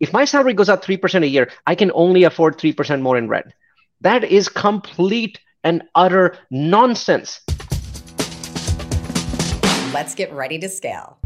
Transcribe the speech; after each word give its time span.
if 0.00 0.12
my 0.12 0.24
salary 0.24 0.54
goes 0.54 0.68
up 0.68 0.84
3% 0.84 1.24
a 1.24 1.26
year, 1.26 1.50
I 1.66 1.74
can 1.74 1.90
only 1.92 2.22
afford 2.22 2.56
3% 2.56 3.00
more 3.00 3.18
in 3.18 3.28
rent. 3.28 3.46
That 4.00 4.22
is 4.22 4.48
complete 4.48 5.40
and 5.64 5.82
utter 5.96 6.36
nonsense. 6.50 7.40
Let's 9.92 10.14
get 10.14 10.32
ready 10.32 10.58
to 10.60 10.68
scale. 10.68 11.18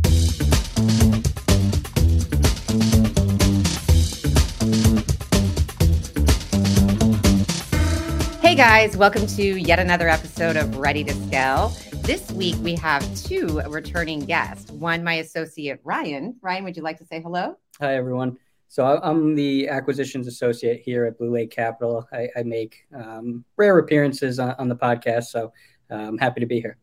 Hey 8.40 8.54
guys, 8.54 8.96
welcome 8.96 9.26
to 9.26 9.42
yet 9.42 9.80
another 9.80 10.08
episode 10.08 10.56
of 10.56 10.78
Ready 10.78 11.04
to 11.04 11.12
Scale. 11.26 11.74
This 12.04 12.30
week 12.32 12.56
we 12.60 12.74
have 12.76 13.02
two 13.22 13.60
returning 13.68 14.20
guests. 14.20 14.70
One, 14.70 15.04
my 15.04 15.14
associate 15.14 15.80
Ryan. 15.84 16.36
Ryan, 16.40 16.64
would 16.64 16.76
you 16.76 16.82
like 16.82 16.98
to 16.98 17.04
say 17.04 17.20
hello? 17.20 17.56
Hi, 17.80 17.96
everyone. 17.96 18.38
So 18.72 18.86
I'm 18.86 19.34
the 19.34 19.68
acquisitions 19.68 20.26
associate 20.26 20.80
here 20.82 21.04
at 21.04 21.18
Blue 21.18 21.30
Lake 21.30 21.50
Capital. 21.50 22.08
I, 22.10 22.30
I 22.34 22.42
make 22.42 22.86
um, 22.96 23.44
rare 23.58 23.76
appearances 23.76 24.38
on, 24.38 24.54
on, 24.58 24.66
the 24.66 24.74
podcast, 24.74 25.24
so 25.24 25.52
I'm 25.90 26.16
happy 26.16 26.40
to 26.40 26.46
be 26.46 26.58
here. 26.58 26.78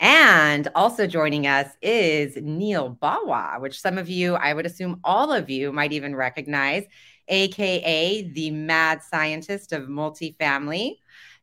And 0.00 0.68
also 0.74 1.06
joining 1.06 1.46
us 1.46 1.68
is 1.82 2.38
Neil 2.40 2.96
Bawa, 3.02 3.60
which 3.60 3.78
some 3.78 3.98
of 3.98 4.08
you, 4.08 4.36
I 4.36 4.54
would 4.54 4.64
assume 4.64 5.00
all 5.04 5.30
of 5.30 5.50
you, 5.50 5.70
might 5.70 5.92
even 5.92 6.16
recognize, 6.16 6.84
aka 7.28 8.22
the 8.32 8.50
mad 8.50 9.02
scientist 9.02 9.74
of 9.74 9.88
multifamily. 9.88 10.96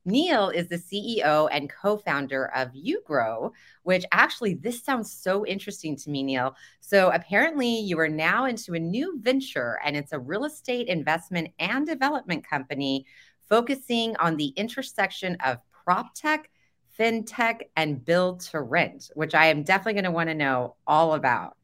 Neil 0.09 0.49
is 0.49 0.67
the 0.67 0.77
CEO 0.77 1.47
and 1.51 1.69
co 1.69 1.97
founder 1.97 2.47
of 2.55 2.69
UGrow, 2.73 3.51
which 3.83 4.05
actually, 4.11 4.55
this 4.55 4.83
sounds 4.83 5.11
so 5.11 5.45
interesting 5.45 5.95
to 5.97 6.09
me, 6.09 6.23
Neil. 6.23 6.55
So, 6.81 7.11
apparently, 7.11 7.79
you 7.79 7.99
are 7.99 8.09
now 8.09 8.45
into 8.45 8.73
a 8.73 8.79
new 8.79 9.19
venture, 9.21 9.79
and 9.83 9.95
it's 9.95 10.11
a 10.11 10.19
real 10.19 10.45
estate 10.45 10.87
investment 10.87 11.49
and 11.59 11.85
development 11.85 12.47
company 12.47 13.05
focusing 13.47 14.15
on 14.17 14.37
the 14.37 14.47
intersection 14.49 15.37
of 15.45 15.57
prop 15.71 16.13
tech, 16.13 16.49
fintech, 16.99 17.61
and 17.75 18.03
build 18.03 18.41
to 18.41 18.61
rent, 18.61 19.09
which 19.15 19.33
I 19.33 19.47
am 19.47 19.63
definitely 19.63 19.93
going 19.93 20.05
to 20.05 20.11
want 20.11 20.29
to 20.29 20.35
know 20.35 20.75
all 20.85 21.13
about. 21.13 21.55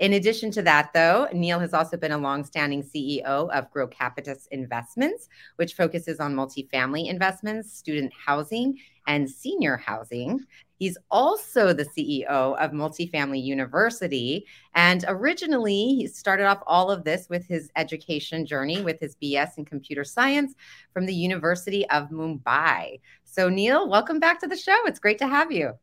In 0.00 0.14
addition 0.14 0.50
to 0.52 0.62
that, 0.62 0.94
though, 0.94 1.28
Neil 1.30 1.60
has 1.60 1.74
also 1.74 1.98
been 1.98 2.12
a 2.12 2.16
longstanding 2.16 2.82
CEO 2.82 3.20
of 3.50 3.70
Grocapitus 3.70 4.48
Investments, 4.50 5.28
which 5.56 5.74
focuses 5.74 6.20
on 6.20 6.34
multifamily 6.34 7.10
investments, 7.10 7.70
student 7.74 8.10
housing, 8.14 8.78
and 9.06 9.28
senior 9.28 9.76
housing. 9.76 10.40
He's 10.78 10.96
also 11.10 11.74
the 11.74 11.84
CEO 11.84 12.26
of 12.30 12.70
Multifamily 12.70 13.44
University. 13.44 14.46
And 14.74 15.04
originally, 15.06 15.94
he 15.96 16.06
started 16.06 16.46
off 16.46 16.62
all 16.66 16.90
of 16.90 17.04
this 17.04 17.28
with 17.28 17.46
his 17.46 17.70
education 17.76 18.46
journey 18.46 18.80
with 18.80 18.98
his 19.00 19.16
BS 19.22 19.58
in 19.58 19.66
computer 19.66 20.04
science 20.04 20.54
from 20.94 21.04
the 21.04 21.14
University 21.14 21.86
of 21.90 22.08
Mumbai. 22.08 23.00
So, 23.24 23.50
Neil, 23.50 23.86
welcome 23.86 24.18
back 24.18 24.40
to 24.40 24.46
the 24.46 24.56
show. 24.56 24.86
It's 24.86 24.98
great 24.98 25.18
to 25.18 25.28
have 25.28 25.52
you. 25.52 25.74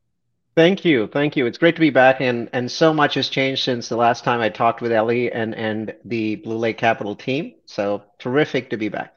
Thank 0.57 0.83
you. 0.83 1.05
Thank 1.05 1.35
you. 1.35 1.45
It's 1.45 1.59
great 1.59 1.75
to 1.75 1.81
be 1.81 1.91
back 1.91 2.19
and 2.19 2.49
and 2.51 2.71
so 2.71 2.91
much 2.91 3.13
has 3.13 3.29
changed 3.29 3.63
since 3.63 3.89
the 3.89 3.95
last 3.95 4.23
time 4.23 4.41
I 4.41 4.49
talked 4.49 4.81
with 4.81 4.91
Ellie 4.91 5.31
and 5.31 5.53
and 5.53 5.93
the 6.03 6.37
Blue 6.37 6.57
Lake 6.57 6.79
Capital 6.79 7.15
team. 7.15 7.53
So 7.67 8.01
terrific 8.17 8.71
to 8.71 8.77
be 8.77 8.89
back. 8.89 9.13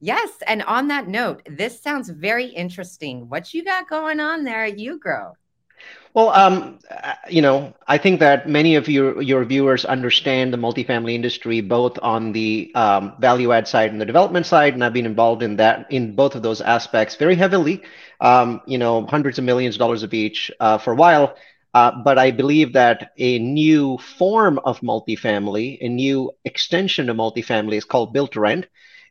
Yes, 0.00 0.30
and 0.46 0.62
on 0.62 0.88
that 0.88 1.06
note, 1.06 1.42
this 1.50 1.82
sounds 1.82 2.08
very 2.08 2.46
interesting. 2.46 3.28
What 3.28 3.52
you 3.52 3.62
got 3.62 3.90
going 3.90 4.20
on 4.20 4.44
there 4.44 4.64
at 4.64 4.78
UGrow? 4.78 5.34
Well, 6.14 6.28
um, 6.30 6.78
you 7.28 7.42
know, 7.42 7.74
I 7.88 7.98
think 7.98 8.20
that 8.20 8.48
many 8.48 8.76
of 8.76 8.88
your 8.88 9.20
your 9.20 9.44
viewers 9.44 9.84
understand 9.84 10.52
the 10.52 10.56
multifamily 10.56 11.12
industry 11.14 11.60
both 11.60 11.98
on 12.02 12.32
the 12.32 12.70
um, 12.76 13.14
value 13.18 13.50
add 13.52 13.66
side 13.66 13.90
and 13.90 14.00
the 14.00 14.06
development 14.06 14.46
side, 14.46 14.74
and 14.74 14.84
I've 14.84 14.92
been 14.92 15.06
involved 15.06 15.42
in 15.42 15.56
that 15.56 15.86
in 15.90 16.14
both 16.14 16.36
of 16.36 16.42
those 16.42 16.60
aspects 16.60 17.16
very 17.16 17.34
heavily. 17.34 17.82
Um, 18.20 18.60
you 18.66 18.78
know, 18.78 19.04
hundreds 19.06 19.38
of 19.38 19.44
millions 19.44 19.74
of 19.74 19.80
dollars 19.80 20.04
of 20.04 20.14
each 20.14 20.52
uh, 20.60 20.78
for 20.78 20.92
a 20.92 20.96
while. 20.96 21.34
Uh, 21.74 21.90
but 22.04 22.18
I 22.18 22.30
believe 22.30 22.74
that 22.74 23.10
a 23.18 23.40
new 23.40 23.98
form 23.98 24.60
of 24.64 24.78
multifamily, 24.80 25.78
a 25.80 25.88
new 25.88 26.30
extension 26.44 27.10
of 27.10 27.16
multifamily, 27.16 27.74
is 27.74 27.84
called 27.84 28.12
built 28.12 28.32
to 28.32 28.40
rent 28.40 28.66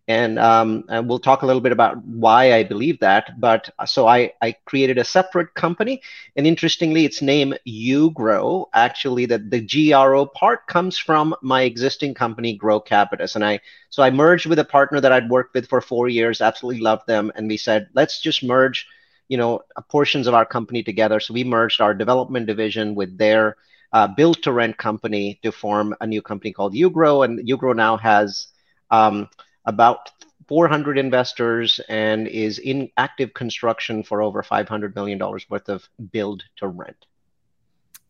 and, 0.08 0.38
um, 0.38 0.84
and 0.90 1.08
we'll 1.08 1.20
talk 1.20 1.44
a 1.44 1.46
little 1.46 1.62
bit 1.62 1.72
about 1.72 2.04
why 2.04 2.54
I 2.54 2.64
believe 2.64 3.00
that. 3.00 3.40
But 3.40 3.70
uh, 3.80 3.86
so 3.86 4.06
I, 4.06 4.34
I 4.42 4.56
created 4.66 4.98
a 4.98 5.04
separate 5.04 5.54
company, 5.54 6.02
and 6.36 6.46
interestingly, 6.46 7.06
its 7.06 7.22
name 7.22 7.54
UGrow. 7.66 8.66
Actually, 8.74 9.26
that 9.28 9.50
the 9.50 9.62
GRO 9.62 10.26
part 10.26 10.68
comes 10.68 10.98
from 10.98 11.34
my 11.42 11.62
existing 11.62 12.14
company, 12.16 12.58
Grocapitus, 12.58 13.36
and 13.36 13.46
I 13.46 13.62
so 13.90 14.04
I 14.04 14.12
merged 14.12 14.46
with 14.46 14.60
a 14.60 14.66
partner 14.66 15.00
that 15.00 15.14
I'd 15.14 15.30
worked 15.30 15.54
with 15.54 15.70
for 15.70 15.80
four 15.80 16.10
years. 16.10 16.42
Absolutely 16.42 16.82
loved 16.82 17.08
them, 17.08 17.32
and 17.36 17.48
we 17.48 17.56
said 17.56 17.88
let's 17.94 18.20
just 18.20 18.44
merge, 18.44 18.86
you 19.30 19.38
know, 19.38 19.62
portions 19.90 20.28
of 20.28 20.34
our 20.34 20.46
company 20.46 20.84
together. 20.84 21.22
So 21.22 21.34
we 21.34 21.46
merged 21.46 21.80
our 21.80 21.94
development 21.94 22.46
division 22.48 22.96
with 22.96 23.18
their 23.18 23.56
uh, 23.94 24.08
build 24.08 24.44
to 24.44 24.52
rent 24.52 24.78
company 24.78 25.40
to 25.44 25.52
form 25.52 25.96
a 26.02 26.08
new 26.08 26.22
company 26.22 26.52
called 26.52 26.74
UGrow, 26.74 27.24
and 27.24 27.40
UGrow 27.48 27.74
now 27.74 27.96
has 27.96 28.48
um, 28.92 29.30
about 29.66 30.12
400 30.48 30.98
investors 30.98 31.80
and 31.88 32.28
is 32.28 32.60
in 32.60 32.90
active 32.98 33.34
construction 33.34 34.04
for 34.04 34.22
over 34.22 34.44
$500 34.44 34.96
million 34.96 35.20
worth 35.20 35.70
of 35.70 35.88
build 36.12 36.44
to 36.58 36.68
rent. 36.68 37.06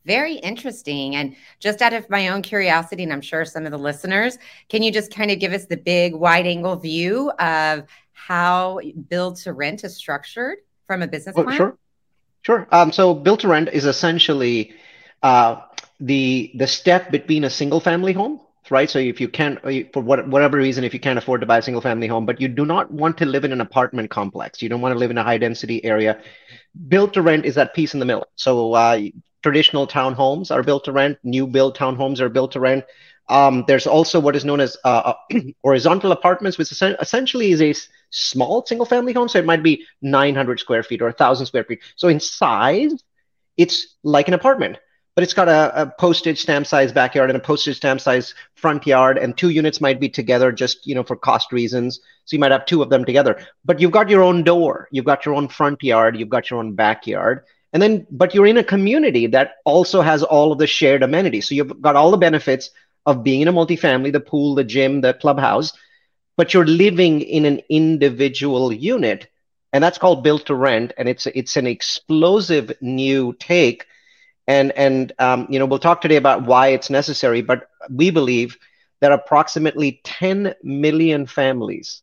Very 0.05 0.35
interesting. 0.35 1.15
And 1.15 1.35
just 1.59 1.81
out 1.81 1.93
of 1.93 2.09
my 2.09 2.27
own 2.27 2.41
curiosity, 2.41 3.03
and 3.03 3.13
I'm 3.13 3.21
sure 3.21 3.45
some 3.45 3.65
of 3.65 3.71
the 3.71 3.77
listeners, 3.77 4.37
can 4.67 4.83
you 4.83 4.91
just 4.91 5.13
kind 5.13 5.31
of 5.31 5.39
give 5.39 5.53
us 5.53 5.65
the 5.65 5.77
big 5.77 6.13
wide 6.13 6.45
angle 6.45 6.75
view 6.75 7.31
of 7.31 7.85
how 8.11 8.81
build 9.09 9.37
to 9.37 9.53
rent 9.53 9.83
is 9.83 9.95
structured 9.95 10.57
from 10.85 11.01
a 11.01 11.07
business 11.07 11.35
plan? 11.35 11.55
Sure. 11.55 11.77
Sure. 12.41 12.67
Um, 12.71 12.91
so 12.91 13.13
build 13.13 13.39
to 13.41 13.47
rent 13.47 13.69
is 13.71 13.85
essentially 13.85 14.73
uh, 15.21 15.61
the 16.01 16.51
the 16.55 16.67
step 16.67 17.09
between 17.09 17.45
a 17.45 17.49
single 17.49 17.79
family 17.79 18.11
home 18.11 18.41
right? 18.71 18.89
So 18.89 18.99
if 18.99 19.19
you 19.19 19.27
can't, 19.27 19.59
for 19.93 20.01
whatever 20.01 20.57
reason, 20.57 20.83
if 20.83 20.93
you 20.93 20.99
can't 20.99 21.17
afford 21.17 21.41
to 21.41 21.47
buy 21.47 21.57
a 21.57 21.61
single 21.61 21.81
family 21.81 22.07
home, 22.07 22.25
but 22.25 22.39
you 22.39 22.47
do 22.47 22.65
not 22.65 22.91
want 22.91 23.17
to 23.17 23.25
live 23.25 23.43
in 23.43 23.51
an 23.51 23.61
apartment 23.61 24.09
complex, 24.09 24.61
you 24.61 24.69
don't 24.69 24.81
want 24.81 24.93
to 24.93 24.99
live 24.99 25.11
in 25.11 25.17
a 25.17 25.23
high 25.23 25.37
density 25.37 25.83
area, 25.83 26.21
built 26.87 27.13
to 27.13 27.21
rent 27.21 27.45
is 27.45 27.55
that 27.55 27.73
piece 27.73 27.93
in 27.93 27.99
the 27.99 28.05
middle. 28.05 28.27
So 28.35 28.73
uh, 28.73 29.01
traditional 29.41 29.87
townhomes 29.87 30.49
are 30.49 30.63
built 30.63 30.85
to 30.85 30.91
rent, 30.91 31.17
new 31.23 31.45
build 31.45 31.77
townhomes 31.77 32.19
are 32.19 32.29
built 32.29 32.53
to 32.53 32.59
rent. 32.59 32.85
Um, 33.29 33.63
there's 33.67 33.87
also 33.87 34.19
what 34.19 34.35
is 34.35 34.43
known 34.43 34.59
as 34.59 34.75
uh, 34.83 35.13
uh 35.31 35.39
horizontal 35.63 36.11
apartments, 36.11 36.57
which 36.57 36.71
essentially 36.71 37.51
is 37.51 37.61
a 37.61 37.73
small 38.09 38.65
single 38.65 38.85
family 38.85 39.13
home. 39.13 39.29
So 39.29 39.39
it 39.39 39.45
might 39.45 39.63
be 39.63 39.85
900 40.01 40.59
square 40.59 40.83
feet 40.83 41.01
or 41.01 41.05
1,000 41.05 41.45
square 41.45 41.63
feet. 41.63 41.79
So 41.95 42.09
in 42.09 42.19
size, 42.19 42.93
it's 43.55 43.95
like 44.03 44.27
an 44.27 44.33
apartment 44.33 44.77
but 45.15 45.23
it's 45.23 45.33
got 45.33 45.47
a, 45.47 45.81
a, 45.83 45.85
postage 45.85 46.41
stamp 46.41 46.65
size 46.65 46.91
backyard 46.91 47.29
and 47.29 47.37
a 47.37 47.39
postage 47.39 47.77
stamp 47.77 48.01
size 48.01 48.33
front 48.55 48.87
yard 48.87 49.17
and 49.17 49.37
two 49.37 49.49
units 49.49 49.79
might 49.79 49.99
be 49.99 50.09
together 50.09 50.51
just 50.51 50.85
you 50.87 50.95
know 50.95 51.03
for 51.03 51.15
cost 51.15 51.51
reasons. 51.51 51.99
So 52.25 52.35
you 52.35 52.39
might 52.39 52.51
have 52.51 52.65
two 52.65 52.81
of 52.81 52.89
them 52.89 53.05
together. 53.05 53.39
But 53.65 53.79
you've 53.79 53.91
got 53.91 54.09
your 54.09 54.23
own 54.23 54.43
door 54.43 54.87
you've 54.91 55.05
got 55.05 55.25
your 55.25 55.35
own 55.35 55.47
front 55.47 55.83
yard 55.83 56.17
you've 56.17 56.29
got 56.29 56.49
your 56.49 56.59
own 56.59 56.73
backyard. 56.73 57.43
And 57.73 57.81
then 57.81 58.07
but 58.11 58.33
you're 58.33 58.47
in 58.47 58.57
a 58.57 58.63
community 58.63 59.27
that 59.27 59.55
also 59.65 60.01
has 60.01 60.23
all 60.23 60.51
of 60.51 60.57
the 60.57 60.67
shared 60.67 61.03
amenities. 61.03 61.47
So 61.47 61.55
you've 61.55 61.81
got 61.81 61.95
all 61.95 62.11
the 62.11 62.17
benefits 62.17 62.71
of 63.05 63.23
being 63.23 63.41
in 63.41 63.47
a 63.47 63.53
multifamily 63.53 64.11
the 64.11 64.19
pool 64.19 64.55
the 64.55 64.63
gym 64.63 65.01
the 65.01 65.13
clubhouse 65.13 65.73
but 66.35 66.53
you're 66.53 66.65
living 66.65 67.21
in 67.21 67.45
an 67.45 67.61
individual 67.69 68.73
unit 68.73 69.27
and 69.71 69.83
that's 69.83 69.97
called 69.97 70.23
built 70.23 70.45
to 70.45 70.55
rent 70.55 70.93
and 70.97 71.09
it's 71.09 71.25
it's 71.27 71.57
an 71.57 71.67
explosive 71.67 72.71
new 72.81 73.33
take 73.39 73.85
and 74.47 74.71
and 74.73 75.11
um, 75.19 75.47
you 75.49 75.59
know 75.59 75.65
we'll 75.65 75.79
talk 75.79 76.01
today 76.01 76.15
about 76.15 76.45
why 76.45 76.67
it's 76.69 76.89
necessary 76.89 77.41
but 77.41 77.69
we 77.89 78.09
believe 78.09 78.57
that 78.99 79.11
approximately 79.11 79.99
10 80.03 80.55
million 80.63 81.25
families 81.25 82.01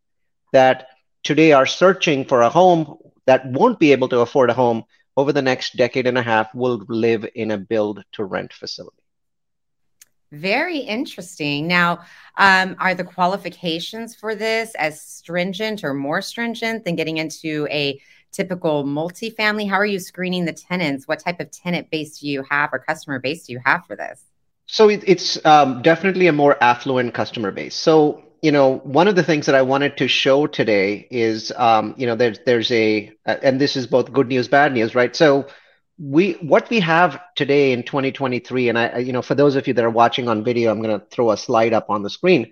that 0.52 0.88
today 1.22 1.52
are 1.52 1.66
searching 1.66 2.24
for 2.24 2.42
a 2.42 2.50
home 2.50 2.96
that 3.26 3.46
won't 3.46 3.78
be 3.78 3.92
able 3.92 4.08
to 4.08 4.20
afford 4.20 4.50
a 4.50 4.54
home 4.54 4.84
over 5.16 5.32
the 5.32 5.42
next 5.42 5.76
decade 5.76 6.06
and 6.06 6.18
a 6.18 6.22
half 6.22 6.54
will 6.54 6.84
live 6.88 7.26
in 7.34 7.50
a 7.50 7.58
build 7.58 8.02
to 8.12 8.24
rent 8.24 8.52
facility 8.52 8.96
very 10.32 10.78
interesting. 10.78 11.66
Now, 11.66 12.00
um, 12.36 12.76
are 12.78 12.94
the 12.94 13.04
qualifications 13.04 14.14
for 14.14 14.34
this 14.34 14.74
as 14.76 15.02
stringent 15.02 15.82
or 15.82 15.92
more 15.92 16.22
stringent 16.22 16.84
than 16.84 16.96
getting 16.96 17.16
into 17.16 17.66
a 17.70 18.00
typical 18.32 18.84
multifamily? 18.84 19.68
How 19.68 19.76
are 19.76 19.86
you 19.86 19.98
screening 19.98 20.44
the 20.44 20.52
tenants? 20.52 21.06
What 21.06 21.20
type 21.20 21.40
of 21.40 21.50
tenant 21.50 21.90
base 21.90 22.18
do 22.18 22.28
you 22.28 22.42
have 22.50 22.70
or 22.72 22.78
customer 22.78 23.18
base 23.18 23.46
do 23.46 23.52
you 23.52 23.60
have 23.64 23.86
for 23.86 23.96
this? 23.96 24.22
So 24.66 24.88
it, 24.88 25.02
it's 25.06 25.44
um, 25.44 25.82
definitely 25.82 26.26
a 26.28 26.32
more 26.32 26.56
affluent 26.62 27.14
customer 27.14 27.50
base. 27.50 27.74
So 27.74 28.24
you 28.42 28.52
know, 28.52 28.78
one 28.78 29.06
of 29.06 29.16
the 29.16 29.22
things 29.22 29.46
that 29.46 29.54
I 29.54 29.60
wanted 29.60 29.98
to 29.98 30.08
show 30.08 30.46
today 30.46 31.06
is, 31.10 31.52
um, 31.56 31.94
you 31.98 32.06
know, 32.06 32.16
there's 32.16 32.38
there's 32.46 32.70
a, 32.72 33.12
and 33.26 33.60
this 33.60 33.76
is 33.76 33.86
both 33.86 34.12
good 34.12 34.28
news, 34.28 34.48
bad 34.48 34.72
news, 34.72 34.94
right? 34.94 35.14
So 35.14 35.46
we 36.00 36.32
what 36.34 36.70
we 36.70 36.80
have 36.80 37.20
today 37.36 37.72
in 37.72 37.82
2023 37.82 38.70
and 38.70 38.78
i 38.78 38.96
you 38.98 39.12
know 39.12 39.20
for 39.20 39.34
those 39.34 39.54
of 39.54 39.68
you 39.68 39.74
that 39.74 39.84
are 39.84 39.90
watching 39.90 40.28
on 40.28 40.42
video 40.42 40.70
i'm 40.70 40.80
going 40.80 40.98
to 40.98 41.06
throw 41.06 41.30
a 41.30 41.36
slide 41.36 41.74
up 41.74 41.90
on 41.90 42.02
the 42.02 42.08
screen 42.08 42.50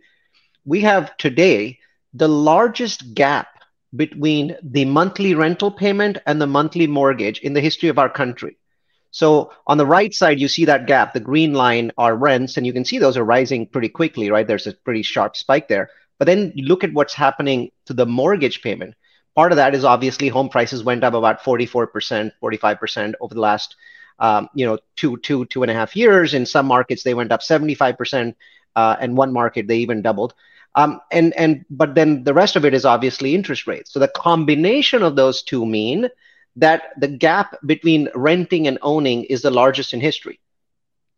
we 0.67 0.83
have 0.83 1.17
today 1.17 1.79
the 2.13 2.29
largest 2.29 3.15
gap 3.15 3.49
between 3.95 4.57
the 4.63 4.85
monthly 4.85 5.35
rental 5.35 5.71
payment 5.71 6.19
and 6.27 6.41
the 6.41 6.47
monthly 6.47 6.87
mortgage 6.87 7.39
in 7.41 7.55
the 7.55 7.61
history 7.61 7.89
of 7.89 7.99
our 7.99 8.09
country 8.09 8.59
so 9.11 9.51
on 9.67 9.79
the 9.79 9.87
right 9.87 10.15
side 10.15 10.39
you 10.39 10.49
see 10.49 10.67
that 10.67 10.87
gap 10.87 11.13
the 11.13 11.21
green 11.21 11.55
line 11.55 11.91
are 11.97 12.15
rents 12.15 12.57
and 12.57 12.67
you 12.67 12.73
can 12.73 12.85
see 12.85 12.99
those 12.99 13.17
are 13.17 13.25
rising 13.25 13.67
pretty 13.67 13.89
quickly 13.89 14.31
right 14.31 14.47
there's 14.47 14.67
a 14.67 14.75
pretty 14.85 15.03
sharp 15.03 15.37
spike 15.37 15.69
there 15.69 15.89
but 16.19 16.27
then 16.27 16.53
you 16.55 16.67
look 16.67 16.85
at 16.85 16.93
what's 16.93 17.15
happening 17.15 17.71
to 17.87 17.95
the 17.95 18.05
mortgage 18.05 18.61
payment 18.61 18.95
Part 19.39 19.53
of 19.53 19.57
that 19.57 19.77
is 19.77 19.85
obviously 19.85 20.27
home 20.27 20.49
prices 20.49 20.83
went 20.83 21.05
up 21.05 21.15
about 21.15 21.45
44%, 21.45 22.33
45% 22.43 23.15
over 23.21 23.35
the 23.35 23.41
last 23.41 23.77
um, 24.19 24.49
you 24.53 24.67
know 24.67 24.79
two, 24.97 25.17
two, 25.19 25.45
two 25.45 25.63
and 25.63 25.71
a 25.71 25.75
half 25.75 25.95
years. 25.95 26.35
In 26.35 26.45
some 26.45 26.67
markets, 26.67 27.05
they 27.05 27.15
went 27.15 27.31
up 27.31 27.41
75%, 27.41 28.35
uh, 28.75 28.97
and 28.99 29.17
one 29.17 29.33
market 29.33 29.69
they 29.69 29.77
even 29.77 30.03
doubled. 30.03 30.35
Um, 30.75 31.01
and 31.11 31.35
and 31.35 31.65
but 31.71 31.95
then 31.95 32.25
the 32.25 32.35
rest 32.35 32.57
of 32.57 32.65
it 32.65 32.75
is 32.75 32.85
obviously 32.85 33.35
interest 33.35 33.67
rates. 33.67 33.93
So 33.93 33.99
the 33.99 34.09
combination 34.09 35.03
of 35.03 35.17
those 35.17 35.43
two 35.43 35.67
mean 35.67 36.09
that 36.57 36.83
the 36.99 37.09
gap 37.09 37.57
between 37.65 38.09
renting 38.15 38.67
and 38.69 38.79
owning 38.83 39.25
is 39.25 39.43
the 39.43 39.51
largest 39.51 39.93
in 39.93 40.01
history. 40.01 40.41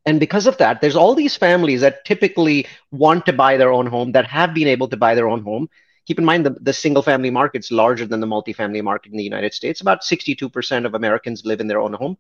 And 0.07 0.19
because 0.19 0.47
of 0.47 0.57
that, 0.59 0.81
there's 0.81 0.97
all 0.97 1.15
these 1.15 1.37
families 1.37 1.83
that 1.83 2.05
typically 2.05 2.67
want 2.91 3.27
to 3.27 3.33
buy 3.33 3.57
their 3.57 3.71
own 3.71 3.87
home 3.87 4.13
that 4.13 4.27
have 4.27 4.55
been 4.55 4.69
able 4.69 4.89
to 4.89 4.97
buy 4.97 5.15
their 5.15 5.29
own 5.29 5.43
home 5.43 5.69
keep 6.11 6.19
in 6.19 6.25
mind 6.25 6.45
the, 6.45 6.57
the 6.61 6.73
single 6.73 7.05
family 7.05 7.31
market's 7.31 7.71
larger 7.71 8.05
than 8.05 8.19
the 8.19 8.27
multifamily 8.27 8.83
market 8.83 9.13
in 9.13 9.19
the 9.19 9.23
United 9.23 9.55
States. 9.55 9.81
About 9.81 10.03
62% 10.03 10.85
of 10.85 10.95
Americans 10.95 11.45
live 11.45 11.61
in 11.61 11.69
their 11.69 11.81
own 11.81 11.93
home. 11.93 12.19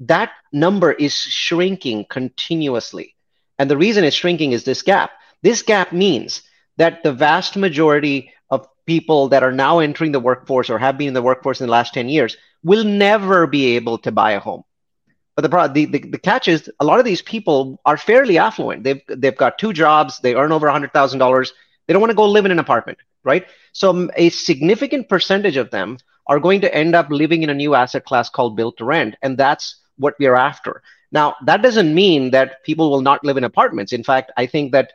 That 0.00 0.32
number 0.52 0.92
is 0.92 1.14
shrinking 1.14 2.04
continuously. 2.10 3.14
And 3.58 3.70
the 3.70 3.78
reason 3.78 4.04
it's 4.04 4.14
shrinking 4.14 4.52
is 4.52 4.64
this 4.64 4.82
gap. 4.82 5.12
This 5.40 5.62
gap 5.62 5.90
means 5.90 6.42
that 6.76 7.02
the 7.02 7.12
vast 7.12 7.56
majority 7.56 8.32
of 8.50 8.66
people 8.86 9.28
that 9.28 9.42
are 9.42 9.52
now 9.52 9.78
entering 9.78 10.12
the 10.12 10.20
workforce 10.20 10.70
or 10.70 10.78
have 10.78 10.98
been 10.98 11.08
in 11.08 11.14
the 11.14 11.22
workforce 11.22 11.60
in 11.60 11.66
the 11.66 11.72
last 11.72 11.94
10 11.94 12.08
years 12.08 12.36
will 12.62 12.84
never 12.84 13.46
be 13.46 13.76
able 13.76 13.98
to 13.98 14.12
buy 14.12 14.32
a 14.32 14.40
home. 14.40 14.62
But 15.36 15.50
the, 15.50 15.68
the, 15.68 15.84
the, 15.86 15.98
the 16.10 16.18
catch 16.18 16.48
is 16.48 16.70
a 16.78 16.84
lot 16.84 16.98
of 17.00 17.04
these 17.04 17.22
people 17.22 17.80
are 17.84 17.96
fairly 17.96 18.38
affluent. 18.38 18.84
They've, 18.84 19.02
they've 19.08 19.36
got 19.36 19.58
two 19.58 19.72
jobs, 19.72 20.20
they 20.20 20.34
earn 20.34 20.52
over 20.52 20.68
$100,000. 20.68 21.52
They 21.86 21.92
don't 21.92 22.00
want 22.00 22.10
to 22.10 22.16
go 22.16 22.28
live 22.28 22.44
in 22.44 22.52
an 22.52 22.58
apartment 22.58 22.98
right? 23.24 23.46
So 23.72 24.08
a 24.16 24.28
significant 24.28 25.08
percentage 25.08 25.56
of 25.56 25.70
them 25.70 25.98
are 26.26 26.38
going 26.38 26.60
to 26.60 26.74
end 26.74 26.94
up 26.94 27.08
living 27.10 27.42
in 27.42 27.50
a 27.50 27.54
new 27.54 27.74
asset 27.74 28.04
class 28.04 28.30
called 28.30 28.56
built 28.56 28.76
to 28.78 28.84
rent. 28.84 29.16
And 29.22 29.36
that's 29.36 29.76
what 29.96 30.14
we're 30.18 30.36
after. 30.36 30.82
Now, 31.10 31.36
that 31.44 31.62
doesn't 31.62 31.94
mean 31.94 32.30
that 32.30 32.62
people 32.64 32.90
will 32.90 33.02
not 33.02 33.24
live 33.24 33.36
in 33.36 33.44
apartments. 33.44 33.92
In 33.92 34.02
fact, 34.02 34.32
I 34.36 34.46
think 34.46 34.72
that 34.72 34.92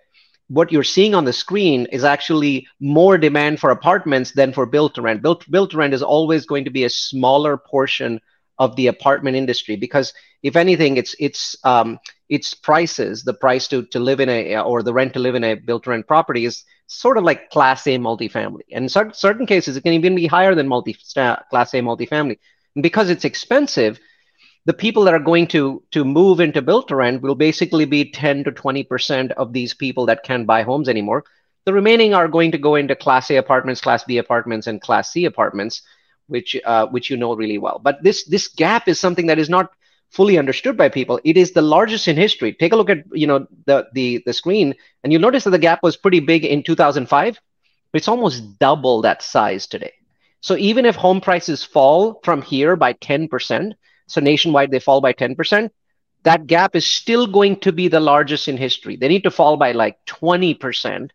what 0.50 0.72
you're 0.72 0.84
seeing 0.84 1.16
on 1.16 1.25
the 1.25 1.34
screen 1.34 1.88
is 1.92 2.04
actually 2.04 2.68
more 2.80 3.18
demand 3.18 3.60
for 3.60 3.69
apartments 3.69 4.31
than 4.34 4.51
for 4.51 4.66
built 4.66 4.96
to 4.96 5.01
rent. 5.01 5.22
Built, 5.22 5.50
built 5.50 5.72
to 5.72 5.78
rent 5.78 5.94
is 5.94 6.04
always 6.04 6.46
going 6.46 6.66
to 6.66 6.72
be 6.72 6.84
a 6.84 6.90
smaller 6.90 7.57
portion 7.57 8.19
of 8.57 8.75
the 8.75 8.88
apartment 8.88 9.38
industry 9.38 9.78
because 9.78 10.13
if 10.44 10.56
anything 10.56 10.98
it's 10.98 11.16
it's 11.19 11.56
um, 11.63 12.00
its 12.30 12.54
prices. 12.54 13.24
The 13.24 13.34
price 13.34 13.68
to 13.69 13.84
to 13.88 14.00
live 14.00 14.19
in 14.19 14.30
a 14.30 14.57
or 14.57 14.84
the 14.84 14.94
rent 14.94 15.13
to 15.13 15.19
live 15.19 15.36
in 15.36 15.44
a 15.44 15.56
built 15.56 15.84
to 15.84 15.90
rent 15.90 16.07
property 16.07 16.46
is 16.46 16.63
sort 16.88 17.18
of 17.18 17.24
like 17.24 17.50
class 17.50 17.86
a 17.88 17.98
multifamily. 17.98 18.62
And 18.72 18.84
in 18.84 18.90
certain, 18.90 19.13
certain 19.13 19.45
cases 19.45 19.75
it 19.75 19.81
can 19.81 19.94
even 19.94 20.16
be 20.16 20.28
higher 20.28 20.56
than 20.56 20.68
multi 20.68 20.94
class 20.94 21.74
a 21.74 21.81
multifamily. 21.81 22.38
And 22.75 22.84
because 22.84 23.10
it's 23.10 23.25
expensive 23.25 24.00
the 24.69 24.80
people 24.81 25.04
that 25.06 25.13
are 25.18 25.27
going 25.31 25.48
to 25.48 25.62
to 25.92 26.06
move 26.06 26.39
into 26.39 26.62
built 26.62 26.88
to 26.89 26.95
rent 26.95 27.21
will 27.21 27.36
basically 27.36 27.86
be 27.86 28.12
10 28.12 28.44
to 28.45 28.51
20 28.51 28.83
percent 28.83 29.31
of 29.44 29.54
these 29.54 29.74
people 29.74 30.06
that 30.06 30.24
can't 30.24 30.48
buy 30.51 30.62
homes 30.63 30.89
anymore 30.89 31.24
the 31.66 31.74
remaining 31.74 32.13
are 32.13 32.27
going 32.27 32.51
to 32.51 32.57
go 32.57 32.75
into 32.75 32.95
class 32.95 33.31
a 33.31 33.38
apartments 33.38 33.81
class 33.88 34.04
b 34.04 34.18
apartments 34.18 34.68
and 34.68 34.81
class 34.89 35.12
c 35.13 35.25
apartments 35.25 35.81
which 36.30 36.56
uh, 36.66 36.88
which 36.88 37.10
you 37.10 37.18
know 37.18 37.36
really 37.36 37.57
well. 37.57 37.80
But 37.83 38.01
this 38.04 38.24
this 38.25 38.48
gap 38.48 38.88
is 38.88 39.00
something 39.00 39.27
that 39.27 39.39
is 39.39 39.50
not 39.50 39.71
fully 40.12 40.38
understood 40.38 40.77
by 40.77 40.89
people. 40.89 41.19
It 41.24 41.38
is 41.38 41.51
the 41.51 41.62
largest 41.62 42.07
in 42.07 42.16
history. 42.16 42.54
Take 42.54 42.71
a 42.71 42.75
look 42.75 42.89
at 42.89 43.04
you 43.12 43.27
know 43.27 43.48
the 43.66 43.88
the 43.94 44.24
the 44.25 44.33
screen, 44.33 44.75
and 45.04 45.12
you'll 45.12 45.21
notice 45.21 45.44
that 45.44 45.51
the 45.51 45.60
gap 45.68 45.83
was 45.83 45.98
pretty 45.98 46.19
big 46.19 46.45
in 46.45 46.63
2005. 46.63 47.39
It's 47.94 48.07
almost 48.07 48.60
double 48.60 49.01
that 49.01 49.24
size 49.24 49.68
today. 49.68 49.94
So 50.42 50.56
even 50.56 50.86
if 50.86 50.95
home 50.95 51.19
prices 51.19 51.63
fall 51.63 52.21
from 52.24 52.42
here 52.42 52.75
by 52.75 52.94
10%, 52.94 53.74
so 54.09 54.19
nationwide 54.19 54.71
they 54.71 54.79
fall 54.79 55.01
by 55.01 55.13
10%, 55.13 55.69
that 56.23 56.47
gap 56.47 56.75
is 56.75 56.85
still 56.85 57.27
going 57.27 57.59
to 57.61 57.71
be 57.71 57.88
the 57.88 58.00
largest 58.00 58.47
in 58.47 58.57
history. 58.57 58.97
They 58.97 59.07
need 59.07 59.23
to 59.23 59.31
fall 59.31 59.56
by 59.56 59.71
like 59.71 60.03
20% 60.06 61.11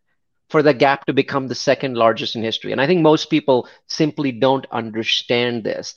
for 0.48 0.62
the 0.62 0.72
gap 0.72 1.04
to 1.06 1.12
become 1.12 1.48
the 1.48 1.54
second 1.54 1.96
largest 1.96 2.36
in 2.36 2.42
history. 2.42 2.72
And 2.72 2.80
I 2.80 2.86
think 2.86 3.02
most 3.02 3.28
people 3.28 3.68
simply 3.86 4.32
don't 4.32 4.66
understand 4.70 5.64
this 5.64 5.94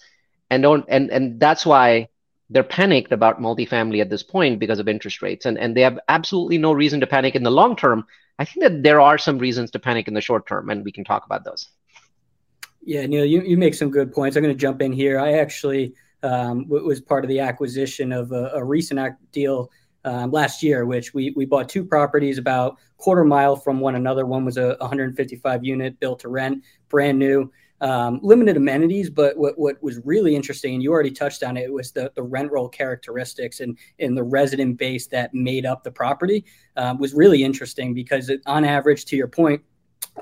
and 0.50 0.64
don't 0.64 0.86
and 0.88 1.10
and 1.12 1.40
that's 1.40 1.66
why 1.66 2.08
they're 2.50 2.64
panicked 2.64 3.12
about 3.12 3.42
multifamily 3.42 4.02
at 4.02 4.10
this 4.10 4.24
point 4.24 4.60
because 4.60 4.80
of 4.80 4.88
interest 4.88 5.22
rates 5.22 5.46
and 5.46 5.58
and 5.58 5.76
they 5.76 5.82
have 5.82 6.00
absolutely 6.08 6.58
no 6.58 6.72
reason 6.72 7.00
to 7.02 7.08
panic 7.08 7.36
in 7.36 7.44
the 7.44 7.52
long 7.52 7.76
term. 7.76 8.06
I 8.40 8.46
think 8.46 8.64
that 8.64 8.84
there 8.84 9.02
are 9.02 9.18
some 9.18 9.38
reasons 9.38 9.72
to 9.72 9.80
panic 9.80 10.08
in 10.08 10.14
the 10.14 10.22
short 10.22 10.48
term 10.48 10.70
and 10.70 10.84
we 10.84 10.92
can 10.92 11.04
talk 11.04 11.26
about 11.26 11.44
those. 11.44 11.70
Yeah, 12.82 13.06
Neil, 13.06 13.26
you, 13.26 13.42
you 13.42 13.58
make 13.58 13.74
some 13.74 13.92
good 13.92 14.14
points. 14.14 14.38
I'm 14.38 14.44
going 14.44 14.56
to 14.56 14.60
jump 14.60 14.82
in 14.82 14.94
here. 14.94 15.20
I 15.20 15.34
actually 15.34 15.94
um, 16.24 16.68
was 16.68 17.02
part 17.02 17.24
of 17.24 17.30
the 17.30 17.40
acquisition 17.40 18.12
of 18.12 18.32
a, 18.32 18.52
a 18.54 18.64
recent 18.64 19.16
deal 19.32 19.70
um, 20.06 20.32
last 20.32 20.64
year, 20.64 20.86
which 20.86 21.14
we, 21.14 21.32
we 21.36 21.46
bought 21.46 21.70
two 21.70 21.84
properties 21.84 22.38
about 22.38 22.78
quarter 22.98 23.26
mile 23.26 23.56
from 23.56 23.80
one 23.80 23.96
another. 23.96 24.26
One 24.26 24.46
was 24.46 24.58
a 24.58 24.78
155 24.80 25.66
unit 25.66 26.00
built 26.00 26.20
to 26.22 26.30
rent, 26.30 26.64
brand 26.88 27.20
new, 27.20 27.52
um, 27.82 28.20
limited 28.24 28.58
amenities. 28.58 29.10
But 29.10 29.38
what, 29.38 29.60
what 29.60 29.82
was 29.84 30.00
really 30.06 30.36
interesting, 30.36 30.74
and 30.74 30.84
you 30.84 30.92
already 30.92 31.12
touched 31.12 31.44
on 31.44 31.58
it, 31.58 31.72
was 31.72 31.92
the, 31.92 32.12
the 32.16 32.24
rent 32.24 32.52
roll 32.52 32.70
characteristics 32.70 33.60
and, 33.60 33.78
and 34.00 34.18
the 34.18 34.24
resident 34.24 34.78
base 34.78 35.08
that 35.08 35.34
made 35.34 35.66
up 35.66 35.84
the 35.84 35.92
property 35.92 36.46
um, 36.78 36.98
was 37.00 37.14
really 37.14 37.44
interesting 37.44 37.94
because 37.94 38.30
it, 38.30 38.42
on 38.46 38.64
average, 38.64 39.06
to 39.06 39.16
your 39.16 39.28
point, 39.28 39.62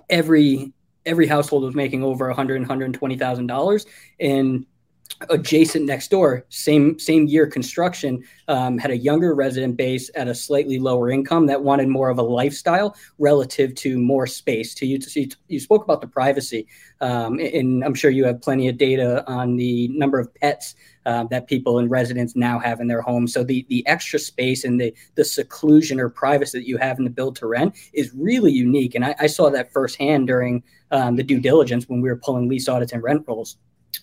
every 0.10 0.74
every 1.06 1.28
household 1.28 1.64
was 1.64 1.76
making 1.76 2.04
over 2.04 2.26
100 2.26 2.56
and 2.56 2.64
120,000 2.64 3.46
dollars 3.46 3.86
and 4.20 4.66
adjacent 5.30 5.86
next 5.86 6.12
door, 6.12 6.46
same 6.50 7.00
same 7.00 7.25
year 7.25 7.48
construction, 7.48 8.22
um, 8.48 8.78
had 8.78 8.92
a 8.92 8.98
younger 8.98 9.34
resident 9.34 9.78
base 9.78 10.12
at 10.16 10.28
a 10.28 10.36
slightly 10.36 10.78
lower 10.78 11.10
income 11.10 11.46
that 11.48 11.63
wanted 11.63 11.88
more 11.88 12.10
of 12.10 12.18
a 12.18 12.22
lifestyle 12.22 12.96
relative 13.18 13.74
to 13.75 13.98
more 13.98 14.28
space. 14.28 14.74
To 14.75 14.86
you, 14.86 15.00
to, 15.00 15.30
you 15.48 15.60
spoke 15.60 15.84
about 15.84 16.01
the 16.01 16.08
privacy, 16.08 16.68
um, 17.00 17.39
and 17.39 17.84
I'm 17.84 17.94
sure 17.94 18.12
you 18.12 18.25
have 18.25 18.41
plenty 18.41 18.68
of 18.68 18.77
data 18.77 19.24
on 19.25 19.56
the 19.56 19.88
number 19.89 20.20
of 20.20 20.34
pets 20.36 20.75
uh, 21.06 21.24
that 21.25 21.48
people 21.48 21.80
and 21.80 21.89
residents 21.89 22.36
now 22.36 22.60
have 22.60 22.82
in 22.82 22.88
their 22.88 23.01
homes. 23.01 23.34
So 23.34 23.44
the 23.44 23.65
the 23.70 23.88
extra 23.88 24.20
space 24.20 24.65
and 24.65 24.82
the 24.82 24.94
the 25.15 25.24
seclusion 25.24 26.00
or 26.00 26.10
privacy 26.10 26.60
that 26.60 26.68
you 26.68 26.77
have 26.77 26.98
in 26.98 27.06
the 27.06 27.10
build 27.10 27.38
to 27.38 27.48
rent 27.48 27.75
is 27.94 28.12
really 28.13 28.51
unique, 28.51 28.96
and 28.96 29.06
I, 29.06 29.15
I 29.20 29.27
saw 29.27 29.50
that 29.50 29.72
firsthand 29.72 30.27
during 30.27 30.62
um, 30.91 31.15
the 31.15 31.24
due 31.24 31.39
diligence 31.39 31.88
when 31.88 32.01
we 32.01 32.10
were 32.10 32.18
pulling 32.18 32.50
lease 32.50 32.68
audits 32.68 32.91
and 32.91 33.01
rent 33.01 33.24
rolls 33.27 33.58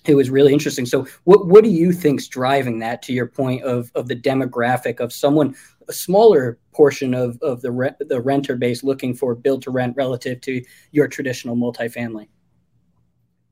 it 0.06 0.14
was 0.14 0.30
really 0.30 0.52
interesting. 0.52 0.86
So, 0.86 1.06
what 1.24 1.46
what 1.46 1.64
do 1.64 1.70
you 1.70 1.92
think's 1.92 2.28
driving 2.28 2.78
that? 2.80 3.02
To 3.02 3.12
your 3.12 3.26
point 3.26 3.62
of 3.62 3.90
of 3.94 4.08
the 4.08 4.16
demographic 4.16 5.00
of 5.00 5.12
someone, 5.12 5.54
a 5.88 5.92
smaller 5.92 6.58
portion 6.72 7.14
of 7.14 7.38
of 7.42 7.62
the 7.62 7.70
re- 7.70 7.94
the 8.00 8.20
renter 8.20 8.56
base 8.56 8.82
looking 8.82 9.14
for 9.14 9.34
build 9.34 9.62
to 9.62 9.70
rent 9.70 9.96
relative 9.96 10.40
to 10.42 10.62
your 10.90 11.08
traditional 11.08 11.56
multifamily. 11.56 12.28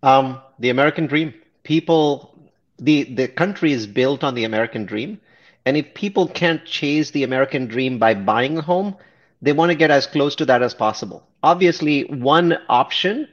Um, 0.02 0.40
the 0.58 0.70
American 0.70 1.06
dream. 1.06 1.34
People, 1.62 2.38
the 2.78 3.04
the 3.04 3.28
country 3.28 3.72
is 3.72 3.86
built 3.86 4.24
on 4.24 4.34
the 4.34 4.44
American 4.44 4.86
dream, 4.86 5.20
and 5.66 5.76
if 5.76 5.94
people 5.94 6.26
can't 6.28 6.64
chase 6.64 7.10
the 7.10 7.22
American 7.22 7.66
dream 7.66 7.98
by 7.98 8.14
buying 8.14 8.58
a 8.58 8.62
home, 8.62 8.96
they 9.42 9.52
want 9.52 9.70
to 9.70 9.74
get 9.74 9.90
as 9.90 10.06
close 10.06 10.34
to 10.36 10.46
that 10.46 10.62
as 10.62 10.74
possible. 10.74 11.26
Obviously, 11.42 12.04
one 12.04 12.58
option 12.68 13.28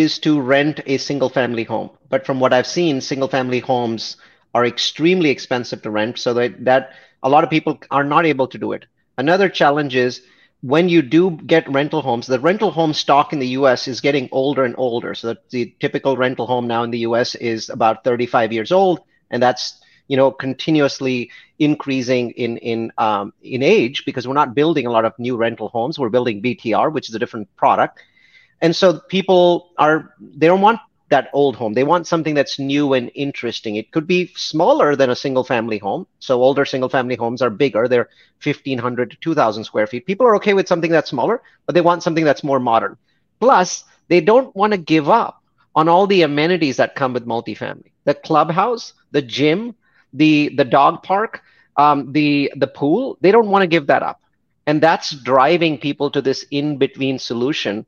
is 0.00 0.18
to 0.20 0.40
rent 0.40 0.80
a 0.86 0.98
single 0.98 1.28
family 1.28 1.64
home. 1.64 1.90
But 2.08 2.26
from 2.26 2.40
what 2.40 2.52
I've 2.52 2.66
seen, 2.66 3.00
single 3.00 3.28
family 3.28 3.60
homes 3.60 4.16
are 4.54 4.66
extremely 4.66 5.30
expensive 5.30 5.82
to 5.82 5.90
rent, 5.90 6.18
so 6.18 6.34
that, 6.34 6.64
that 6.64 6.90
a 7.22 7.28
lot 7.28 7.44
of 7.44 7.50
people 7.50 7.78
are 7.90 8.04
not 8.04 8.26
able 8.26 8.46
to 8.48 8.58
do 8.58 8.72
it. 8.72 8.86
Another 9.18 9.48
challenge 9.48 9.94
is 9.96 10.22
when 10.64 10.88
you 10.88 11.02
do 11.02 11.32
get 11.46 11.70
rental 11.70 12.00
homes, 12.00 12.26
the 12.26 12.40
rental 12.40 12.70
home 12.70 12.94
stock 12.94 13.34
in 13.34 13.38
the 13.38 13.48
US 13.48 13.86
is 13.86 14.00
getting 14.00 14.30
older 14.32 14.64
and 14.64 14.74
older. 14.78 15.14
So 15.14 15.36
the 15.50 15.74
typical 15.78 16.16
rental 16.16 16.46
home 16.46 16.66
now 16.66 16.82
in 16.84 16.90
the 16.90 17.00
US 17.00 17.34
is 17.34 17.68
about 17.68 18.02
35 18.02 18.50
years 18.50 18.72
old, 18.72 19.00
and 19.30 19.42
that's 19.42 19.78
you 20.08 20.16
know 20.16 20.30
continuously 20.30 21.30
increasing 21.58 22.30
in 22.30 22.56
in 22.58 22.92
um, 22.96 23.34
in 23.42 23.62
age 23.62 24.04
because 24.06 24.26
we're 24.26 24.34
not 24.34 24.54
building 24.54 24.86
a 24.86 24.90
lot 24.90 25.04
of 25.04 25.12
new 25.18 25.36
rental 25.36 25.68
homes. 25.68 25.98
We're 25.98 26.08
building 26.08 26.40
BTR, 26.40 26.90
which 26.90 27.10
is 27.10 27.14
a 27.14 27.18
different 27.18 27.54
product, 27.56 28.00
and 28.64 28.74
so 28.76 29.00
people 29.10 29.72
are 29.78 30.14
they 30.20 30.48
don't 30.48 30.62
want 30.62 30.80
that 31.10 31.28
old 31.34 31.56
home. 31.56 31.74
They 31.74 31.84
want 31.84 32.08
something 32.08 32.34
that's 32.34 32.58
new 32.58 32.94
and 32.94 33.12
interesting. 33.14 33.76
It 33.76 33.92
could 33.92 34.08
be 34.08 34.32
smaller 34.36 34.96
than 34.96 35.10
a 35.10 35.16
single 35.16 35.44
family 35.44 35.78
home. 35.78 36.06
So 36.20 36.42
older 36.42 36.64
single 36.64 36.88
family 36.88 37.16
homes 37.16 37.42
are 37.42 37.50
bigger. 37.50 37.88
They're 37.88 38.08
1500 38.40 39.10
to 39.12 39.16
2000 39.20 39.64
square 39.64 39.86
feet. 39.86 40.06
People 40.06 40.26
are 40.26 40.36
okay 40.36 40.54
with 40.54 40.68
something 40.68 40.90
that's 40.90 41.10
smaller, 41.10 41.42
but 41.66 41.74
they 41.74 41.82
want 41.82 42.02
something 42.02 42.24
that's 42.24 42.42
more 42.44 42.60
modern. 42.60 42.96
Plus, 43.40 43.84
they 44.08 44.20
don't 44.22 44.56
want 44.56 44.72
to 44.72 44.78
give 44.78 45.10
up 45.10 45.42
on 45.76 45.88
all 45.88 46.06
the 46.06 46.22
amenities 46.22 46.78
that 46.78 46.96
come 46.96 47.12
with 47.12 47.26
multifamily. 47.26 47.92
The 48.04 48.14
clubhouse, 48.14 48.94
the 49.12 49.22
gym, 49.22 49.76
the 50.14 50.52
the 50.56 50.64
dog 50.64 51.02
park, 51.02 51.42
um, 51.76 52.12
the 52.12 52.52
the 52.56 52.68
pool, 52.68 53.18
they 53.20 53.32
don't 53.32 53.48
want 53.50 53.62
to 53.62 53.68
give 53.68 53.88
that 53.88 54.02
up. 54.02 54.20
And 54.66 54.82
that's 54.82 55.10
driving 55.10 55.78
people 55.78 56.10
to 56.12 56.22
this 56.22 56.46
in-between 56.50 57.18
solution 57.18 57.86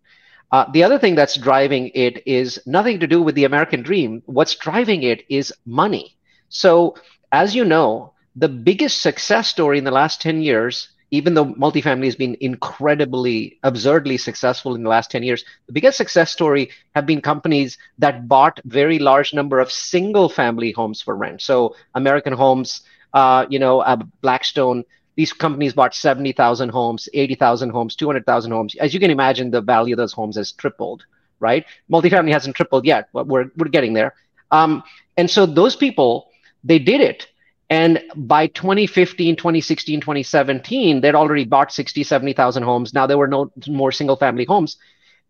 uh, 0.57 0.71
the 0.73 0.83
other 0.85 0.99
thing 0.99 1.15
that's 1.15 1.37
driving 1.37 1.91
it 1.95 2.23
is 2.27 2.59
nothing 2.67 3.01
to 3.01 3.07
do 3.07 3.21
with 3.23 3.35
the 3.35 3.45
American 3.45 3.83
dream. 3.83 4.23
What's 4.27 4.55
driving 4.57 5.03
it 5.03 5.25
is 5.29 5.53
money. 5.67 6.17
So, 6.49 6.97
as 7.33 7.55
you 7.55 7.65
know, 7.65 8.15
the 8.37 8.49
biggest 8.49 9.03
success 9.03 9.49
story 9.49 9.79
in 9.79 9.85
the 9.85 9.91
last 9.91 10.21
10 10.23 10.41
years, 10.41 10.89
even 11.11 11.35
though 11.35 11.47
multifamily 11.47 12.07
has 12.07 12.17
been 12.17 12.37
incredibly, 12.41 13.59
absurdly 13.65 14.17
successful 14.17 14.75
in 14.75 14.83
the 14.83 14.89
last 14.89 15.11
10 15.11 15.23
years, 15.23 15.45
the 15.67 15.73
biggest 15.73 15.99
success 15.99 16.33
story 16.33 16.71
have 16.95 17.07
been 17.07 17.21
companies 17.21 17.79
that 17.99 18.29
bought 18.29 18.61
very 18.65 18.99
large 18.99 19.35
number 19.35 19.61
of 19.61 19.71
single 19.71 20.29
family 20.29 20.73
homes 20.73 21.03
for 21.03 21.15
rent. 21.17 21.43
So, 21.43 21.77
American 21.95 22.33
Homes, 22.33 22.81
uh, 23.13 23.47
you 23.51 23.59
know, 23.59 23.81
uh, 23.81 23.97
Blackstone, 24.23 24.85
these 25.17 25.33
companies 25.33 25.73
bought 25.73 25.95
70,000 25.95 26.69
homes, 26.69 27.09
80,000 27.13 27.71
homes, 27.71 27.97
200,000 27.97 28.53
homes. 28.53 28.77
As 28.77 28.95
you 28.95 29.01
can 29.01 29.11
imagine, 29.11 29.51
the 29.51 29.63
value 29.63 29.95
of 29.95 29.99
those 29.99 30.13
homes 30.13 30.37
has 30.37 30.53
tripled, 30.53 31.05
right? 31.41 31.65
Multifamily 31.91 32.33
hasn't 32.33 32.55
tripled 32.55 32.85
yet, 32.85 33.09
but 33.13 33.27
we're, 33.27 33.51
we're 33.57 33.69
getting 33.69 33.95
there. 33.95 34.15
Um, 34.51 34.83
and 35.17 35.31
so 35.31 35.47
those 35.47 35.75
people, 35.75 36.29
they 36.63 36.79
did 36.79 37.01
it. 37.01 37.27
And 37.69 38.03
by 38.15 38.47
2015, 38.47 39.37
2016, 39.37 40.01
2017, 40.01 41.01
they'd 41.01 41.15
already 41.15 41.45
bought 41.45 41.73
60, 41.73 42.05
70,000 42.05 42.63
homes. 42.63 42.95
Now 42.95 43.07
there 43.07 43.19
were 43.19 43.27
no 43.27 43.51
more 43.67 43.91
single 43.91 44.17
family 44.17 44.45
homes. 44.45 44.77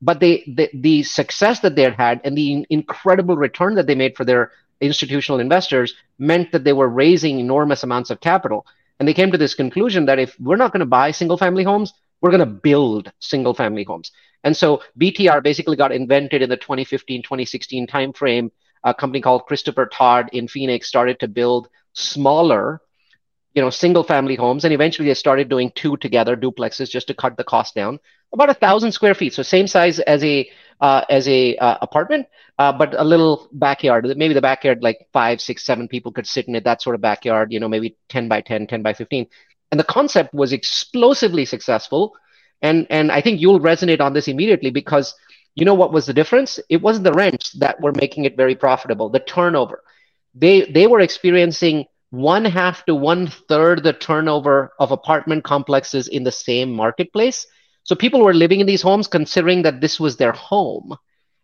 But 0.03 0.21
they, 0.21 0.45
the, 0.47 0.69
the 0.75 1.03
success 1.05 1.61
that 1.61 1.77
they 1.77 1.83
had 1.83 1.95
had 1.95 2.21
and 2.25 2.37
the 2.37 2.67
incredible 2.69 3.37
return 3.37 3.77
that 3.77 3.87
they 3.87 3.95
made 3.95 4.17
for 4.17 4.25
their 4.25 4.51
institutional 4.83 5.41
investors 5.41 5.95
meant 6.19 6.53
that 6.53 6.65
they 6.65 6.75
were 6.75 6.89
raising 6.89 7.41
enormous 7.41 7.83
amounts 7.83 8.11
of 8.11 8.21
capital. 8.21 8.67
And 8.99 9.09
they 9.09 9.15
came 9.15 9.33
to 9.33 9.39
this 9.39 9.55
conclusion 9.55 10.07
that 10.07 10.19
if 10.19 10.39
we're 10.41 10.57
not 10.57 10.73
going 10.73 10.81
to 10.81 10.87
buy 10.87 11.11
single 11.11 11.37
family 11.37 11.65
homes, 11.65 11.93
we're 12.21 12.31
going 12.31 12.41
to 12.41 12.47
build 12.47 13.13
single 13.19 13.55
family 13.55 13.85
homes. 13.85 14.11
And 14.43 14.57
so 14.57 14.83
BTR 14.99 15.43
basically 15.43 15.77
got 15.77 15.93
invented 15.93 16.43
in 16.43 16.49
the 16.49 16.57
2015, 16.57 17.23
2016 17.23 17.87
timeframe. 17.87 18.51
A 18.85 18.95
company 18.95 19.21
called 19.21 19.47
Christopher 19.47 19.87
Todd 19.87 20.31
in 20.33 20.49
Phoenix 20.49 20.87
started 20.89 21.19
to 21.21 21.29
build 21.29 21.69
smaller, 21.93 22.81
you 23.55 23.63
know, 23.63 23.71
single 23.71 24.05
family 24.05 24.37
homes. 24.37 24.65
And 24.65 24.73
eventually 24.73 25.09
they 25.09 25.15
started 25.15 25.49
doing 25.49 25.73
two 25.75 25.97
together 25.97 26.37
duplexes 26.37 26.89
just 26.89 27.09
to 27.09 27.15
cut 27.15 27.37
the 27.37 27.45
cost 27.45 27.75
down. 27.75 27.99
About 28.33 28.51
a 28.51 28.55
thousand 28.55 28.93
square 28.93 29.15
feet. 29.15 29.35
So 29.35 29.43
same 29.43 29.67
size 29.67 29.99
as 30.01 30.23
a 30.23 30.49
uh, 30.81 31.05
as 31.09 31.27
a 31.29 31.57
uh, 31.57 31.79
apartment, 31.81 32.27
uh, 32.59 32.73
but 32.73 32.95
a 32.99 33.05
little 33.05 33.49
backyard. 33.53 34.07
Maybe 34.17 34.35
the 34.35 34.41
backyard, 34.41 34.83
like 34.83 35.09
five, 35.13 35.41
six, 35.41 35.65
seven 35.65 35.89
people 35.89 36.13
could 36.13 36.27
sit 36.27 36.49
in 36.49 36.55
it. 36.55 36.65
That 36.65 36.83
sort 36.83 36.95
of 36.95 37.01
backyard, 37.01 37.53
you 37.53 37.61
know, 37.61 37.69
maybe 37.69 37.97
10 38.09 38.29
by 38.29 38.41
10, 38.41 38.67
10 38.67 38.83
by 38.83 38.93
15. 38.93 39.27
And 39.71 39.81
the 39.81 39.85
concept 39.85 40.35
was 40.35 40.53
explosively 40.53 41.45
successful. 41.45 42.15
And, 42.63 42.87
and 42.91 43.13
I 43.13 43.21
think 43.21 43.41
you'll 43.41 43.61
resonate 43.61 44.01
on 44.01 44.13
this 44.13 44.29
immediately 44.29 44.71
because 44.71 45.15
you 45.57 45.65
know 45.65 45.75
what 45.75 45.93
was 45.93 46.07
the 46.07 46.13
difference? 46.13 46.61
It 46.69 46.83
wasn't 46.83 47.05
the 47.05 47.15
rents 47.15 47.53
that 47.53 47.81
were 47.81 47.93
making 47.93 48.27
it 48.27 48.37
very 48.37 48.55
profitable, 48.55 49.09
the 49.09 49.21
turnover. 49.21 49.83
They, 50.35 50.71
they 50.71 50.87
were 50.87 51.01
experiencing 51.01 51.87
one 52.11 52.45
half 52.45 52.85
to 52.85 52.95
one 52.95 53.27
third 53.27 53.83
the 53.83 53.95
turnover 53.95 54.73
of 54.79 54.93
apartment 54.93 55.45
complexes 55.45 56.09
in 56.09 56.25
the 56.25 56.33
same 56.33 56.73
marketplace. 56.73 57.47
So 57.87 57.95
people 57.95 58.21
were 58.21 58.35
living 58.35 58.61
in 58.61 58.67
these 58.67 58.83
homes 58.83 59.07
considering 59.07 59.63
that 59.63 59.81
this 59.81 59.99
was 59.99 60.17
their 60.17 60.33
home 60.33 60.97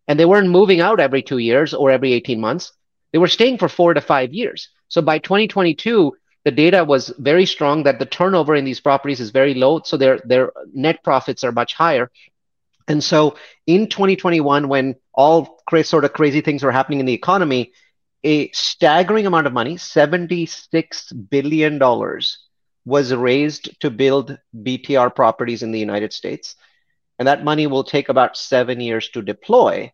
and 0.09 0.19
they 0.19 0.25
weren't 0.25 0.49
moving 0.49 0.81
out 0.81 0.99
every 0.99 1.23
two 1.23 1.39
years 1.39 1.73
or 1.73 1.91
every 1.91 2.13
18 2.13 2.41
months. 2.41 2.73
They 3.13 3.19
were 3.19 3.29
staying 3.29 3.59
for 3.59 3.69
four 3.69 3.95
to 3.95 4.01
five 4.01 4.35
years. 4.35 4.69
So 4.89 5.03
by 5.03 5.19
2022, 5.19 6.13
the 6.45 6.51
data 6.51 6.85
was 6.85 7.15
very 7.19 7.47
strong 7.47 7.85
that 7.85 8.01
the 8.01 8.07
turnover 8.07 8.57
in 8.57 8.65
these 8.65 8.81
properties 8.81 9.21
is 9.21 9.31
very 9.31 9.55
low. 9.55 9.83
So 9.85 9.97
their, 9.97 10.19
their 10.25 10.53
net 10.75 11.05
profits 11.05 11.45
are 11.45 11.53
much 11.53 11.75
higher. 11.75 12.11
And 12.89 13.05
so 13.05 13.37
in 13.69 13.89
2021, 13.89 14.67
when 14.67 14.97
all 15.15 15.63
cra- 15.69 15.85
sort 15.85 16.05
of 16.05 16.13
crazy 16.13 16.41
things 16.41 16.65
were 16.65 16.73
happening 16.73 16.99
in 16.99 17.07
the 17.07 17.13
economy, 17.13 17.73
a 18.25 18.51
staggering 18.51 19.27
amount 19.27 19.47
of 19.47 19.53
money, 19.53 19.77
$76 19.77 21.31
billion, 21.31 21.81
was 22.85 23.15
raised 23.15 23.81
to 23.81 23.91
build 23.91 24.39
BTR 24.57 25.15
properties 25.15 25.62
in 25.62 25.73
the 25.73 25.79
United 25.79 26.12
States 26.12 26.57
and 27.19 27.29
that 27.29 27.45
money 27.45 27.67
will 27.67 27.85
take 27.85 28.09
about 28.09 28.37
seven 28.37 28.81
years 28.81 29.09
to 29.11 29.23
deploy. 29.23 29.93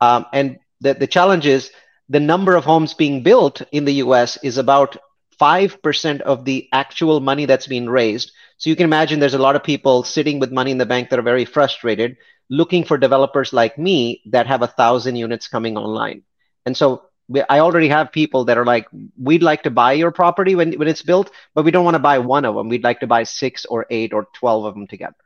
Um, 0.00 0.26
and 0.32 0.58
the, 0.80 0.94
the 0.94 1.06
challenge 1.06 1.46
is 1.46 1.70
the 2.08 2.20
number 2.20 2.54
of 2.54 2.64
homes 2.64 2.94
being 2.94 3.22
built 3.22 3.62
in 3.72 3.84
the 3.84 3.94
US 4.04 4.36
is 4.42 4.58
about 4.58 4.96
5% 5.40 6.20
of 6.20 6.44
the 6.44 6.68
actual 6.72 7.20
money 7.20 7.46
that's 7.46 7.66
being 7.66 7.88
raised. 7.88 8.32
So 8.58 8.70
you 8.70 8.76
can 8.76 8.84
imagine 8.84 9.20
there's 9.20 9.34
a 9.34 9.38
lot 9.38 9.56
of 9.56 9.64
people 9.64 10.02
sitting 10.02 10.38
with 10.38 10.52
money 10.52 10.70
in 10.70 10.78
the 10.78 10.86
bank 10.86 11.10
that 11.10 11.18
are 11.18 11.22
very 11.22 11.44
frustrated, 11.44 12.16
looking 12.48 12.84
for 12.84 12.98
developers 12.98 13.52
like 13.52 13.78
me 13.78 14.22
that 14.26 14.46
have 14.46 14.62
a 14.62 14.66
thousand 14.66 15.16
units 15.16 15.48
coming 15.48 15.76
online. 15.76 16.22
And 16.64 16.76
so 16.76 17.04
I 17.48 17.58
already 17.58 17.88
have 17.88 18.12
people 18.12 18.44
that 18.44 18.56
are 18.56 18.64
like, 18.64 18.86
we'd 19.18 19.42
like 19.42 19.64
to 19.64 19.70
buy 19.70 19.92
your 19.94 20.12
property 20.12 20.54
when, 20.54 20.72
when 20.74 20.86
it's 20.86 21.02
built, 21.02 21.30
but 21.54 21.64
we 21.64 21.70
don't 21.70 21.84
want 21.84 21.96
to 21.96 22.00
buy 22.00 22.18
one 22.18 22.44
of 22.44 22.54
them. 22.54 22.68
We'd 22.68 22.84
like 22.84 23.00
to 23.00 23.06
buy 23.06 23.24
six 23.24 23.64
or 23.64 23.86
eight 23.90 24.12
or 24.12 24.28
12 24.34 24.64
of 24.64 24.74
them 24.74 24.86
together. 24.86 25.16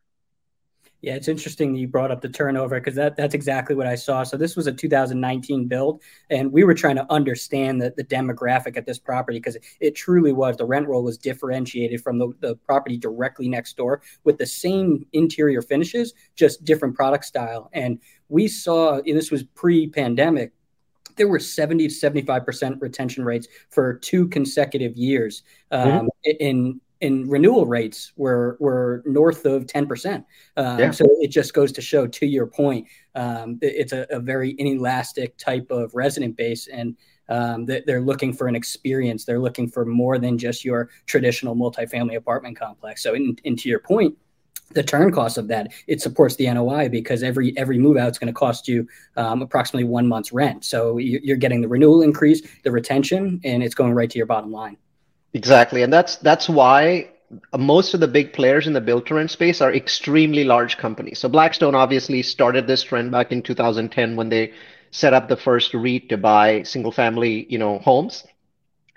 Yeah, 1.02 1.14
it's 1.14 1.28
interesting 1.28 1.72
that 1.72 1.78
you 1.78 1.88
brought 1.88 2.10
up 2.10 2.20
the 2.20 2.28
turnover 2.28 2.78
because 2.78 2.94
that, 2.96 3.16
that's 3.16 3.34
exactly 3.34 3.74
what 3.74 3.86
I 3.86 3.94
saw. 3.94 4.22
So 4.22 4.36
this 4.36 4.54
was 4.54 4.66
a 4.66 4.72
2019 4.72 5.66
build, 5.66 6.02
and 6.28 6.52
we 6.52 6.62
were 6.62 6.74
trying 6.74 6.96
to 6.96 7.10
understand 7.10 7.80
the, 7.80 7.94
the 7.96 8.04
demographic 8.04 8.76
at 8.76 8.84
this 8.84 8.98
property 8.98 9.38
because 9.38 9.56
it, 9.56 9.64
it, 9.80 9.94
truly 9.94 10.32
was. 10.32 10.58
The 10.58 10.66
rent 10.66 10.86
roll 10.86 11.02
was 11.02 11.16
differentiated 11.16 12.02
from 12.02 12.18
the, 12.18 12.32
the 12.40 12.56
property 12.56 12.98
directly 12.98 13.48
next 13.48 13.78
door 13.78 14.02
with 14.24 14.36
the 14.36 14.44
same 14.44 15.06
interior 15.14 15.62
finishes, 15.62 16.12
just 16.36 16.64
different 16.64 16.94
product 16.94 17.24
style. 17.24 17.70
And 17.72 17.98
we 18.28 18.46
saw, 18.46 18.98
and 18.98 19.16
this 19.16 19.30
was 19.30 19.42
pre-pandemic, 19.42 20.52
there 21.20 21.28
were 21.28 21.38
70 21.38 21.86
to 21.86 21.94
75% 21.94 22.80
retention 22.80 23.26
rates 23.26 23.46
for 23.68 23.92
two 23.92 24.26
consecutive 24.28 24.96
years 24.96 25.42
um, 25.70 26.08
mm-hmm. 26.26 26.30
in 26.40 26.80
and 27.02 27.30
renewal 27.30 27.66
rates 27.66 28.12
were 28.16 28.56
were 28.58 29.02
north 29.06 29.44
of 29.44 29.66
10%. 29.66 30.24
Um, 30.56 30.78
yeah. 30.78 30.90
So 30.90 31.04
it 31.20 31.28
just 31.28 31.52
goes 31.54 31.72
to 31.72 31.82
show, 31.82 32.06
to 32.06 32.26
your 32.26 32.46
point, 32.46 32.86
um, 33.14 33.58
it's 33.62 33.92
a, 33.92 34.06
a, 34.10 34.20
very 34.20 34.50
inelastic 34.58 35.36
type 35.38 35.70
of 35.70 35.94
resident 35.94 36.36
base, 36.36 36.68
and 36.68 36.96
um, 37.28 37.64
they're 37.64 38.02
looking 38.02 38.32
for 38.32 38.48
an 38.48 38.56
experience. 38.56 39.24
They're 39.24 39.40
looking 39.40 39.68
for 39.68 39.84
more 39.84 40.18
than 40.18 40.36
just 40.36 40.64
your 40.64 40.90
traditional 41.06 41.56
multifamily 41.56 42.16
apartment 42.16 42.58
complex. 42.58 43.02
So, 43.02 43.14
in, 43.14 43.36
in 43.44 43.56
to 43.56 43.68
your 43.68 43.80
point, 43.80 44.16
the 44.72 44.82
turn 44.82 45.10
cost 45.12 45.38
of 45.38 45.48
that 45.48 45.72
it 45.86 46.00
supports 46.00 46.36
the 46.36 46.52
NOI 46.52 46.88
because 46.88 47.22
every 47.22 47.56
every 47.56 47.78
move 47.78 47.96
out 47.96 48.10
is 48.10 48.18
going 48.18 48.32
to 48.32 48.38
cost 48.38 48.68
you 48.68 48.86
um, 49.16 49.42
approximately 49.42 49.84
one 49.84 50.06
month's 50.06 50.32
rent. 50.32 50.64
So 50.64 50.98
you're 50.98 51.36
getting 51.36 51.60
the 51.60 51.68
renewal 51.68 52.02
increase, 52.02 52.42
the 52.62 52.70
retention, 52.70 53.40
and 53.44 53.62
it's 53.62 53.74
going 53.74 53.94
right 53.94 54.10
to 54.10 54.18
your 54.18 54.26
bottom 54.26 54.52
line. 54.52 54.76
Exactly, 55.34 55.82
and 55.82 55.92
that's 55.92 56.16
that's 56.16 56.48
why 56.48 57.10
most 57.56 57.94
of 57.94 58.00
the 58.00 58.08
big 58.08 58.32
players 58.32 58.66
in 58.66 58.72
the 58.72 58.80
build 58.80 59.06
to 59.06 59.14
rent 59.14 59.30
space 59.30 59.60
are 59.60 59.72
extremely 59.72 60.44
large 60.44 60.78
companies. 60.78 61.18
So 61.18 61.28
Blackstone 61.28 61.74
obviously 61.74 62.22
started 62.22 62.66
this 62.66 62.82
trend 62.82 63.12
back 63.12 63.30
in 63.30 63.42
2010 63.42 64.16
when 64.16 64.28
they 64.28 64.52
set 64.90 65.14
up 65.14 65.28
the 65.28 65.36
first 65.36 65.72
REIT 65.72 66.08
to 66.08 66.16
buy 66.16 66.64
single 66.64 66.90
family, 66.90 67.46
you 67.48 67.58
know, 67.58 67.78
homes. 67.78 68.24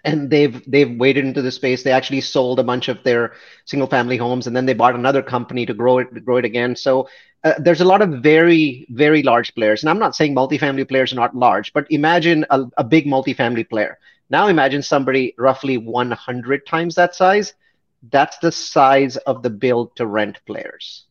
And 0.06 0.30
they've 0.30 0.62
they've 0.70 0.98
waded 0.98 1.26
into 1.26 1.42
the 1.42 1.52
space. 1.52 1.84
They 1.84 1.92
actually 1.92 2.22
sold 2.22 2.60
a 2.60 2.64
bunch 2.64 2.90
of 2.90 3.02
their 3.04 3.34
single 3.66 3.88
family 3.88 4.18
homes, 4.18 4.48
and 4.48 4.56
then 4.56 4.66
they 4.66 4.74
bought 4.74 4.96
another 4.96 5.22
company 5.22 5.66
to 5.66 5.74
grow 5.74 6.00
it 6.00 6.26
grow 6.26 6.38
it 6.38 6.46
again. 6.46 6.76
So 6.76 7.08
uh, 7.46 7.54
there's 7.58 7.80
a 7.82 7.86
lot 7.86 8.02
of 8.02 8.22
very 8.22 8.86
very 8.90 9.24
large 9.24 9.56
players, 9.56 9.82
and 9.82 9.90
I'm 9.90 10.00
not 10.00 10.16
saying 10.16 10.36
multifamily 10.36 10.90
players 10.90 11.14
are 11.14 11.18
not 11.18 11.36
large, 11.36 11.72
but 11.72 11.88
imagine 11.90 12.46
a, 12.50 12.66
a 12.78 12.84
big 12.84 13.06
multifamily 13.06 13.70
player 13.70 13.98
now 14.34 14.48
imagine 14.48 14.82
somebody 14.82 15.36
roughly 15.38 15.78
100 15.78 16.66
times 16.66 16.96
that 16.96 17.14
size. 17.14 17.54
That's 18.10 18.38
the 18.40 18.52
size 18.52 19.16
of 19.18 19.44
the 19.44 19.52
build 19.52 19.96
to 19.98 20.08
rent 20.08 20.40
players. 20.48 21.06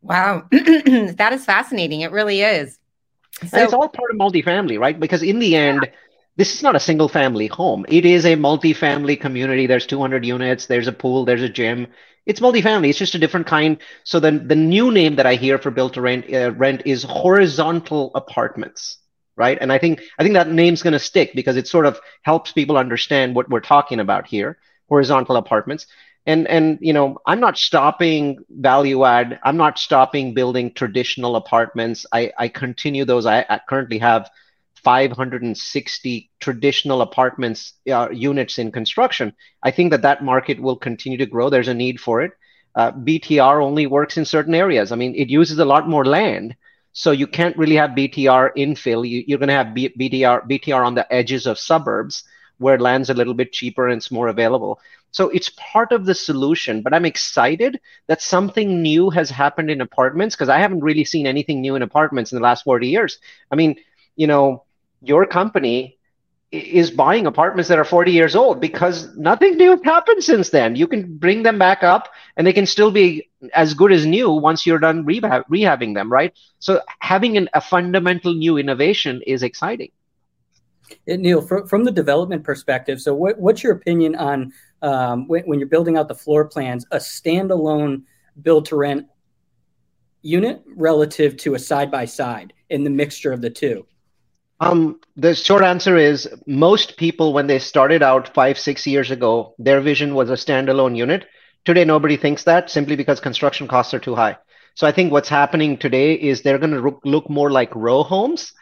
Wow. 0.00 0.46
that 0.50 1.30
is 1.32 1.44
fascinating. 1.44 2.02
It 2.02 2.12
really 2.12 2.42
is. 2.42 2.78
So, 3.40 3.48
and 3.52 3.64
it's 3.64 3.72
all 3.72 3.88
part 3.88 4.12
of 4.12 4.16
multifamily, 4.16 4.78
right? 4.78 4.98
Because 4.98 5.24
in 5.24 5.40
the 5.40 5.56
end, 5.56 5.90
this 6.36 6.54
is 6.54 6.62
not 6.62 6.76
a 6.76 6.80
single 6.80 7.08
family 7.08 7.46
home. 7.46 7.84
It 7.88 8.04
is 8.04 8.24
a 8.24 8.34
multi-family 8.34 9.16
community. 9.16 9.66
There's 9.66 9.86
200 9.86 10.24
units. 10.24 10.66
There's 10.66 10.88
a 10.88 10.92
pool. 10.92 11.24
There's 11.24 11.42
a 11.42 11.48
gym. 11.48 11.88
It's 12.26 12.40
multi-family. 12.40 12.88
It's 12.90 12.98
just 12.98 13.14
a 13.14 13.18
different 13.18 13.46
kind. 13.46 13.78
So 14.04 14.20
the 14.20 14.30
the 14.32 14.56
new 14.56 14.90
name 14.90 15.16
that 15.16 15.26
I 15.26 15.34
hear 15.34 15.58
for 15.58 15.70
built 15.70 15.94
to 15.94 16.00
rent 16.00 16.32
uh, 16.32 16.52
rent 16.52 16.82
is 16.86 17.02
horizontal 17.02 18.12
apartments, 18.14 18.98
right? 19.36 19.58
And 19.60 19.72
I 19.72 19.78
think 19.78 20.00
I 20.18 20.22
think 20.22 20.34
that 20.34 20.50
name's 20.50 20.82
going 20.82 20.92
to 20.92 20.98
stick 20.98 21.32
because 21.34 21.56
it 21.56 21.66
sort 21.68 21.86
of 21.86 22.00
helps 22.22 22.52
people 22.52 22.76
understand 22.78 23.34
what 23.34 23.48
we're 23.50 23.60
talking 23.60 24.00
about 24.00 24.26
here. 24.26 24.58
Horizontal 24.88 25.36
apartments 25.36 25.86
and 26.26 26.46
and 26.48 26.78
you 26.80 26.92
know 26.92 27.16
i'm 27.26 27.40
not 27.40 27.56
stopping 27.56 28.38
value 28.50 29.04
add 29.04 29.38
i'm 29.44 29.56
not 29.56 29.78
stopping 29.78 30.34
building 30.34 30.72
traditional 30.74 31.36
apartments 31.36 32.04
i 32.12 32.30
i 32.38 32.48
continue 32.48 33.04
those 33.04 33.26
i, 33.26 33.44
I 33.48 33.60
currently 33.68 33.98
have 33.98 34.30
560 34.82 36.30
traditional 36.40 37.02
apartments 37.02 37.74
uh, 37.90 38.08
units 38.10 38.58
in 38.58 38.72
construction 38.72 39.32
i 39.62 39.70
think 39.70 39.90
that 39.90 40.02
that 40.02 40.24
market 40.24 40.60
will 40.60 40.76
continue 40.76 41.18
to 41.18 41.26
grow. 41.26 41.50
There's 41.50 41.68
a 41.68 41.74
need 41.74 42.00
for 42.00 42.22
it. 42.22 42.32
Uh, 42.74 42.92
btr 42.92 43.62
only 43.62 43.86
works 43.86 44.16
in 44.16 44.24
certain 44.24 44.54
areas. 44.54 44.92
I 44.92 44.96
mean 44.96 45.14
it 45.14 45.28
uses 45.28 45.58
a 45.58 45.64
lot 45.64 45.88
more 45.88 46.04
land 46.04 46.56
so 46.92 47.12
you 47.12 47.26
can't 47.26 47.56
really 47.56 47.76
have 47.76 47.90
btr 47.90 48.50
infill. 48.56 49.08
You, 49.08 49.34
are 49.34 49.38
going 49.38 49.48
to 49.48 49.54
have 49.54 49.74
B, 49.74 49.88
btr 49.98 50.48
btr 50.48 50.84
on 50.84 50.94
the 50.94 51.10
edges 51.12 51.46
of 51.46 51.58
suburbs 51.58 52.24
where 52.58 52.78
land's 52.78 53.10
a 53.10 53.14
little 53.14 53.34
bit 53.34 53.52
cheaper 53.52 53.88
and 53.88 53.96
it's 53.96 54.10
more 54.10 54.28
available. 54.28 54.78
So 55.12 55.28
it's 55.30 55.50
part 55.56 55.92
of 55.92 56.04
the 56.04 56.14
solution, 56.14 56.82
but 56.82 56.94
I'm 56.94 57.06
excited 57.06 57.80
that 58.06 58.22
something 58.22 58.82
new 58.82 59.10
has 59.10 59.30
happened 59.30 59.70
in 59.70 59.80
apartments 59.80 60.36
because 60.36 60.48
I 60.50 60.58
haven't 60.58 60.80
really 60.82 61.04
seen 61.04 61.26
anything 61.26 61.60
new 61.60 61.74
in 61.74 61.82
apartments 61.82 62.32
in 62.32 62.36
the 62.36 62.42
last 62.42 62.64
40 62.64 62.86
years. 62.88 63.18
I 63.50 63.56
mean, 63.56 63.76
you 64.16 64.26
know, 64.26 64.64
your 65.02 65.26
company 65.26 65.98
is 66.52 66.90
buying 66.90 67.26
apartments 67.26 67.68
that 67.68 67.78
are 67.78 67.84
40 67.84 68.10
years 68.10 68.34
old 68.34 68.60
because 68.60 69.16
nothing 69.16 69.56
new 69.56 69.70
has 69.70 69.80
happened 69.84 70.24
since 70.24 70.50
then. 70.50 70.74
You 70.74 70.88
can 70.88 71.16
bring 71.16 71.44
them 71.44 71.58
back 71.58 71.84
up 71.84 72.08
and 72.36 72.44
they 72.44 72.52
can 72.52 72.66
still 72.66 72.90
be 72.90 73.30
as 73.54 73.74
good 73.74 73.92
as 73.92 74.04
new 74.04 74.30
once 74.30 74.66
you're 74.66 74.80
done 74.80 75.04
rehab- 75.04 75.44
rehabbing 75.48 75.94
them, 75.94 76.10
right? 76.10 76.32
So 76.58 76.80
having 76.98 77.36
an, 77.36 77.48
a 77.54 77.60
fundamental 77.60 78.34
new 78.34 78.58
innovation 78.58 79.22
is 79.26 79.44
exciting. 79.44 79.92
Neil, 81.06 81.40
from, 81.40 81.68
from 81.68 81.84
the 81.84 81.92
development 81.92 82.42
perspective, 82.42 83.00
so 83.00 83.14
what, 83.14 83.38
what's 83.38 83.62
your 83.62 83.72
opinion 83.72 84.16
on 84.16 84.52
um, 84.82 85.28
when, 85.28 85.44
when, 85.44 85.60
you're 85.60 85.68
building 85.68 85.96
out 85.96 86.08
the 86.08 86.16
floor 86.16 86.46
plans, 86.46 86.84
a 86.90 86.96
standalone 86.96 88.02
build 88.42 88.64
to 88.66 88.76
rent 88.76 89.06
unit 90.22 90.62
relative 90.74 91.36
to 91.36 91.54
a 91.54 91.58
side 91.60 91.92
by 91.92 92.06
side 92.06 92.52
in 92.70 92.82
the 92.82 92.90
mixture 92.90 93.30
of 93.30 93.40
the 93.40 93.50
two? 93.50 93.86
Um, 94.60 95.00
the 95.16 95.34
short 95.34 95.62
answer 95.62 95.96
is 95.96 96.28
most 96.46 96.96
people, 96.98 97.32
when 97.32 97.46
they 97.46 97.58
started 97.58 98.02
out 98.02 98.34
five, 98.34 98.58
six 98.58 98.86
years 98.86 99.10
ago, 99.10 99.54
their 99.58 99.80
vision 99.80 100.14
was 100.14 100.28
a 100.30 100.34
standalone 100.34 100.96
unit. 100.96 101.26
Today, 101.64 101.84
nobody 101.84 102.16
thinks 102.16 102.44
that 102.44 102.70
simply 102.70 102.96
because 102.96 103.20
construction 103.20 103.66
costs 103.68 103.94
are 103.94 103.98
too 103.98 104.14
high. 104.14 104.36
So 104.74 104.86
I 104.86 104.92
think 104.92 105.12
what's 105.12 105.28
happening 105.28 105.78
today 105.78 106.14
is 106.14 106.42
they're 106.42 106.58
going 106.58 106.72
to 106.72 107.00
look 107.04 107.28
more 107.28 107.50
like 107.50 107.74
row 107.74 108.02
homes. 108.02 108.52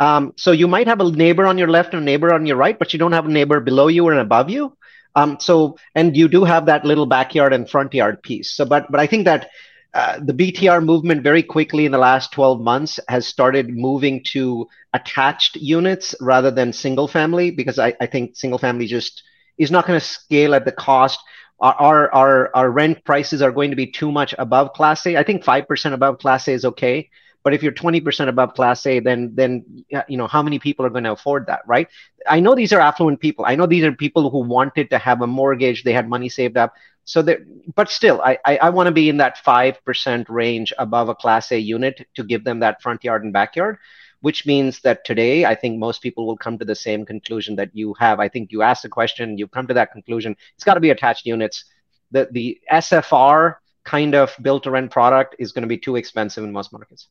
Um, 0.00 0.32
so 0.36 0.50
you 0.50 0.66
might 0.66 0.88
have 0.88 1.00
a 1.00 1.10
neighbor 1.10 1.46
on 1.46 1.56
your 1.56 1.68
left 1.68 1.94
and 1.94 2.02
a 2.02 2.04
neighbor 2.04 2.32
on 2.34 2.46
your 2.46 2.56
right, 2.56 2.78
but 2.78 2.92
you 2.92 2.98
don't 2.98 3.12
have 3.12 3.26
a 3.26 3.30
neighbor 3.30 3.60
below 3.60 3.86
you 3.86 4.04
or 4.06 4.14
above 4.14 4.50
you. 4.50 4.76
Um, 5.14 5.38
so, 5.40 5.76
and 5.94 6.16
you 6.16 6.28
do 6.28 6.44
have 6.44 6.66
that 6.66 6.84
little 6.84 7.06
backyard 7.06 7.52
and 7.52 7.70
front 7.70 7.94
yard 7.94 8.22
piece. 8.22 8.50
So, 8.50 8.64
but 8.64 8.90
but 8.90 8.98
I 8.98 9.06
think 9.06 9.24
that 9.26 9.50
uh, 9.94 10.18
the 10.20 10.32
BTR 10.34 10.84
movement 10.84 11.22
very 11.22 11.42
quickly 11.42 11.86
in 11.86 11.92
the 11.92 11.98
last 11.98 12.32
12 12.32 12.60
months 12.60 12.98
has 13.08 13.26
started 13.26 13.70
moving 13.70 14.24
to 14.24 14.66
attached 14.92 15.56
units 15.56 16.14
rather 16.20 16.50
than 16.50 16.72
single 16.72 17.06
family 17.06 17.52
because 17.52 17.78
I, 17.78 17.94
I 18.00 18.06
think 18.06 18.36
single 18.36 18.58
family 18.58 18.86
just 18.86 19.22
is 19.56 19.70
not 19.70 19.86
going 19.86 19.98
to 19.98 20.04
scale 20.04 20.54
at 20.54 20.64
the 20.64 20.72
cost. 20.72 21.20
Our, 21.60 22.12
our, 22.12 22.50
our 22.56 22.70
rent 22.70 23.04
prices 23.04 23.40
are 23.40 23.52
going 23.52 23.70
to 23.70 23.76
be 23.76 23.86
too 23.86 24.10
much 24.10 24.34
above 24.36 24.72
class 24.72 25.06
A. 25.06 25.16
I 25.16 25.22
think 25.22 25.44
5% 25.44 25.92
above 25.92 26.18
class 26.18 26.48
A 26.48 26.52
is 26.52 26.64
okay. 26.64 27.08
But 27.44 27.54
if 27.54 27.62
you're 27.62 27.72
20% 27.72 28.28
above 28.28 28.54
class 28.54 28.84
A, 28.86 29.00
then 29.00 29.32
then 29.34 29.84
uh, 29.94 30.02
you 30.08 30.16
know 30.16 30.26
how 30.26 30.42
many 30.42 30.58
people 30.58 30.84
are 30.84 30.90
going 30.90 31.04
to 31.04 31.12
afford 31.12 31.46
that, 31.46 31.60
right? 31.66 31.88
I 32.26 32.40
know 32.40 32.54
these 32.54 32.72
are 32.72 32.80
affluent 32.80 33.20
people. 33.20 33.44
I 33.46 33.54
know 33.54 33.66
these 33.66 33.84
are 33.84 33.92
people 33.92 34.30
who 34.30 34.40
wanted 34.40 34.90
to 34.90 34.98
have 34.98 35.20
a 35.20 35.26
mortgage. 35.26 35.84
They 35.84 35.92
had 35.92 36.08
money 36.08 36.28
saved 36.28 36.56
up. 36.56 36.74
So 37.04 37.20
that, 37.22 37.40
but 37.74 37.90
still, 37.90 38.22
I 38.22 38.38
I, 38.44 38.56
I 38.56 38.70
want 38.70 38.86
to 38.86 38.92
be 38.92 39.08
in 39.10 39.18
that 39.18 39.38
five 39.38 39.84
percent 39.84 40.28
range 40.28 40.72
above 40.78 41.10
a 41.10 41.14
class 41.14 41.52
A 41.52 41.58
unit 41.58 42.06
to 42.14 42.24
give 42.24 42.44
them 42.44 42.60
that 42.60 42.82
front 42.82 43.04
yard 43.04 43.24
and 43.24 43.32
backyard 43.32 43.78
which 44.24 44.46
means 44.46 44.80
that 44.80 45.04
today 45.04 45.44
I 45.44 45.54
think 45.54 45.78
most 45.78 46.00
people 46.00 46.26
will 46.26 46.38
come 46.38 46.56
to 46.56 46.64
the 46.64 46.74
same 46.74 47.04
conclusion 47.04 47.56
that 47.56 47.68
you 47.74 47.92
have. 47.98 48.20
I 48.20 48.30
think 48.30 48.52
you 48.52 48.62
asked 48.62 48.82
the 48.82 48.88
question, 48.88 49.36
you've 49.36 49.50
come 49.50 49.66
to 49.66 49.74
that 49.74 49.92
conclusion. 49.92 50.34
It's 50.54 50.64
got 50.64 50.74
to 50.74 50.80
be 50.80 50.88
attached 50.88 51.26
units. 51.26 51.66
The 52.10 52.28
the 52.32 52.58
SFR 52.72 53.56
kind 53.84 54.14
of 54.14 54.34
built 54.40 54.62
to 54.62 54.70
rent 54.70 54.90
product 54.90 55.36
is 55.38 55.52
going 55.52 55.60
to 55.60 55.68
be 55.68 55.76
too 55.76 55.96
expensive 55.96 56.42
in 56.42 56.52
most 56.52 56.72
markets. 56.72 57.08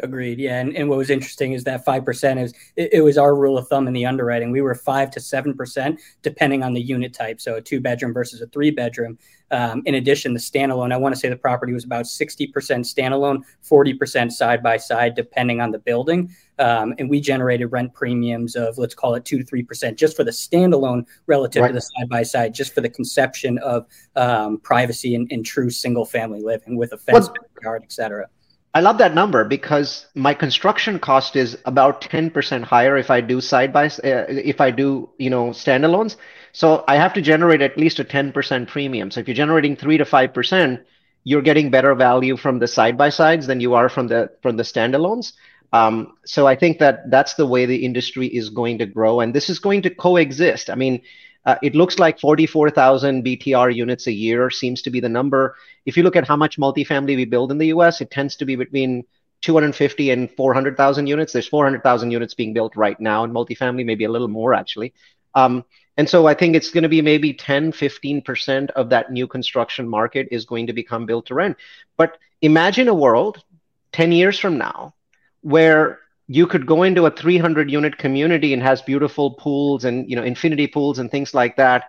Agreed. 0.00 0.40
Yeah, 0.40 0.60
and, 0.60 0.76
and 0.76 0.88
what 0.88 0.98
was 0.98 1.08
interesting 1.08 1.52
is 1.52 1.62
that 1.64 1.84
five 1.84 2.04
percent 2.04 2.40
is 2.40 2.52
it, 2.76 2.94
it, 2.94 3.00
was 3.02 3.16
our 3.16 3.34
rule 3.36 3.56
of 3.56 3.68
thumb 3.68 3.86
in 3.86 3.92
the 3.92 4.04
underwriting. 4.04 4.50
We 4.50 4.60
were 4.60 4.74
five 4.74 5.10
to 5.12 5.20
seven 5.20 5.54
percent 5.54 6.00
depending 6.22 6.64
on 6.64 6.74
the 6.74 6.80
unit 6.80 7.14
type. 7.14 7.40
So 7.40 7.54
a 7.56 7.60
two 7.60 7.80
bedroom 7.80 8.12
versus 8.12 8.40
a 8.40 8.46
three 8.48 8.72
bedroom. 8.72 9.18
Um, 9.52 9.82
in 9.86 9.94
addition, 9.94 10.34
the 10.34 10.40
standalone. 10.40 10.92
I 10.92 10.96
want 10.96 11.14
to 11.14 11.20
say 11.20 11.28
the 11.28 11.36
property 11.36 11.72
was 11.72 11.84
about 11.84 12.08
sixty 12.08 12.48
percent 12.48 12.86
standalone, 12.86 13.42
forty 13.60 13.94
percent 13.94 14.32
side 14.32 14.64
by 14.64 14.78
side, 14.78 15.14
depending 15.14 15.60
on 15.60 15.70
the 15.70 15.78
building. 15.78 16.34
Um, 16.58 16.94
and 16.98 17.08
we 17.08 17.20
generated 17.20 17.70
rent 17.70 17.94
premiums 17.94 18.56
of 18.56 18.76
let's 18.78 18.94
call 18.94 19.14
it 19.14 19.24
two 19.24 19.38
to 19.38 19.44
three 19.44 19.62
percent 19.62 19.96
just 19.96 20.16
for 20.16 20.24
the 20.24 20.32
standalone 20.32 21.06
relative 21.26 21.62
right. 21.62 21.68
to 21.68 21.74
the 21.74 21.80
side 21.80 22.08
by 22.08 22.24
side, 22.24 22.52
just 22.52 22.74
for 22.74 22.80
the 22.80 22.90
conception 22.90 23.58
of 23.58 23.86
um, 24.16 24.58
privacy 24.58 25.14
and, 25.14 25.30
and, 25.30 25.44
true 25.44 25.70
single 25.70 26.04
family 26.04 26.40
living 26.40 26.76
with 26.76 26.92
a 26.92 26.96
fence, 26.96 27.26
well, 27.26 27.34
backyard, 27.54 27.82
et 27.84 27.92
cetera. 27.92 28.26
I 28.74 28.80
love 28.80 28.98
that 28.98 29.14
number 29.14 29.44
because 29.44 30.06
my 30.16 30.34
construction 30.34 30.98
cost 30.98 31.36
is 31.36 31.56
about 31.64 32.00
10% 32.00 32.64
higher 32.64 32.96
if 32.96 33.08
I 33.08 33.20
do 33.20 33.40
side 33.40 33.72
by 33.72 33.86
uh, 33.86 34.26
if 34.28 34.60
I 34.60 34.72
do, 34.72 35.08
you 35.16 35.30
know, 35.30 35.50
standalones. 35.50 36.16
So 36.52 36.84
I 36.88 36.96
have 36.96 37.14
to 37.14 37.22
generate 37.22 37.62
at 37.62 37.78
least 37.78 38.00
a 38.00 38.04
10% 38.04 38.66
premium. 38.66 39.12
So 39.12 39.20
if 39.20 39.28
you're 39.28 39.36
generating 39.36 39.76
3 39.76 39.98
to 39.98 40.04
5%, 40.04 40.80
you're 41.22 41.42
getting 41.42 41.70
better 41.70 41.94
value 41.94 42.36
from 42.36 42.58
the 42.58 42.66
side 42.66 42.98
by 42.98 43.10
sides 43.10 43.46
than 43.46 43.60
you 43.60 43.74
are 43.74 43.88
from 43.88 44.08
the 44.08 44.30
from 44.42 44.56
the 44.56 44.64
standalones. 44.64 45.32
Um, 45.72 46.16
so 46.24 46.46
I 46.46 46.56
think 46.56 46.78
that 46.80 47.10
that's 47.10 47.34
the 47.34 47.46
way 47.46 47.66
the 47.66 47.84
industry 47.84 48.26
is 48.26 48.50
going 48.50 48.78
to 48.78 48.86
grow 48.86 49.20
and 49.20 49.34
this 49.34 49.48
is 49.48 49.58
going 49.58 49.82
to 49.82 49.90
coexist. 49.90 50.68
I 50.68 50.74
mean, 50.74 51.00
uh, 51.46 51.56
it 51.62 51.74
looks 51.74 51.98
like 51.98 52.18
44,000 52.18 53.24
BTR 53.24 53.74
units 53.74 54.06
a 54.06 54.12
year 54.12 54.50
seems 54.50 54.82
to 54.82 54.90
be 54.90 55.00
the 55.00 55.08
number. 55.08 55.56
If 55.84 55.96
you 55.96 56.02
look 56.02 56.16
at 56.16 56.26
how 56.26 56.36
much 56.36 56.58
multifamily 56.58 57.16
we 57.16 57.24
build 57.24 57.50
in 57.50 57.58
the 57.58 57.66
US, 57.66 58.00
it 58.00 58.10
tends 58.10 58.36
to 58.36 58.44
be 58.44 58.56
between 58.56 59.04
250 59.42 60.10
and 60.10 60.30
400,000 60.30 61.06
units. 61.06 61.32
There's 61.32 61.46
400,000 61.46 62.10
units 62.10 62.32
being 62.32 62.54
built 62.54 62.76
right 62.76 62.98
now 62.98 63.24
in 63.24 63.32
multifamily, 63.32 63.84
maybe 63.84 64.04
a 64.04 64.10
little 64.10 64.28
more 64.28 64.54
actually. 64.54 64.94
Um, 65.34 65.64
and 65.96 66.08
so 66.08 66.26
I 66.26 66.34
think 66.34 66.56
it's 66.56 66.70
going 66.70 66.82
to 66.82 66.88
be 66.88 67.02
maybe 67.02 67.34
10, 67.34 67.72
15% 67.72 68.70
of 68.70 68.88
that 68.88 69.12
new 69.12 69.26
construction 69.26 69.88
market 69.88 70.28
is 70.30 70.44
going 70.46 70.66
to 70.68 70.72
become 70.72 71.06
built 71.06 71.26
to 71.26 71.34
rent. 71.34 71.56
But 71.96 72.18
imagine 72.40 72.88
a 72.88 72.94
world 72.94 73.44
10 73.92 74.12
years 74.12 74.38
from 74.38 74.58
now 74.58 74.94
where 75.42 76.00
you 76.26 76.46
could 76.46 76.66
go 76.66 76.82
into 76.82 77.06
a 77.06 77.10
300 77.10 77.70
unit 77.70 77.98
community 77.98 78.52
and 78.54 78.62
has 78.62 78.80
beautiful 78.82 79.32
pools 79.32 79.84
and 79.84 80.08
you 80.08 80.16
know 80.16 80.22
infinity 80.22 80.66
pools 80.66 80.98
and 80.98 81.10
things 81.10 81.34
like 81.34 81.56
that. 81.56 81.84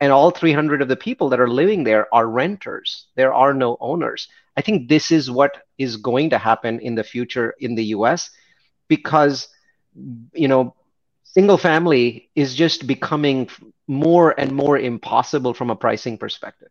And 0.00 0.12
all 0.12 0.30
300 0.30 0.80
of 0.80 0.88
the 0.88 0.96
people 0.96 1.28
that 1.30 1.40
are 1.40 1.48
living 1.48 1.84
there 1.84 2.12
are 2.14 2.26
renters. 2.26 3.06
There 3.16 3.34
are 3.34 3.52
no 3.52 3.76
owners. 3.80 4.28
I 4.56 4.62
think 4.62 4.88
this 4.88 5.10
is 5.10 5.30
what 5.30 5.56
is 5.78 5.96
going 5.96 6.30
to 6.30 6.38
happen 6.38 6.80
in 6.80 6.94
the 6.94 7.04
future 7.04 7.54
in 7.58 7.74
the 7.74 7.84
us 7.84 8.30
because 8.88 9.48
you 10.32 10.48
know 10.48 10.74
single 11.24 11.58
family 11.58 12.30
is 12.34 12.54
just 12.54 12.86
becoming 12.86 13.48
more 13.86 14.38
and 14.38 14.52
more 14.52 14.78
impossible 14.78 15.54
from 15.54 15.70
a 15.70 15.76
pricing 15.76 16.18
perspective 16.18 16.70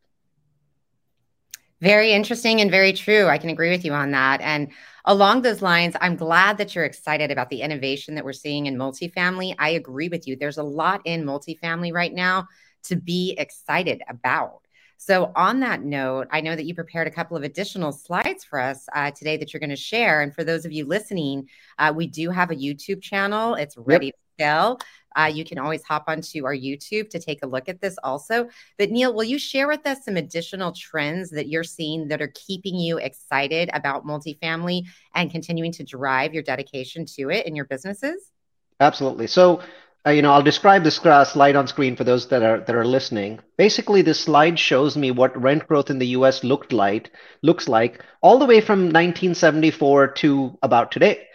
very 1.81 2.11
interesting 2.11 2.61
and 2.61 2.69
very 2.69 2.93
true. 2.93 3.27
I 3.27 3.37
can 3.37 3.49
agree 3.49 3.69
with 3.69 3.85
you 3.85 3.93
on 3.93 4.11
that. 4.11 4.41
And 4.41 4.69
along 5.05 5.41
those 5.41 5.61
lines, 5.61 5.95
I'm 6.01 6.15
glad 6.15 6.57
that 6.57 6.75
you're 6.75 6.85
excited 6.85 7.31
about 7.31 7.49
the 7.49 7.61
innovation 7.61 8.15
that 8.15 8.25
we're 8.25 8.33
seeing 8.33 8.65
in 8.65 8.75
multifamily. 8.75 9.55
I 9.57 9.69
agree 9.69 10.09
with 10.09 10.27
you. 10.27 10.35
There's 10.35 10.57
a 10.57 10.63
lot 10.63 11.01
in 11.05 11.23
multifamily 11.23 11.93
right 11.93 12.13
now 12.13 12.47
to 12.83 12.95
be 12.95 13.35
excited 13.37 14.01
about. 14.09 14.61
So, 15.01 15.31
on 15.33 15.61
that 15.61 15.81
note, 15.81 16.27
I 16.29 16.41
know 16.41 16.53
that 16.53 16.65
you 16.65 16.75
prepared 16.75 17.07
a 17.07 17.11
couple 17.11 17.37
of 17.37 17.43
additional 17.43 17.93
slides 17.93 18.43
for 18.43 18.59
us 18.59 18.85
uh, 18.93 19.11
today 19.11 19.37
that 19.37 19.53
you're 19.53 19.61
going 19.61 19.69
to 19.69 19.77
share. 19.77 20.21
And 20.21 20.35
for 20.35 20.43
those 20.43 20.65
of 20.65 20.73
you 20.73 20.85
listening, 20.85 21.47
uh, 21.77 21.93
we 21.95 22.05
do 22.05 22.29
have 22.31 22.51
a 22.51 22.55
YouTube 22.55 23.01
channel. 23.01 23.55
It's 23.55 23.77
ready 23.77 24.07
yep. 24.07 24.15
to 24.15 24.43
sell. 24.43 24.79
Uh, 25.15 25.31
you 25.33 25.43
can 25.43 25.57
always 25.57 25.83
hop 25.83 26.05
onto 26.07 26.45
our 26.45 26.55
YouTube 26.55 27.09
to 27.09 27.19
take 27.19 27.43
a 27.43 27.47
look 27.47 27.69
at 27.69 27.81
this 27.81 27.97
also. 28.03 28.49
But 28.77 28.91
Neil, 28.91 29.13
will 29.13 29.23
you 29.23 29.39
share 29.39 29.67
with 29.67 29.85
us 29.85 30.05
some 30.05 30.17
additional 30.17 30.71
trends 30.71 31.29
that 31.31 31.47
you're 31.47 31.63
seeing 31.63 32.07
that 32.09 32.21
are 32.21 32.31
keeping 32.35 32.75
you 32.75 32.97
excited 32.97 33.69
about 33.73 34.05
multifamily 34.05 34.83
and 35.15 35.31
continuing 35.31 35.71
to 35.73 35.83
drive 35.83 36.33
your 36.33 36.43
dedication 36.43 37.05
to 37.17 37.29
it 37.29 37.45
in 37.45 37.55
your 37.55 37.65
businesses? 37.65 38.31
Absolutely. 38.79 39.27
So 39.27 39.61
uh, 40.07 40.11
you 40.11 40.21
know, 40.21 40.31
I'll 40.31 40.41
describe 40.41 40.83
this 40.83 40.95
slide 40.95 41.55
on 41.55 41.67
screen 41.67 41.95
for 41.95 42.05
those 42.05 42.29
that 42.29 42.41
are 42.41 42.59
that 42.61 42.75
are 42.75 42.85
listening. 42.85 43.39
Basically, 43.57 44.01
this 44.01 44.19
slide 44.21 44.57
shows 44.57 44.95
me 44.95 45.11
what 45.11 45.39
rent 45.41 45.67
growth 45.67 45.89
in 45.89 45.99
the 45.99 46.07
U.S. 46.07 46.43
looked 46.43 46.71
like, 46.71 47.11
looks 47.41 47.67
like, 47.67 48.01
all 48.21 48.39
the 48.39 48.45
way 48.45 48.61
from 48.61 48.79
1974 48.79 50.07
to 50.07 50.57
about 50.63 50.91
today. 50.91 51.27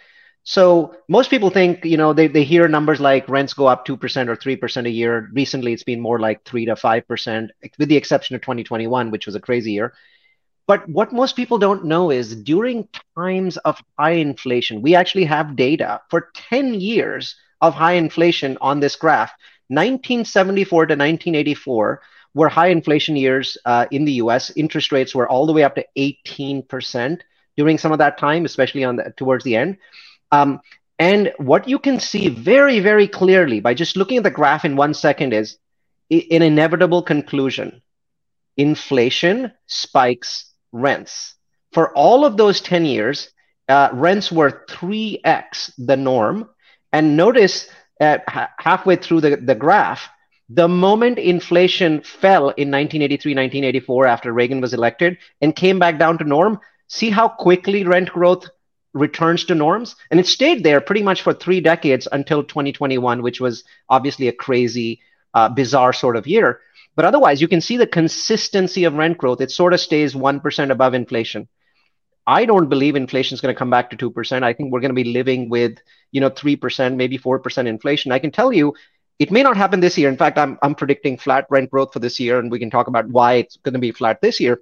So 0.47 0.95
most 1.09 1.31
people 1.31 1.49
think, 1.49 1.83
you 1.83 1.97
know, 1.97 2.13
they, 2.13 2.27
they 2.27 2.43
hear 2.43 2.67
numbers 2.67 2.99
like 2.99 3.27
rents 3.27 3.53
go 3.53 3.65
up 3.65 3.85
2% 3.85 3.93
or 4.29 4.35
3% 4.35 4.85
a 4.85 4.89
year. 4.89 5.27
Recently, 5.33 5.73
it's 5.73 5.83
been 5.83 5.99
more 5.99 6.19
like 6.19 6.43
3 6.45 6.65
to 6.65 6.75
5%, 6.75 7.49
with 7.79 7.89
the 7.89 7.97
exception 7.97 8.35
of 8.35 8.43
2021, 8.43 9.09
which 9.09 9.25
was 9.25 9.33
a 9.33 9.39
crazy 9.39 9.71
year. 9.71 9.93
But 10.67 10.87
what 10.87 11.11
most 11.11 11.35
people 11.35 11.57
don't 11.57 11.85
know 11.85 12.11
is 12.11 12.35
during 12.35 12.87
times 13.17 13.57
of 13.57 13.81
high 13.97 14.11
inflation, 14.11 14.83
we 14.83 14.93
actually 14.93 15.25
have 15.25 15.55
data 15.55 16.01
for 16.11 16.29
10 16.35 16.75
years 16.75 17.35
of 17.61 17.73
high 17.73 17.93
inflation 17.93 18.55
on 18.61 18.79
this 18.79 18.95
graph. 18.95 19.31
1974 19.69 20.85
to 20.85 20.93
1984 20.93 22.01
were 22.35 22.49
high 22.49 22.67
inflation 22.67 23.15
years 23.15 23.57
uh, 23.65 23.87
in 23.89 24.05
the 24.05 24.13
US. 24.13 24.51
Interest 24.55 24.91
rates 24.91 25.15
were 25.15 25.27
all 25.27 25.47
the 25.47 25.53
way 25.53 25.63
up 25.63 25.73
to 25.73 25.85
18% 25.97 27.21
during 27.57 27.79
some 27.79 27.91
of 27.91 27.97
that 27.97 28.19
time, 28.19 28.45
especially 28.45 28.83
on 28.83 28.97
the, 28.97 29.11
towards 29.17 29.43
the 29.43 29.55
end. 29.55 29.77
Um, 30.35 30.61
and 30.99 31.33
what 31.37 31.67
you 31.67 31.79
can 31.79 31.99
see 31.99 32.29
very, 32.29 32.79
very 32.79 33.07
clearly 33.07 33.59
by 33.59 33.73
just 33.73 33.97
looking 33.97 34.17
at 34.17 34.23
the 34.23 34.31
graph 34.31 34.65
in 34.65 34.75
one 34.75 34.93
second 34.93 35.33
is 35.33 35.57
an 36.09 36.41
inevitable 36.41 37.03
conclusion. 37.03 37.81
Inflation 38.57 39.51
spikes 39.67 40.51
rents. 40.71 41.35
For 41.73 41.93
all 41.93 42.25
of 42.25 42.37
those 42.37 42.61
10 42.61 42.85
years, 42.85 43.29
uh, 43.67 43.89
rents 43.93 44.31
were 44.31 44.63
3x 44.69 45.71
the 45.77 45.97
norm. 45.97 46.49
And 46.93 47.17
notice 47.17 47.67
uh, 47.99 48.19
halfway 48.57 48.95
through 48.95 49.21
the, 49.21 49.35
the 49.35 49.55
graph, 49.55 50.07
the 50.47 50.67
moment 50.67 51.17
inflation 51.17 52.01
fell 52.01 52.49
in 52.49 52.71
1983, 52.71 53.31
1984, 53.31 54.05
after 54.05 54.31
Reagan 54.31 54.61
was 54.61 54.73
elected 54.73 55.17
and 55.41 55.55
came 55.55 55.79
back 55.79 55.97
down 55.97 56.17
to 56.19 56.23
norm, 56.23 56.59
see 56.87 57.09
how 57.09 57.27
quickly 57.27 57.83
rent 57.83 58.09
growth 58.09 58.47
returns 58.95 59.45
to 59.45 59.53
norms. 59.53 59.95
And 60.09 60.19
it 60.19 60.25
stayed 60.25 60.63
there 60.63 60.81
pretty 60.81 61.03
much 61.03 61.21
for 61.21 61.33
three 61.33 61.61
decades 61.61 62.07
until 62.11 62.43
2021, 62.43 63.21
which 63.21 63.39
was 63.39 63.63
obviously 63.89 64.27
a 64.27 64.33
crazy, 64.33 65.01
uh, 65.35 65.49
bizarre 65.49 65.93
sort 65.93 66.15
of 66.15 66.25
year. 66.25 66.61
But 66.95 67.05
otherwise, 67.05 67.41
you 67.41 67.47
can 67.47 67.61
see 67.61 67.77
the 67.77 67.85
consistency 67.85 68.85
of 68.85 68.93
rent 68.93 69.17
growth. 69.17 69.41
It 69.41 69.51
sort 69.51 69.73
of 69.73 69.81
stays 69.81 70.15
1% 70.15 70.71
above 70.71 70.93
inflation. 70.93 71.47
I 72.25 72.45
don't 72.45 72.69
believe 72.69 72.95
inflation 72.95 73.35
is 73.35 73.41
going 73.41 73.53
to 73.53 73.59
come 73.59 73.69
back 73.69 73.91
to 73.91 73.97
2%. 73.97 74.43
I 74.43 74.53
think 74.53 74.71
we're 74.71 74.79
going 74.79 74.95
to 74.95 75.03
be 75.03 75.11
living 75.11 75.49
with, 75.49 75.77
you 76.11 76.21
know, 76.21 76.31
3%, 76.31 76.95
maybe 76.95 77.19
4% 77.19 77.67
inflation. 77.67 78.11
I 78.11 78.19
can 78.19 78.31
tell 78.31 78.51
you 78.51 78.73
it 79.19 79.31
may 79.31 79.43
not 79.43 79.57
happen 79.57 79.81
this 79.81 79.97
year. 79.97 80.09
In 80.09 80.17
fact, 80.17 80.37
I'm, 80.37 80.57
I'm 80.63 80.73
predicting 80.73 81.17
flat 81.17 81.45
rent 81.49 81.69
growth 81.69 81.93
for 81.93 81.99
this 81.99 82.19
year, 82.19 82.39
and 82.39 82.49
we 82.49 82.59
can 82.59 82.69
talk 82.69 82.87
about 82.87 83.07
why 83.07 83.35
it's 83.35 83.57
going 83.57 83.73
to 83.73 83.79
be 83.79 83.91
flat 83.91 84.21
this 84.21 84.39
year. 84.39 84.61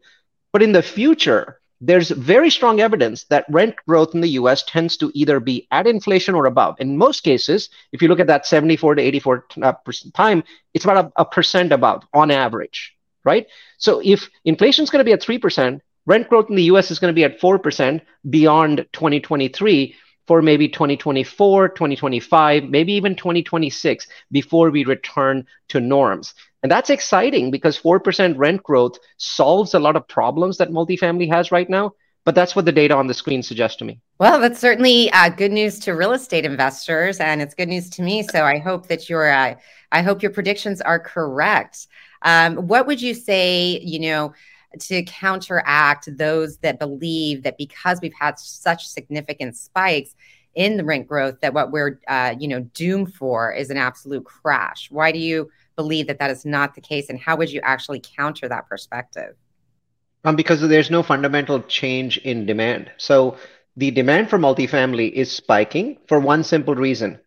But 0.51 0.61
in 0.61 0.71
the 0.71 0.83
future, 0.83 1.59
there's 1.81 2.09
very 2.09 2.49
strong 2.49 2.79
evidence 2.79 3.25
that 3.25 3.45
rent 3.49 3.75
growth 3.87 4.15
in 4.15 4.21
the 4.21 4.29
US 4.39 4.63
tends 4.63 4.95
to 4.97 5.11
either 5.13 5.39
be 5.39 5.67
at 5.71 5.87
inflation 5.87 6.35
or 6.35 6.45
above. 6.45 6.75
In 6.79 6.97
most 6.97 7.21
cases, 7.21 7.69
if 7.91 8.01
you 8.01 8.07
look 8.07 8.19
at 8.19 8.27
that 8.27 8.45
74 8.45 8.95
to 8.95 9.01
84 9.01 9.45
uh, 9.61 9.71
percent 9.73 10.13
time, 10.13 10.43
it's 10.73 10.85
about 10.85 11.05
a, 11.05 11.21
a 11.21 11.25
percent 11.25 11.71
above 11.71 12.03
on 12.13 12.31
average, 12.31 12.95
right? 13.25 13.47
So 13.77 14.01
if 14.03 14.29
inflation 14.45 14.83
is 14.83 14.89
going 14.89 15.01
to 15.01 15.05
be 15.05 15.13
at 15.13 15.21
3%, 15.21 15.81
rent 16.05 16.29
growth 16.29 16.49
in 16.49 16.55
the 16.55 16.63
US 16.63 16.91
is 16.91 16.99
going 16.99 17.11
to 17.11 17.15
be 17.15 17.23
at 17.23 17.39
4% 17.39 18.01
beyond 18.29 18.85
2023 18.93 19.95
for 20.25 20.41
maybe 20.41 20.69
2024, 20.69 21.69
2025, 21.69 22.63
maybe 22.63 22.93
even 22.93 23.15
2026 23.15 24.07
before 24.31 24.69
we 24.69 24.85
return 24.85 25.45
to 25.69 25.79
norms. 25.79 26.33
And 26.63 26.71
that's 26.71 26.89
exciting 26.89 27.51
because 27.51 27.77
4% 27.77 28.37
rent 28.37 28.63
growth 28.63 28.97
solves 29.17 29.73
a 29.73 29.79
lot 29.79 29.97
of 29.97 30.07
problems 30.07 30.57
that 30.57 30.71
multifamily 30.71 31.29
has 31.29 31.51
right 31.51 31.69
now. 31.69 31.93
But 32.25 32.35
that's 32.35 32.55
what 32.55 32.63
the 32.63 32.71
data 32.71 32.95
on 32.95 33.07
the 33.07 33.13
screen 33.13 33.43
suggests 33.43 33.77
to 33.77 33.85
me. 33.85 33.99
Well, 34.17 34.39
that's 34.39 34.59
certainly 34.59 35.11
uh, 35.11 35.27
good 35.27 35.51
news 35.51 35.77
to 35.79 35.91
real 35.91 36.13
estate 36.13 36.45
investors, 36.45 37.19
and 37.19 37.41
it's 37.41 37.53
good 37.53 37.67
news 37.67 37.89
to 37.91 38.01
me. 38.01 38.23
So 38.23 38.45
I 38.45 38.59
hope 38.59 38.87
that 38.87 39.09
your 39.09 39.29
uh, 39.29 39.55
I 39.91 40.01
hope 40.01 40.21
your 40.21 40.31
predictions 40.31 40.79
are 40.79 40.99
correct. 40.99 41.87
Um, 42.21 42.55
what 42.55 42.87
would 42.87 43.01
you 43.01 43.13
say? 43.13 43.81
You 43.83 43.99
know, 43.99 44.33
to 44.79 45.03
counteract 45.03 46.17
those 46.17 46.57
that 46.59 46.79
believe 46.79 47.43
that 47.43 47.57
because 47.57 47.99
we've 48.01 48.13
had 48.17 48.39
such 48.39 48.87
significant 48.87 49.57
spikes 49.57 50.15
in 50.55 50.77
the 50.77 50.85
rent 50.85 51.07
growth, 51.07 51.41
that 51.41 51.53
what 51.53 51.71
we're 51.71 51.99
uh, 52.07 52.35
you 52.39 52.47
know 52.47 52.61
doomed 52.73 53.13
for 53.13 53.51
is 53.51 53.69
an 53.69 53.77
absolute 53.77 54.23
crash. 54.23 54.89
Why 54.89 55.11
do 55.11 55.19
you? 55.19 55.51
Believe 55.75 56.07
that 56.07 56.19
that 56.19 56.31
is 56.31 56.45
not 56.45 56.75
the 56.75 56.81
case? 56.81 57.09
And 57.09 57.19
how 57.19 57.35
would 57.37 57.51
you 57.51 57.61
actually 57.63 58.01
counter 58.17 58.47
that 58.49 58.67
perspective? 58.67 59.35
Um, 60.23 60.35
because 60.35 60.61
there's 60.61 60.91
no 60.91 61.03
fundamental 61.03 61.61
change 61.63 62.17
in 62.17 62.45
demand. 62.45 62.91
So 62.97 63.37
the 63.75 63.91
demand 63.91 64.29
for 64.29 64.37
multifamily 64.37 65.11
is 65.11 65.31
spiking 65.31 65.97
for 66.07 66.19
one 66.19 66.43
simple 66.43 66.75
reason. 66.75 67.19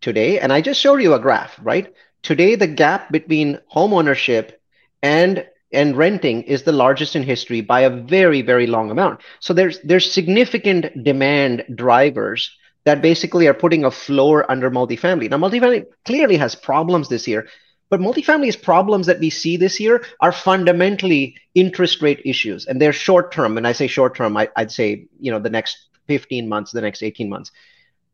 Today, 0.00 0.38
and 0.38 0.52
I 0.52 0.60
just 0.60 0.80
showed 0.80 1.02
you 1.02 1.14
a 1.14 1.18
graph, 1.18 1.58
right? 1.60 1.92
Today, 2.22 2.54
the 2.54 2.68
gap 2.68 3.10
between 3.10 3.58
home 3.66 3.92
ownership 3.92 4.62
and 5.02 5.44
and 5.72 5.96
renting 5.96 6.42
is 6.44 6.62
the 6.62 6.72
largest 6.72 7.16
in 7.16 7.24
history 7.24 7.60
by 7.60 7.80
a 7.80 7.90
very 7.90 8.40
very 8.40 8.68
long 8.68 8.92
amount. 8.92 9.20
So 9.40 9.52
there's 9.52 9.80
there's 9.80 10.10
significant 10.10 11.02
demand 11.02 11.64
drivers 11.74 12.48
that 12.84 13.02
basically 13.02 13.46
are 13.48 13.54
putting 13.54 13.84
a 13.84 13.90
floor 13.90 14.50
under 14.50 14.70
multifamily. 14.70 15.28
Now, 15.28 15.38
multifamily 15.38 15.86
clearly 16.04 16.36
has 16.36 16.54
problems 16.54 17.08
this 17.08 17.28
year. 17.28 17.48
But 17.90 18.00
multifamily's 18.00 18.56
problems 18.56 19.06
that 19.06 19.20
we 19.20 19.30
see 19.30 19.56
this 19.56 19.80
year 19.80 20.04
are 20.20 20.32
fundamentally 20.32 21.36
interest 21.54 22.02
rate 22.02 22.20
issues, 22.24 22.66
and 22.66 22.80
they're 22.80 22.92
short 22.92 23.32
term. 23.32 23.56
And 23.56 23.66
I 23.66 23.72
say 23.72 23.86
short 23.86 24.14
term, 24.14 24.36
I, 24.36 24.48
would 24.58 24.70
say 24.70 25.06
you 25.18 25.30
know 25.30 25.38
the 25.38 25.50
next 25.50 25.88
15 26.06 26.48
months, 26.48 26.72
the 26.72 26.80
next 26.80 27.02
18 27.02 27.28
months. 27.28 27.50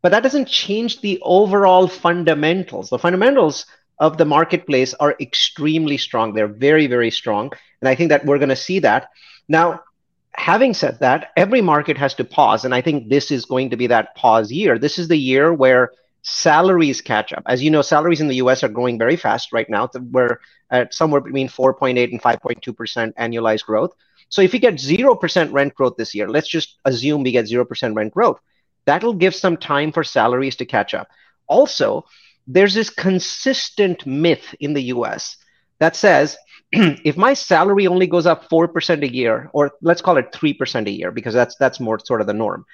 But 0.03 0.13
that 0.13 0.23
doesn't 0.23 0.49
change 0.49 1.01
the 1.01 1.19
overall 1.23 1.89
fundamentals. 1.89 2.91
The 2.91 2.99
fundamentals 2.99 3.67
of 3.99 4.19
the 4.19 4.25
marketplace 4.25 4.93
are 4.95 5.17
extremely 5.21 5.97
strong. 5.97 6.35
They're 6.35 6.47
very, 6.47 6.87
very 6.87 7.11
strong, 7.11 7.53
and 7.81 7.89
I 7.89 7.95
think 7.95 8.11
that 8.11 8.25
we're 8.25 8.39
going 8.39 8.49
to 8.51 8.57
see 8.57 8.81
that 8.81 9.09
now. 9.49 9.81
Having 10.37 10.75
said 10.75 10.99
that, 10.99 11.31
every 11.37 11.61
market 11.61 11.97
has 11.97 12.13
to 12.15 12.25
pause, 12.25 12.65
and 12.65 12.75
I 12.75 12.81
think 12.81 13.09
this 13.09 13.31
is 13.31 13.45
going 13.45 13.71
to 13.71 13.77
be 13.77 13.87
that 13.87 14.17
pause 14.17 14.51
year. 14.51 14.81
This 14.81 14.99
is 14.99 15.07
the 15.07 15.17
year 15.17 15.55
where 15.55 15.93
salaries 16.25 17.03
catch 17.03 17.33
up. 17.33 17.43
As 17.47 17.63
you 17.63 17.71
know, 17.71 17.83
salaries 17.83 18.21
in 18.21 18.29
the 18.29 18.37
US 18.37 18.65
are 18.65 18.69
growing 18.69 18.99
very 18.99 19.17
fast 19.17 19.53
right 19.53 19.69
now. 19.69 19.89
We're 20.11 20.41
at 20.71 20.93
somewhere 20.95 21.21
between 21.21 21.49
4.8 21.49 22.11
and 22.11 22.21
5.2% 22.21 23.15
annualized 23.15 23.65
growth. 23.65 23.93
So 24.31 24.41
if 24.41 24.53
we 24.53 24.59
get 24.59 24.75
0% 24.75 25.53
rent 25.53 25.75
growth 25.75 25.97
this 25.97 26.15
year, 26.15 26.29
let's 26.29 26.49
just 26.49 26.79
assume 26.87 27.23
we 27.23 27.31
get 27.31 27.45
0% 27.45 27.95
rent 27.95 28.13
growth. 28.13 28.41
That'll 28.87 29.15
give 29.15 29.35
some 29.35 29.57
time 29.59 29.93
for 29.93 30.03
salaries 30.03 30.57
to 30.57 30.65
catch 30.65 30.95
up. 30.95 31.09
Also, 31.47 32.07
there's 32.47 32.75
this 32.75 32.91
consistent 32.91 34.07
myth 34.07 34.55
in 34.61 34.73
the 34.73 34.85
US 34.95 35.37
that 35.79 35.95
says 35.95 36.37
if 36.73 37.19
my 37.19 37.35
salary 37.35 37.87
only 37.87 38.07
goes 38.07 38.27
up 38.27 38.49
4% 38.49 39.03
a 39.03 39.13
year, 39.13 39.51
or 39.53 39.73
let's 39.83 40.01
call 40.01 40.17
it 40.17 40.33
3% 40.33 40.87
a 40.87 40.91
year, 40.91 41.11
because 41.11 41.35
that's 41.35 41.57
that's 41.57 41.81
more 41.81 41.99
sort 41.99 42.23
of 42.23 42.27
the 42.27 42.33
norm 42.33 42.65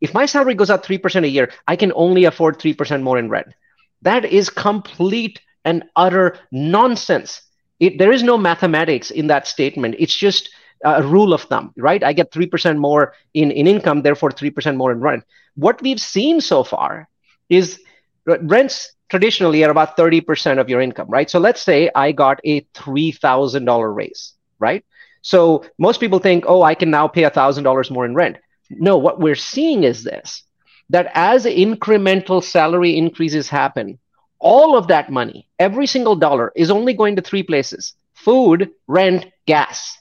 if 0.00 0.14
my 0.14 0.26
salary 0.26 0.54
goes 0.54 0.70
up 0.70 0.84
3% 0.84 1.24
a 1.24 1.28
year, 1.28 1.50
I 1.66 1.76
can 1.76 1.92
only 1.94 2.24
afford 2.24 2.58
3% 2.58 3.02
more 3.02 3.18
in 3.18 3.28
rent. 3.28 3.48
That 4.02 4.24
is 4.24 4.50
complete 4.50 5.40
and 5.64 5.84
utter 5.96 6.38
nonsense. 6.52 7.42
It, 7.80 7.98
there 7.98 8.12
is 8.12 8.22
no 8.22 8.38
mathematics 8.38 9.10
in 9.10 9.26
that 9.28 9.46
statement. 9.46 9.96
It's 9.98 10.16
just 10.16 10.50
a 10.84 11.02
rule 11.02 11.32
of 11.32 11.42
thumb, 11.42 11.72
right? 11.76 12.02
I 12.02 12.12
get 12.12 12.30
3% 12.30 12.78
more 12.78 13.14
in, 13.34 13.50
in 13.50 13.66
income, 13.66 14.02
therefore 14.02 14.30
3% 14.30 14.76
more 14.76 14.92
in 14.92 15.00
rent. 15.00 15.24
What 15.56 15.82
we've 15.82 16.00
seen 16.00 16.40
so 16.40 16.62
far 16.62 17.08
is 17.48 17.80
rents 18.24 18.92
traditionally 19.08 19.64
are 19.64 19.70
about 19.70 19.96
30% 19.96 20.60
of 20.60 20.68
your 20.68 20.80
income, 20.80 21.08
right? 21.08 21.28
So 21.28 21.38
let's 21.38 21.62
say 21.62 21.90
I 21.94 22.12
got 22.12 22.40
a 22.44 22.60
$3,000 22.60 23.96
raise, 23.96 24.34
right? 24.58 24.84
So 25.22 25.64
most 25.78 25.98
people 25.98 26.18
think, 26.18 26.44
oh, 26.46 26.62
I 26.62 26.74
can 26.74 26.90
now 26.90 27.08
pay 27.08 27.22
$1,000 27.22 27.90
more 27.90 28.04
in 28.04 28.14
rent. 28.14 28.38
No, 28.70 28.96
what 28.98 29.20
we're 29.20 29.34
seeing 29.34 29.84
is 29.84 30.04
this 30.04 30.42
that 30.90 31.10
as 31.14 31.44
incremental 31.44 32.42
salary 32.42 32.96
increases 32.96 33.48
happen, 33.48 33.98
all 34.38 34.76
of 34.76 34.88
that 34.88 35.10
money, 35.10 35.46
every 35.58 35.86
single 35.86 36.16
dollar, 36.16 36.52
is 36.56 36.70
only 36.70 36.94
going 36.94 37.16
to 37.16 37.22
three 37.22 37.42
places 37.42 37.94
food, 38.14 38.70
rent, 38.86 39.26
gas. 39.46 39.96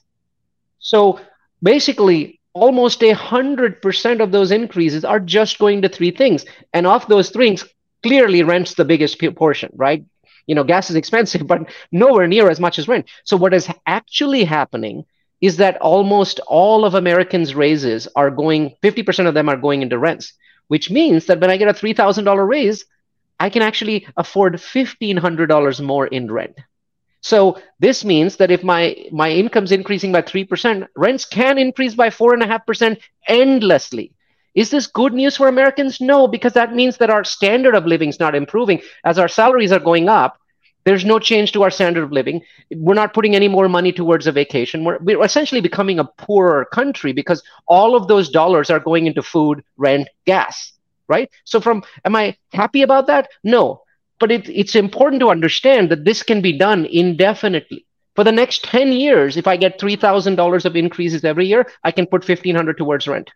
So 0.79 1.19
basically, 1.61 2.39
almost 2.53 3.03
a 3.03 3.11
hundred 3.11 3.81
percent 3.81 4.21
of 4.21 4.31
those 4.31 4.51
increases 4.51 5.05
are 5.05 5.19
just 5.19 5.59
going 5.59 5.81
to 5.83 5.89
three 5.89 6.11
things. 6.11 6.45
And 6.73 6.87
of 6.87 7.07
those 7.07 7.29
things, 7.29 7.65
clearly 8.03 8.43
rent's 8.43 8.73
the 8.73 8.85
biggest 8.85 9.19
portion, 9.35 9.71
right? 9.75 10.03
You 10.47 10.55
know, 10.55 10.63
gas 10.63 10.89
is 10.89 10.95
expensive, 10.95 11.45
but 11.47 11.69
nowhere 11.91 12.27
near 12.27 12.49
as 12.49 12.59
much 12.59 12.79
as 12.79 12.87
rent. 12.87 13.05
So 13.23 13.37
what 13.37 13.53
is 13.53 13.69
actually 13.85 14.43
happening 14.45 15.05
is 15.41 15.57
that 15.57 15.77
almost 15.77 16.39
all 16.47 16.85
of 16.85 16.95
Americans' 16.95 17.55
raises 17.55 18.07
are 18.15 18.31
going, 18.31 18.75
50% 18.83 19.27
of 19.27 19.33
them 19.33 19.49
are 19.49 19.57
going 19.57 19.81
into 19.81 19.97
rents, 19.97 20.33
which 20.67 20.89
means 20.89 21.25
that 21.25 21.39
when 21.39 21.51
I 21.51 21.57
get 21.57 21.69
a 21.69 21.73
$3,000 21.73 22.47
raise, 22.47 22.85
I 23.39 23.49
can 23.49 23.61
actually 23.61 24.07
afford 24.17 24.53
$1,500 24.55 25.81
more 25.81 26.07
in 26.07 26.31
rent. 26.31 26.57
So 27.21 27.59
this 27.79 28.05
means 28.05 28.37
that 28.37 28.51
if 28.51 28.63
my, 28.63 28.95
my 29.11 29.29
income's 29.29 29.71
increasing 29.71 30.11
by 30.11 30.21
3%, 30.21 30.87
rents 30.95 31.25
can 31.25 31.57
increase 31.57 31.93
by 31.93 32.09
4.5% 32.09 32.97
endlessly. 33.27 34.13
Is 34.55 34.71
this 34.71 34.87
good 34.87 35.13
news 35.13 35.37
for 35.37 35.47
Americans? 35.47 36.01
No, 36.01 36.27
because 36.27 36.53
that 36.53 36.73
means 36.73 36.97
that 36.97 37.11
our 37.11 37.23
standard 37.23 37.75
of 37.75 37.85
living 37.85 38.09
is 38.09 38.19
not 38.19 38.33
improving. 38.33 38.81
As 39.03 39.19
our 39.19 39.27
salaries 39.27 39.71
are 39.71 39.79
going 39.79 40.09
up, 40.09 40.39
there's 40.87 41.05
no 41.05 41.19
change 41.19 41.51
to 41.51 41.63
our 41.63 41.69
standard 41.69 42.03
of 42.03 42.11
living. 42.11 42.41
We're 42.71 42.93
not 42.93 43.13
putting 43.13 43.35
any 43.35 43.47
more 43.47 43.67
money 43.67 43.91
towards 43.91 44.25
a 44.25 44.31
vacation. 44.31 44.85
We're, 44.85 44.99
we're 44.99 45.23
essentially 45.23 45.59
becoming 45.59 45.99
a 45.99 46.05
poorer 46.05 46.65
country 46.65 47.11
because 47.11 47.43
all 47.67 47.95
of 47.95 48.07
those 48.07 48.29
dollars 48.29 48.69
are 48.69 48.79
going 48.79 49.05
into 49.05 49.21
food, 49.21 49.63
rent, 49.75 50.07
gas, 50.25 50.71
right? 51.09 51.29
So, 51.43 51.59
from 51.59 51.83
am 52.05 52.15
I 52.15 52.37
happy 52.53 52.83
about 52.83 53.07
that? 53.07 53.29
No. 53.43 53.81
But 54.19 54.31
it, 54.31 54.49
it's 54.49 54.75
important 54.75 55.19
to 55.19 55.29
understand 55.29 55.91
that 55.91 56.05
this 56.05 56.23
can 56.23 56.41
be 56.41 56.57
done 56.57 56.85
indefinitely. 56.85 57.85
For 58.15 58.23
the 58.23 58.31
next 58.31 58.63
10 58.63 58.93
years, 58.93 59.37
if 59.37 59.45
I 59.45 59.57
get 59.57 59.79
$3,000 59.79 60.65
of 60.65 60.75
increases 60.75 61.23
every 61.23 61.45
year, 61.45 61.67
I 61.83 61.91
can 61.91 62.07
put 62.07 62.27
1500 62.27 62.77
towards 62.77 63.07
rent. 63.07 63.29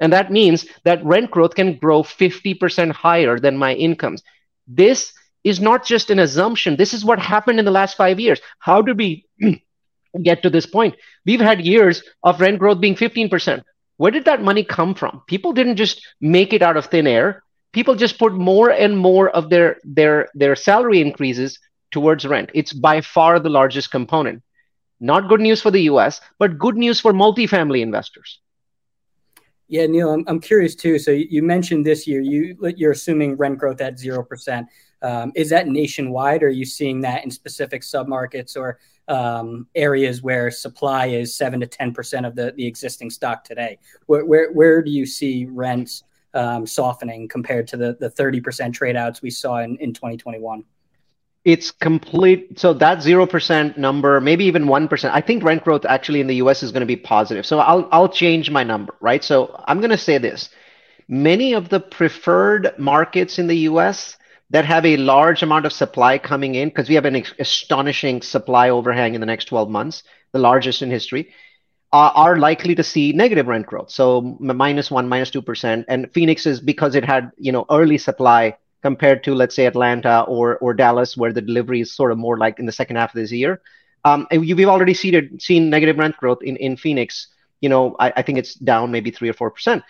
And 0.00 0.12
that 0.12 0.30
means 0.30 0.66
that 0.84 1.04
rent 1.04 1.30
growth 1.30 1.54
can 1.54 1.78
grow 1.78 2.02
50% 2.02 2.92
higher 2.92 3.40
than 3.40 3.56
my 3.56 3.74
incomes. 3.74 4.22
This 4.68 5.12
is 5.44 5.60
not 5.60 5.84
just 5.84 6.10
an 6.10 6.18
assumption. 6.18 6.76
This 6.76 6.94
is 6.94 7.04
what 7.04 7.18
happened 7.18 7.58
in 7.58 7.64
the 7.64 7.70
last 7.70 7.96
five 7.96 8.18
years. 8.18 8.40
How 8.58 8.82
did 8.82 8.98
we 8.98 9.26
get 10.22 10.42
to 10.42 10.50
this 10.50 10.66
point? 10.66 10.96
We've 11.26 11.40
had 11.40 11.64
years 11.64 12.02
of 12.22 12.40
rent 12.40 12.58
growth 12.58 12.80
being 12.80 12.96
15%. 12.96 13.62
Where 13.98 14.10
did 14.10 14.24
that 14.24 14.42
money 14.42 14.64
come 14.64 14.94
from? 14.94 15.22
People 15.28 15.52
didn't 15.52 15.76
just 15.76 16.04
make 16.20 16.52
it 16.52 16.62
out 16.62 16.76
of 16.76 16.86
thin 16.86 17.06
air. 17.06 17.44
People 17.72 17.94
just 17.94 18.18
put 18.18 18.32
more 18.32 18.70
and 18.70 18.96
more 18.96 19.30
of 19.30 19.50
their 19.50 19.78
their 19.84 20.28
their 20.34 20.56
salary 20.56 21.00
increases 21.00 21.58
towards 21.90 22.24
rent. 22.24 22.50
It's 22.54 22.72
by 22.72 23.00
far 23.00 23.38
the 23.38 23.50
largest 23.50 23.90
component. 23.90 24.42
Not 25.00 25.28
good 25.28 25.40
news 25.40 25.60
for 25.60 25.70
the 25.70 25.82
US, 25.82 26.20
but 26.38 26.58
good 26.58 26.76
news 26.76 27.00
for 27.00 27.12
multifamily 27.12 27.82
investors. 27.82 28.40
Yeah, 29.68 29.86
Neil, 29.86 30.12
I'm, 30.12 30.24
I'm 30.26 30.40
curious 30.40 30.74
too. 30.74 30.98
So 30.98 31.10
you 31.10 31.42
mentioned 31.42 31.84
this 31.84 32.06
year 32.06 32.20
you 32.20 32.56
you're 32.76 32.92
assuming 32.92 33.36
rent 33.36 33.58
growth 33.58 33.80
at 33.80 33.98
zero 33.98 34.22
percent. 34.22 34.68
Um, 35.04 35.32
is 35.34 35.50
that 35.50 35.68
nationwide, 35.68 36.42
or 36.42 36.46
are 36.46 36.50
you 36.50 36.64
seeing 36.64 37.02
that 37.02 37.24
in 37.24 37.30
specific 37.30 37.82
submarkets 37.82 38.56
or 38.56 38.78
um, 39.06 39.66
areas 39.74 40.22
where 40.22 40.50
supply 40.50 41.06
is 41.08 41.36
seven 41.36 41.60
to 41.60 41.66
ten 41.66 41.92
percent 41.92 42.24
of 42.24 42.34
the, 42.34 42.54
the 42.56 42.66
existing 42.66 43.10
stock 43.10 43.44
today? 43.44 43.78
Where, 44.06 44.24
where 44.24 44.52
where 44.52 44.82
do 44.82 44.90
you 44.90 45.04
see 45.04 45.44
rents 45.44 46.04
um, 46.32 46.66
softening 46.66 47.28
compared 47.28 47.68
to 47.68 47.76
the 47.76 47.98
the 48.00 48.08
thirty 48.08 48.40
percent 48.40 48.74
trade 48.74 48.96
outs 48.96 49.20
we 49.20 49.28
saw 49.28 49.58
in, 49.58 49.76
in 49.76 49.92
2021? 49.92 50.64
It's 51.44 51.70
complete. 51.70 52.58
So 52.58 52.72
that 52.72 53.02
zero 53.02 53.26
percent 53.26 53.76
number, 53.76 54.22
maybe 54.22 54.46
even 54.46 54.66
one 54.66 54.88
percent. 54.88 55.14
I 55.14 55.20
think 55.20 55.44
rent 55.44 55.64
growth 55.64 55.84
actually 55.84 56.22
in 56.22 56.28
the 56.28 56.36
U.S. 56.36 56.62
is 56.62 56.72
going 56.72 56.80
to 56.80 56.86
be 56.86 56.96
positive. 56.96 57.44
So 57.44 57.58
I'll 57.58 57.86
I'll 57.92 58.08
change 58.08 58.50
my 58.50 58.64
number, 58.64 58.94
right? 59.02 59.22
So 59.22 59.62
I'm 59.66 59.80
going 59.80 59.90
to 59.90 59.98
say 59.98 60.16
this: 60.16 60.48
many 61.08 61.52
of 61.52 61.68
the 61.68 61.80
preferred 61.80 62.72
markets 62.78 63.38
in 63.38 63.48
the 63.48 63.58
U.S 63.68 64.16
that 64.50 64.64
have 64.64 64.84
a 64.84 64.96
large 64.96 65.42
amount 65.42 65.66
of 65.66 65.72
supply 65.72 66.18
coming 66.18 66.54
in 66.54 66.68
because 66.68 66.88
we 66.88 66.94
have 66.94 67.04
an 67.04 67.24
astonishing 67.38 68.22
supply 68.22 68.70
overhang 68.70 69.14
in 69.14 69.20
the 69.20 69.26
next 69.26 69.46
12 69.46 69.70
months, 69.70 70.02
the 70.32 70.38
largest 70.38 70.82
in 70.82 70.90
history, 70.90 71.32
uh, 71.92 72.10
are 72.14 72.38
likely 72.38 72.74
to 72.74 72.82
see 72.82 73.12
negative 73.12 73.46
rent 73.46 73.66
growth. 73.66 73.90
So 73.90 74.36
minus 74.40 74.90
one, 74.90 75.08
minus 75.08 75.30
two 75.30 75.42
percent. 75.42 75.86
And 75.88 76.12
Phoenix 76.12 76.44
is 76.44 76.60
because 76.60 76.94
it 76.94 77.04
had 77.04 77.30
you 77.38 77.52
know 77.52 77.64
early 77.70 77.98
supply 77.98 78.56
compared 78.82 79.24
to 79.24 79.34
let's 79.34 79.54
say 79.54 79.66
Atlanta 79.66 80.22
or 80.22 80.58
or 80.58 80.74
Dallas, 80.74 81.16
where 81.16 81.32
the 81.32 81.40
delivery 81.40 81.80
is 81.80 81.94
sort 81.94 82.10
of 82.10 82.18
more 82.18 82.36
like 82.36 82.58
in 82.58 82.66
the 82.66 82.72
second 82.72 82.96
half 82.96 83.14
of 83.14 83.20
this 83.20 83.32
year. 83.32 83.60
Um, 84.04 84.26
and 84.30 84.42
we've 84.42 84.68
already 84.68 84.92
seen, 84.92 85.40
seen 85.40 85.70
negative 85.70 85.96
rent 85.96 86.16
growth 86.18 86.42
in, 86.42 86.56
in 86.56 86.76
Phoenix. 86.76 87.28
You 87.62 87.70
know, 87.70 87.96
I, 87.98 88.12
I 88.16 88.22
think 88.22 88.38
it's 88.38 88.54
down 88.54 88.90
maybe 88.90 89.10
three 89.10 89.30
or 89.30 89.32
four 89.32 89.50
percent 89.50 89.82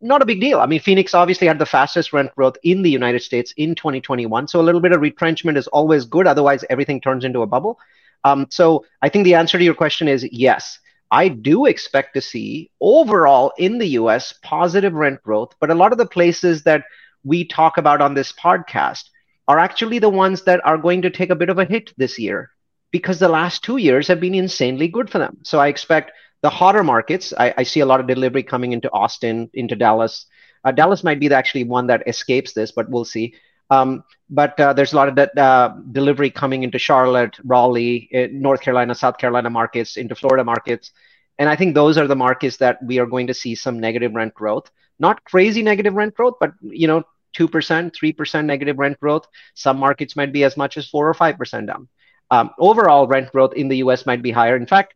not 0.00 0.22
a 0.22 0.26
big 0.26 0.40
deal. 0.40 0.60
I 0.60 0.66
mean, 0.66 0.80
Phoenix 0.80 1.14
obviously 1.14 1.46
had 1.46 1.58
the 1.58 1.66
fastest 1.66 2.12
rent 2.12 2.34
growth 2.34 2.56
in 2.62 2.82
the 2.82 2.90
United 2.90 3.22
States 3.22 3.52
in 3.56 3.74
2021. 3.74 4.48
So 4.48 4.60
a 4.60 4.62
little 4.62 4.80
bit 4.80 4.92
of 4.92 5.00
retrenchment 5.00 5.58
is 5.58 5.66
always 5.68 6.04
good. 6.04 6.26
Otherwise, 6.26 6.64
everything 6.70 7.00
turns 7.00 7.24
into 7.24 7.42
a 7.42 7.46
bubble. 7.46 7.78
Um, 8.24 8.46
so 8.50 8.84
I 9.02 9.08
think 9.08 9.24
the 9.24 9.34
answer 9.34 9.58
to 9.58 9.64
your 9.64 9.74
question 9.74 10.08
is 10.08 10.26
yes. 10.30 10.78
I 11.10 11.28
do 11.28 11.64
expect 11.64 12.14
to 12.14 12.20
see 12.20 12.70
overall 12.80 13.52
in 13.56 13.78
the 13.78 13.88
US 14.00 14.34
positive 14.42 14.92
rent 14.92 15.22
growth, 15.22 15.54
but 15.60 15.70
a 15.70 15.74
lot 15.74 15.92
of 15.92 15.98
the 15.98 16.06
places 16.06 16.64
that 16.64 16.84
we 17.24 17.46
talk 17.46 17.78
about 17.78 18.00
on 18.00 18.14
this 18.14 18.32
podcast 18.32 19.04
are 19.46 19.58
actually 19.58 19.98
the 19.98 20.10
ones 20.10 20.42
that 20.42 20.64
are 20.66 20.76
going 20.76 21.02
to 21.02 21.10
take 21.10 21.30
a 21.30 21.34
bit 21.34 21.48
of 21.48 21.58
a 21.58 21.64
hit 21.64 21.92
this 21.96 22.18
year 22.18 22.50
because 22.90 23.18
the 23.18 23.28
last 23.28 23.64
two 23.64 23.78
years 23.78 24.08
have 24.08 24.20
been 24.20 24.34
insanely 24.34 24.88
good 24.88 25.10
for 25.10 25.18
them. 25.18 25.38
So 25.42 25.58
I 25.58 25.68
expect 25.68 26.12
the 26.42 26.50
hotter 26.50 26.84
markets, 26.84 27.32
I, 27.36 27.54
I, 27.58 27.62
see 27.64 27.80
a 27.80 27.86
lot 27.86 28.00
of 28.00 28.06
delivery 28.06 28.42
coming 28.42 28.72
into 28.72 28.90
Austin, 28.92 29.50
into 29.54 29.74
Dallas. 29.74 30.26
Uh, 30.64 30.70
Dallas 30.70 31.02
might 31.02 31.18
be 31.18 31.28
the 31.28 31.36
actually 31.36 31.64
one 31.64 31.88
that 31.88 32.06
escapes 32.06 32.52
this, 32.52 32.70
but 32.70 32.88
we'll 32.88 33.04
see. 33.04 33.34
Um, 33.70 34.04
but 34.30 34.58
uh, 34.60 34.72
there's 34.72 34.92
a 34.92 34.96
lot 34.96 35.08
of 35.08 35.16
that 35.16 35.36
uh, 35.36 35.74
delivery 35.92 36.30
coming 36.30 36.62
into 36.62 36.78
Charlotte, 36.78 37.36
Raleigh, 37.44 38.08
uh, 38.14 38.28
North 38.32 38.60
Carolina, 38.60 38.94
South 38.94 39.18
Carolina 39.18 39.50
markets, 39.50 39.96
into 39.96 40.14
Florida 40.14 40.44
markets. 40.44 40.92
And 41.38 41.48
I 41.48 41.56
think 41.56 41.74
those 41.74 41.98
are 41.98 42.06
the 42.06 42.16
markets 42.16 42.56
that 42.58 42.82
we 42.82 42.98
are 42.98 43.06
going 43.06 43.26
to 43.28 43.34
see 43.34 43.54
some 43.54 43.78
negative 43.78 44.14
rent 44.14 44.34
growth. 44.34 44.70
Not 44.98 45.24
crazy 45.24 45.62
negative 45.62 45.94
rent 45.94 46.14
growth, 46.14 46.34
but 46.40 46.52
you 46.62 46.86
know, 46.86 47.04
2%, 47.36 47.92
3% 47.92 48.44
negative 48.44 48.78
rent 48.78 48.98
growth. 49.00 49.26
Some 49.54 49.78
markets 49.78 50.16
might 50.16 50.32
be 50.32 50.44
as 50.44 50.56
much 50.56 50.76
as 50.76 50.88
4 50.88 51.08
or 51.08 51.14
5% 51.14 51.66
down. 51.66 51.88
Um, 52.30 52.50
overall, 52.58 53.06
rent 53.06 53.30
growth 53.32 53.54
in 53.54 53.68
the 53.68 53.78
US 53.78 54.06
might 54.06 54.22
be 54.22 54.30
higher. 54.30 54.56
In 54.56 54.66
fact, 54.66 54.94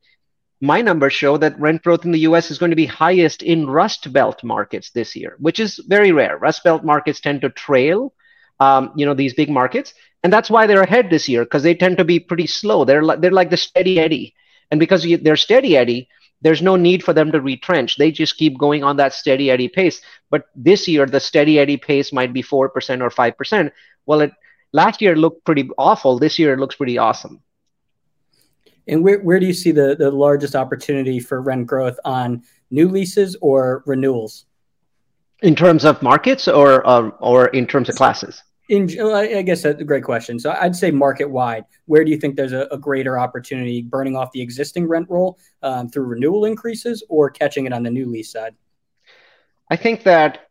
my 0.62 0.80
numbers 0.80 1.12
show 1.12 1.36
that 1.36 1.58
rent 1.58 1.82
growth 1.82 2.04
in 2.04 2.12
the 2.12 2.20
US 2.20 2.50
is 2.52 2.56
going 2.56 2.70
to 2.70 2.76
be 2.76 2.86
highest 2.86 3.42
in 3.42 3.68
Rust 3.68 4.12
Belt 4.12 4.44
markets 4.44 4.90
this 4.90 5.16
year, 5.16 5.34
which 5.40 5.58
is 5.58 5.80
very 5.88 6.12
rare. 6.12 6.38
Rust 6.38 6.62
Belt 6.62 6.84
markets 6.84 7.20
tend 7.20 7.40
to 7.40 7.50
trail, 7.50 8.14
um, 8.60 8.92
you 8.96 9.04
know, 9.04 9.12
these 9.12 9.34
big 9.34 9.50
markets, 9.50 9.92
and 10.22 10.32
that's 10.32 10.48
why 10.48 10.68
they're 10.68 10.82
ahead 10.82 11.10
this 11.10 11.28
year 11.28 11.42
because 11.42 11.64
they 11.64 11.74
tend 11.74 11.98
to 11.98 12.04
be 12.04 12.20
pretty 12.20 12.46
slow. 12.46 12.84
They're 12.84 13.02
like 13.02 13.20
they're 13.20 13.32
like 13.32 13.50
the 13.50 13.56
steady 13.56 13.98
eddy, 13.98 14.36
and 14.70 14.78
because 14.78 15.04
they're 15.22 15.36
steady 15.36 15.76
eddy, 15.76 16.08
there's 16.42 16.62
no 16.62 16.76
need 16.76 17.02
for 17.02 17.12
them 17.12 17.32
to 17.32 17.40
retrench. 17.40 17.96
They 17.96 18.12
just 18.12 18.36
keep 18.36 18.56
going 18.56 18.84
on 18.84 18.96
that 18.98 19.14
steady 19.14 19.50
eddy 19.50 19.66
pace. 19.66 20.00
But 20.30 20.44
this 20.54 20.86
year, 20.86 21.06
the 21.06 21.18
steady 21.18 21.58
eddy 21.58 21.76
pace 21.76 22.12
might 22.12 22.32
be 22.32 22.42
four 22.42 22.68
percent 22.68 23.02
or 23.02 23.10
five 23.10 23.36
percent. 23.36 23.72
Well, 24.06 24.20
it 24.20 24.30
last 24.72 25.02
year 25.02 25.16
looked 25.16 25.44
pretty 25.44 25.68
awful. 25.76 26.20
This 26.20 26.38
year 26.38 26.54
it 26.54 26.60
looks 26.60 26.76
pretty 26.76 26.98
awesome. 26.98 27.42
And 28.88 29.04
where, 29.04 29.20
where 29.20 29.38
do 29.38 29.46
you 29.46 29.52
see 29.52 29.70
the, 29.70 29.94
the 29.96 30.10
largest 30.10 30.54
opportunity 30.54 31.20
for 31.20 31.40
rent 31.40 31.66
growth 31.66 31.98
on 32.04 32.42
new 32.70 32.88
leases 32.88 33.36
or 33.40 33.82
renewals? 33.86 34.46
In 35.42 35.54
terms 35.54 35.84
of 35.84 36.02
markets 36.02 36.46
or 36.48 36.86
uh, 36.86 37.10
or 37.20 37.48
in 37.48 37.66
terms 37.66 37.88
of 37.88 37.96
classes? 37.96 38.42
In, 38.68 38.88
I 39.00 39.42
guess 39.42 39.62
that's 39.62 39.80
a 39.80 39.84
great 39.84 40.04
question. 40.04 40.38
So 40.38 40.56
I'd 40.58 40.76
say 40.76 40.90
market 40.90 41.28
wide. 41.28 41.64
Where 41.86 42.04
do 42.04 42.10
you 42.10 42.16
think 42.16 42.36
there's 42.36 42.52
a, 42.52 42.68
a 42.70 42.78
greater 42.78 43.18
opportunity 43.18 43.82
burning 43.82 44.16
off 44.16 44.30
the 44.32 44.40
existing 44.40 44.86
rent 44.86 45.10
roll 45.10 45.38
um, 45.62 45.88
through 45.88 46.04
renewal 46.04 46.44
increases 46.44 47.02
or 47.08 47.28
catching 47.28 47.66
it 47.66 47.72
on 47.72 47.82
the 47.82 47.90
new 47.90 48.06
lease 48.06 48.30
side? 48.30 48.54
I 49.68 49.76
think 49.76 50.04
that 50.04 50.48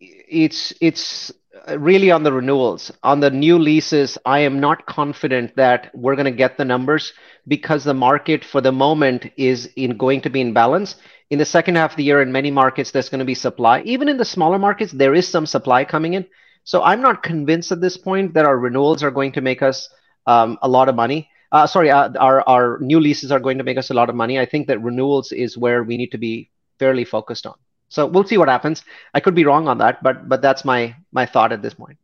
it's 0.00 0.72
it's 0.80 1.32
really 1.76 2.10
on 2.10 2.22
the 2.22 2.32
renewals. 2.32 2.90
On 3.02 3.20
the 3.20 3.30
new 3.30 3.58
leases, 3.58 4.18
I 4.24 4.40
am 4.40 4.60
not 4.60 4.86
confident 4.86 5.56
that 5.56 5.90
we're 5.94 6.16
going 6.16 6.24
to 6.26 6.30
get 6.30 6.56
the 6.56 6.64
numbers 6.64 7.12
because 7.48 7.84
the 7.84 7.94
market 7.94 8.44
for 8.44 8.60
the 8.60 8.72
moment 8.72 9.30
is 9.36 9.66
in 9.76 9.96
going 9.96 10.20
to 10.22 10.30
be 10.30 10.40
in 10.40 10.52
balance. 10.52 10.96
In 11.30 11.38
the 11.38 11.44
second 11.44 11.76
half 11.76 11.92
of 11.92 11.96
the 11.96 12.04
year, 12.04 12.22
in 12.22 12.32
many 12.32 12.50
markets, 12.50 12.90
there's 12.90 13.08
going 13.08 13.20
to 13.20 13.24
be 13.24 13.34
supply. 13.34 13.82
Even 13.82 14.08
in 14.08 14.16
the 14.16 14.24
smaller 14.24 14.58
markets, 14.58 14.92
there 14.92 15.14
is 15.14 15.28
some 15.28 15.46
supply 15.46 15.84
coming 15.84 16.14
in. 16.14 16.26
So 16.64 16.82
I'm 16.82 17.00
not 17.00 17.22
convinced 17.22 17.72
at 17.72 17.80
this 17.80 17.96
point 17.96 18.34
that 18.34 18.44
our 18.44 18.58
renewals 18.58 19.02
are 19.02 19.10
going 19.10 19.32
to 19.32 19.40
make 19.40 19.62
us 19.62 19.88
um, 20.26 20.58
a 20.62 20.68
lot 20.68 20.88
of 20.88 20.94
money. 20.94 21.28
Uh, 21.52 21.66
sorry, 21.66 21.90
uh, 21.90 22.10
our 22.18 22.48
our 22.48 22.78
new 22.80 23.00
leases 23.00 23.32
are 23.32 23.40
going 23.40 23.58
to 23.58 23.64
make 23.64 23.78
us 23.78 23.90
a 23.90 23.94
lot 23.94 24.08
of 24.08 24.14
money. 24.14 24.38
I 24.38 24.46
think 24.46 24.68
that 24.68 24.80
renewals 24.82 25.32
is 25.32 25.58
where 25.58 25.82
we 25.82 25.96
need 25.96 26.12
to 26.12 26.18
be 26.18 26.50
fairly 26.78 27.04
focused 27.04 27.46
on. 27.46 27.54
So 27.90 28.06
we'll 28.06 28.24
see 28.24 28.38
what 28.38 28.48
happens. 28.48 28.84
I 29.12 29.20
could 29.20 29.34
be 29.34 29.44
wrong 29.44 29.68
on 29.68 29.78
that, 29.78 30.02
but 30.02 30.28
but 30.28 30.40
that's 30.40 30.64
my 30.64 30.96
my 31.12 31.26
thought 31.26 31.52
at 31.52 31.60
this 31.60 31.74
point. 31.74 31.98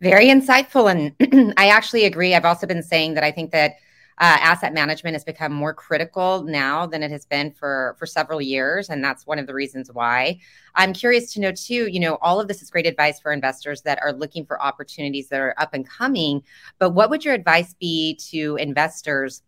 Very 0.00 0.26
insightful, 0.26 0.88
and 0.90 1.54
I 1.58 1.68
actually 1.70 2.04
agree. 2.04 2.34
I've 2.34 2.44
also 2.44 2.66
been 2.66 2.82
saying 2.82 3.14
that 3.14 3.24
I 3.24 3.32
think 3.32 3.50
that 3.50 3.72
uh, 4.20 4.36
asset 4.40 4.74
management 4.74 5.14
has 5.14 5.24
become 5.24 5.52
more 5.52 5.72
critical 5.72 6.42
now 6.42 6.86
than 6.86 7.02
it 7.02 7.10
has 7.10 7.24
been 7.24 7.50
for 7.50 7.96
for 7.98 8.04
several 8.04 8.42
years, 8.42 8.90
and 8.90 9.02
that's 9.02 9.26
one 9.26 9.38
of 9.38 9.46
the 9.46 9.54
reasons 9.54 9.90
why. 9.90 10.38
I'm 10.74 10.92
curious 10.92 11.32
to 11.32 11.40
know 11.40 11.52
too. 11.52 11.88
You 11.88 12.00
know, 12.00 12.18
all 12.20 12.38
of 12.38 12.46
this 12.46 12.60
is 12.60 12.68
great 12.68 12.86
advice 12.86 13.18
for 13.18 13.32
investors 13.32 13.80
that 13.82 13.98
are 14.02 14.12
looking 14.12 14.44
for 14.44 14.60
opportunities 14.60 15.30
that 15.30 15.40
are 15.40 15.54
up 15.56 15.72
and 15.72 15.88
coming. 15.88 16.42
But 16.78 16.90
what 16.90 17.08
would 17.08 17.24
your 17.24 17.34
advice 17.34 17.74
be 17.74 18.16
to 18.30 18.56
investors? 18.56 19.42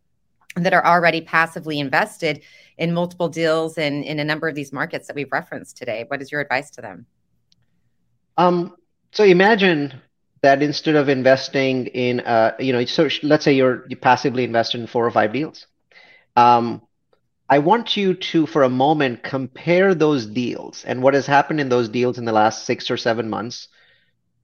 That 0.57 0.73
are 0.73 0.85
already 0.85 1.21
passively 1.21 1.79
invested 1.79 2.43
in 2.79 2.93
multiple 2.93 3.29
deals 3.29 3.79
and 3.79 4.05
in 4.05 4.19
a 4.19 4.25
number 4.25 4.49
of 4.49 4.55
these 4.55 4.73
markets 4.73 5.07
that 5.07 5.15
we've 5.15 5.33
referenced 5.33 5.77
today. 5.77 6.05
What 6.09 6.21
is 6.21 6.33
your 6.33 6.41
advice 6.41 6.71
to 6.73 6.81
them? 6.81 7.07
Um, 8.37 8.77
So 9.13 9.25
imagine 9.25 9.93
that 10.43 10.63
instead 10.63 10.97
of 10.97 11.09
investing 11.09 11.87
in, 11.89 12.21
uh, 12.21 12.55
you 12.59 12.73
know, 12.73 12.85
so 12.85 13.09
let's 13.23 13.45
say 13.45 13.53
you're 13.53 13.85
you 13.89 13.97
passively 13.97 14.45
invested 14.45 14.81
in 14.81 14.87
four 14.87 15.07
or 15.07 15.11
five 15.11 15.33
deals. 15.33 15.67
Um, 16.37 16.83
I 17.49 17.59
want 17.59 17.97
you 17.97 18.15
to, 18.15 18.47
for 18.47 18.63
a 18.63 18.69
moment, 18.69 19.23
compare 19.23 19.95
those 19.95 20.25
deals 20.27 20.85
and 20.85 21.03
what 21.03 21.15
has 21.15 21.27
happened 21.27 21.61
in 21.61 21.69
those 21.69 21.89
deals 21.89 22.19
in 22.19 22.25
the 22.25 22.33
last 22.33 22.65
six 22.65 22.91
or 22.91 22.97
seven 22.97 23.29
months 23.29 23.69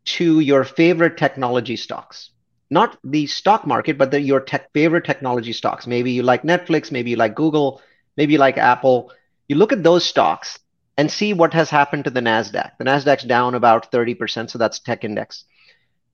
to 0.05 0.41
your 0.41 0.65
favorite 0.65 1.17
technology 1.17 1.77
stocks. 1.77 2.31
Not 2.71 2.99
the 3.05 3.27
stock 3.27 3.67
market, 3.67 3.97
but 3.97 4.11
the, 4.11 4.21
your 4.21 4.41
tech, 4.41 4.73
favorite 4.73 5.05
technology 5.05 5.53
stocks. 5.53 5.87
Maybe 5.87 6.13
you 6.13 6.23
like 6.23 6.43
Netflix, 6.43 6.91
maybe 6.91 7.11
you 7.11 7.17
like 7.17 7.35
Google, 7.35 7.81
maybe 8.17 8.33
you 8.33 8.39
like 8.39 8.59
Apple. 8.59 9.13
You 9.49 9.57
look 9.57 9.73
at 9.73 9.85
those 9.85 10.05
stocks 10.05 10.59
and 10.97 11.11
see 11.11 11.33
what 11.33 11.55
has 11.55 11.71
happened 11.71 12.05
to 12.05 12.11
the 12.11 12.21
NASDAQ. 12.21 12.73
The 12.79 12.85
NASDAQ's 12.85 13.25
down 13.25 13.55
about 13.55 13.93
30%, 13.93 14.51
so 14.51 14.59
that's 14.59 14.81
tech 14.81 15.05
index. 15.05 15.45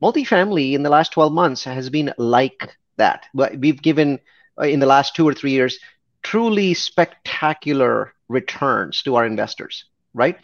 Multifamily 0.03 0.75
in 0.75 0.83
the 0.83 0.91
last 0.91 1.13
12 1.13 1.33
months 1.33 1.65
has 1.65 1.89
been 1.89 2.13
like 2.19 2.77
that. 2.97 3.27
We've 3.35 3.81
given, 3.81 4.19
uh, 4.61 4.65
in 4.65 4.81
the 4.81 4.87
last 4.87 5.15
two 5.15 5.27
or 5.27 5.33
three 5.33 5.53
years, 5.53 5.79
truly 6.23 6.75
spectacular 6.75 8.13
returns 8.29 9.03
to 9.03 9.15
our 9.17 9.25
investors, 9.25 9.85
right? 10.13 10.39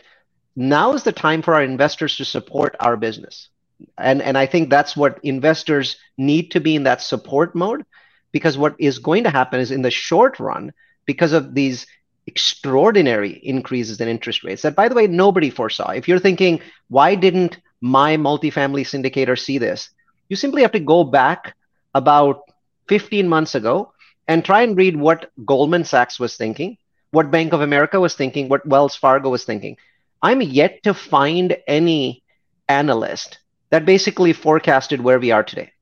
Now 0.54 0.94
is 0.94 1.02
the 1.02 1.12
time 1.12 1.42
for 1.42 1.54
our 1.54 1.62
investors 1.62 2.16
to 2.16 2.24
support 2.24 2.76
our 2.80 2.96
business. 2.96 3.48
And, 3.96 4.22
and 4.22 4.36
I 4.36 4.46
think 4.46 4.70
that's 4.70 4.96
what 4.96 5.20
investors 5.22 5.96
need 6.16 6.50
to 6.52 6.60
be 6.60 6.76
in 6.76 6.84
that 6.84 7.02
support 7.02 7.54
mode 7.54 7.84
because 8.32 8.58
what 8.58 8.74
is 8.78 8.98
going 8.98 9.24
to 9.24 9.30
happen 9.30 9.60
is 9.60 9.70
in 9.70 9.82
the 9.82 9.90
short 9.90 10.38
run, 10.38 10.72
because 11.06 11.32
of 11.32 11.54
these 11.54 11.86
extraordinary 12.26 13.30
increases 13.30 14.00
in 14.00 14.08
interest 14.08 14.44
rates 14.44 14.62
that, 14.62 14.76
by 14.76 14.88
the 14.88 14.94
way, 14.94 15.06
nobody 15.06 15.48
foresaw. 15.48 15.90
If 15.90 16.06
you're 16.06 16.18
thinking, 16.18 16.60
why 16.88 17.14
didn't 17.14 17.58
my 17.80 18.16
multifamily 18.16 18.82
syndicator 18.82 19.38
see 19.38 19.56
this? 19.56 19.88
You 20.28 20.36
simply 20.36 20.62
have 20.62 20.72
to 20.72 20.80
go 20.80 21.04
back 21.04 21.56
about 21.94 22.42
15 22.88 23.26
months 23.28 23.54
ago 23.54 23.92
and 24.26 24.44
try 24.44 24.62
and 24.62 24.76
read 24.76 24.96
what 24.96 25.30
Goldman 25.46 25.84
Sachs 25.84 26.20
was 26.20 26.36
thinking, 26.36 26.76
what 27.12 27.30
Bank 27.30 27.54
of 27.54 27.62
America 27.62 27.98
was 27.98 28.14
thinking, 28.14 28.48
what 28.48 28.66
Wells 28.66 28.94
Fargo 28.94 29.30
was 29.30 29.44
thinking. 29.44 29.78
I'm 30.20 30.42
yet 30.42 30.82
to 30.82 30.92
find 30.92 31.56
any 31.66 32.22
analyst 32.68 33.38
that 33.70 33.84
basically 33.84 34.32
forecasted 34.32 35.00
where 35.00 35.18
we 35.18 35.30
are 35.30 35.42
today. 35.42 35.72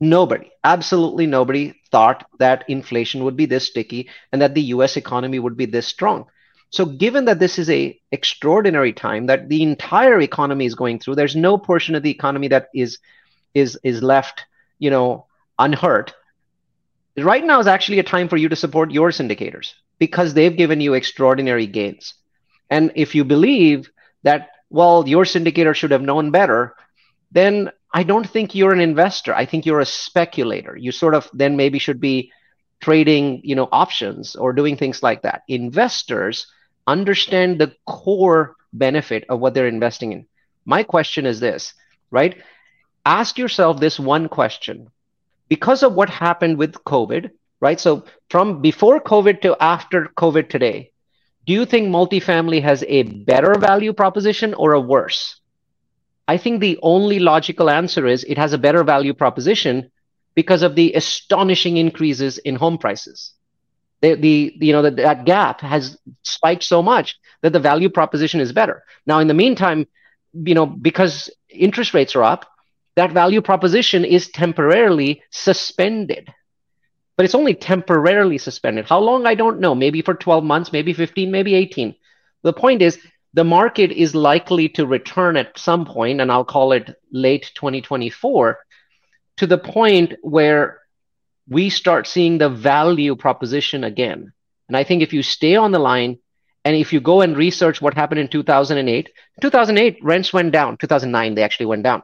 Nobody, 0.00 0.50
absolutely 0.64 1.26
nobody 1.26 1.74
thought 1.90 2.26
that 2.38 2.64
inflation 2.68 3.24
would 3.24 3.36
be 3.36 3.46
this 3.46 3.66
sticky 3.66 4.08
and 4.32 4.40
that 4.40 4.54
the 4.54 4.62
US 4.74 4.96
economy 4.96 5.38
would 5.38 5.56
be 5.56 5.66
this 5.66 5.86
strong. 5.86 6.26
So 6.70 6.86
given 6.86 7.26
that 7.26 7.38
this 7.38 7.58
is 7.58 7.68
a 7.68 8.00
extraordinary 8.12 8.92
time 8.92 9.26
that 9.26 9.48
the 9.48 9.62
entire 9.62 10.20
economy 10.20 10.64
is 10.66 10.74
going 10.74 11.00
through, 11.00 11.16
there's 11.16 11.36
no 11.36 11.58
portion 11.58 11.94
of 11.94 12.02
the 12.02 12.10
economy 12.10 12.48
that 12.48 12.68
is 12.74 12.98
is 13.52 13.78
is 13.82 14.02
left, 14.02 14.44
you 14.78 14.90
know, 14.90 15.26
unhurt 15.58 16.14
right 17.16 17.44
now 17.44 17.60
is 17.60 17.66
actually 17.66 17.98
a 17.98 18.04
time 18.04 18.28
for 18.28 18.36
you 18.36 18.48
to 18.48 18.56
support 18.56 18.90
your 18.90 19.10
syndicators 19.10 19.72
because 19.98 20.34
they've 20.34 20.56
given 20.56 20.80
you 20.80 20.94
extraordinary 20.94 21.66
gains. 21.66 22.14
And 22.70 22.92
if 22.94 23.14
you 23.14 23.24
believe 23.24 23.90
that, 24.22 24.50
well, 24.70 25.06
your 25.06 25.24
syndicator 25.24 25.74
should 25.74 25.90
have 25.90 26.02
known 26.02 26.30
better, 26.30 26.74
then 27.32 27.70
I 27.92 28.02
don't 28.02 28.28
think 28.28 28.54
you're 28.54 28.72
an 28.72 28.80
investor. 28.80 29.34
I 29.34 29.46
think 29.46 29.66
you're 29.66 29.80
a 29.80 29.86
speculator. 29.86 30.76
You 30.76 30.92
sort 30.92 31.14
of 31.14 31.28
then 31.32 31.56
maybe 31.56 31.78
should 31.78 32.00
be 32.00 32.32
trading, 32.80 33.40
you 33.44 33.54
know, 33.54 33.68
options 33.72 34.36
or 34.36 34.52
doing 34.52 34.76
things 34.76 35.02
like 35.02 35.22
that. 35.22 35.42
Investors 35.48 36.46
understand 36.86 37.60
the 37.60 37.74
core 37.86 38.56
benefit 38.72 39.24
of 39.28 39.40
what 39.40 39.54
they're 39.54 39.68
investing 39.68 40.12
in. 40.12 40.26
My 40.64 40.82
question 40.82 41.26
is 41.26 41.40
this, 41.40 41.74
right? 42.10 42.40
Ask 43.04 43.38
yourself 43.38 43.80
this 43.80 43.98
one 43.98 44.28
question 44.28 44.88
because 45.48 45.82
of 45.82 45.94
what 45.94 46.08
happened 46.10 46.58
with 46.58 46.72
COVID, 46.84 47.30
right? 47.60 47.80
So 47.80 48.04
from 48.28 48.62
before 48.62 49.00
COVID 49.00 49.40
to 49.42 49.56
after 49.60 50.06
COVID 50.16 50.48
today, 50.48 50.92
do 51.46 51.52
you 51.52 51.64
think 51.64 51.88
multifamily 51.88 52.62
has 52.62 52.84
a 52.86 53.02
better 53.02 53.54
value 53.54 53.92
proposition 53.92 54.54
or 54.54 54.72
a 54.74 54.80
worse? 54.80 55.39
I 56.30 56.36
think 56.36 56.60
the 56.60 56.78
only 56.80 57.18
logical 57.18 57.68
answer 57.68 58.06
is 58.06 58.22
it 58.22 58.38
has 58.38 58.52
a 58.52 58.64
better 58.66 58.84
value 58.84 59.14
proposition 59.14 59.90
because 60.36 60.62
of 60.62 60.76
the 60.76 60.92
astonishing 60.92 61.76
increases 61.76 62.38
in 62.38 62.54
home 62.54 62.78
prices. 62.78 63.32
The, 64.00 64.14
the 64.14 64.34
you 64.60 64.72
know 64.72 64.82
the, 64.82 64.92
that 64.92 65.24
gap 65.24 65.60
has 65.60 65.98
spiked 66.22 66.62
so 66.62 66.82
much 66.82 67.18
that 67.42 67.52
the 67.52 67.58
value 67.70 67.90
proposition 67.90 68.38
is 68.38 68.52
better. 68.52 68.84
Now, 69.06 69.18
in 69.18 69.26
the 69.26 69.34
meantime, 69.34 69.88
you 70.32 70.54
know 70.54 70.66
because 70.66 71.30
interest 71.48 71.94
rates 71.94 72.14
are 72.14 72.22
up, 72.22 72.46
that 72.94 73.10
value 73.10 73.42
proposition 73.42 74.04
is 74.04 74.30
temporarily 74.30 75.24
suspended. 75.30 76.32
But 77.16 77.24
it's 77.24 77.34
only 77.34 77.54
temporarily 77.54 78.38
suspended. 78.38 78.86
How 78.86 79.00
long? 79.00 79.26
I 79.26 79.34
don't 79.34 79.58
know. 79.58 79.74
Maybe 79.74 80.00
for 80.00 80.14
12 80.14 80.44
months, 80.44 80.72
maybe 80.72 80.92
15, 80.92 81.28
maybe 81.32 81.56
18. 81.56 81.96
The 82.44 82.52
point 82.52 82.82
is, 82.82 83.00
the 83.32 83.44
market 83.44 83.92
is 83.92 84.14
likely 84.14 84.68
to 84.70 84.86
return 84.86 85.36
at 85.36 85.58
some 85.58 85.84
point, 85.84 86.20
and 86.20 86.32
I'll 86.32 86.44
call 86.44 86.72
it 86.72 86.96
late 87.12 87.50
2024, 87.54 88.58
to 89.36 89.46
the 89.46 89.58
point 89.58 90.14
where 90.22 90.80
we 91.48 91.70
start 91.70 92.06
seeing 92.06 92.38
the 92.38 92.48
value 92.48 93.16
proposition 93.16 93.84
again. 93.84 94.32
And 94.68 94.76
I 94.76 94.84
think 94.84 95.02
if 95.02 95.12
you 95.12 95.22
stay 95.22 95.56
on 95.56 95.72
the 95.72 95.78
line 95.78 96.18
and 96.64 96.76
if 96.76 96.92
you 96.92 97.00
go 97.00 97.22
and 97.22 97.36
research 97.36 97.80
what 97.80 97.94
happened 97.94 98.20
in 98.20 98.28
2008, 98.28 99.10
2008 99.40 99.98
rents 100.02 100.32
went 100.32 100.52
down. 100.52 100.76
2009 100.76 101.34
they 101.34 101.42
actually 101.42 101.66
went 101.66 101.82
down. 101.82 102.02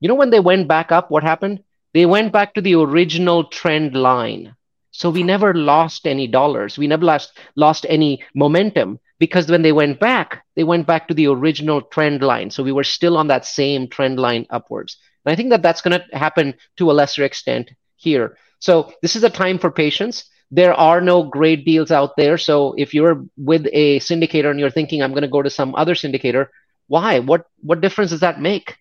You 0.00 0.08
know, 0.08 0.14
when 0.14 0.30
they 0.30 0.40
went 0.40 0.66
back 0.68 0.90
up, 0.90 1.10
what 1.10 1.22
happened? 1.22 1.62
They 1.94 2.06
went 2.06 2.32
back 2.32 2.54
to 2.54 2.60
the 2.60 2.74
original 2.74 3.44
trend 3.44 3.94
line. 3.94 4.54
So 4.90 5.10
we 5.10 5.22
never 5.22 5.54
lost 5.54 6.06
any 6.06 6.26
dollars. 6.26 6.78
We 6.78 6.86
never 6.86 7.04
lost, 7.04 7.38
lost 7.54 7.86
any 7.88 8.24
momentum 8.34 8.98
because 9.18 9.50
when 9.50 9.62
they 9.62 9.72
went 9.72 9.98
back, 10.00 10.44
they 10.54 10.64
went 10.64 10.86
back 10.86 11.08
to 11.08 11.14
the 11.14 11.26
original 11.26 11.82
trend 11.82 12.22
line. 12.22 12.50
So 12.50 12.62
we 12.62 12.72
were 12.72 12.84
still 12.84 13.16
on 13.16 13.28
that 13.28 13.46
same 13.46 13.88
trend 13.88 14.18
line 14.18 14.46
upwards. 14.50 14.96
And 15.24 15.32
I 15.32 15.36
think 15.36 15.50
that 15.50 15.62
that's 15.62 15.80
going 15.80 15.98
to 15.98 16.16
happen 16.16 16.54
to 16.76 16.90
a 16.90 16.92
lesser 16.92 17.24
extent 17.24 17.70
here. 17.96 18.36
So 18.60 18.92
this 19.02 19.16
is 19.16 19.24
a 19.24 19.30
time 19.30 19.58
for 19.58 19.70
patience. 19.70 20.24
There 20.50 20.72
are 20.72 21.00
no 21.00 21.24
great 21.24 21.64
deals 21.64 21.90
out 21.90 22.16
there. 22.16 22.38
So 22.38 22.74
if 22.78 22.94
you're 22.94 23.24
with 23.36 23.66
a 23.72 23.98
syndicator 24.00 24.50
and 24.50 24.58
you're 24.58 24.70
thinking, 24.70 25.02
I'm 25.02 25.12
going 25.12 25.22
to 25.22 25.28
go 25.28 25.42
to 25.42 25.50
some 25.50 25.74
other 25.74 25.94
syndicator, 25.94 26.48
why? 26.86 27.18
What 27.18 27.46
what 27.60 27.82
difference 27.82 28.10
does 28.10 28.20
that 28.20 28.40
make? 28.40 28.76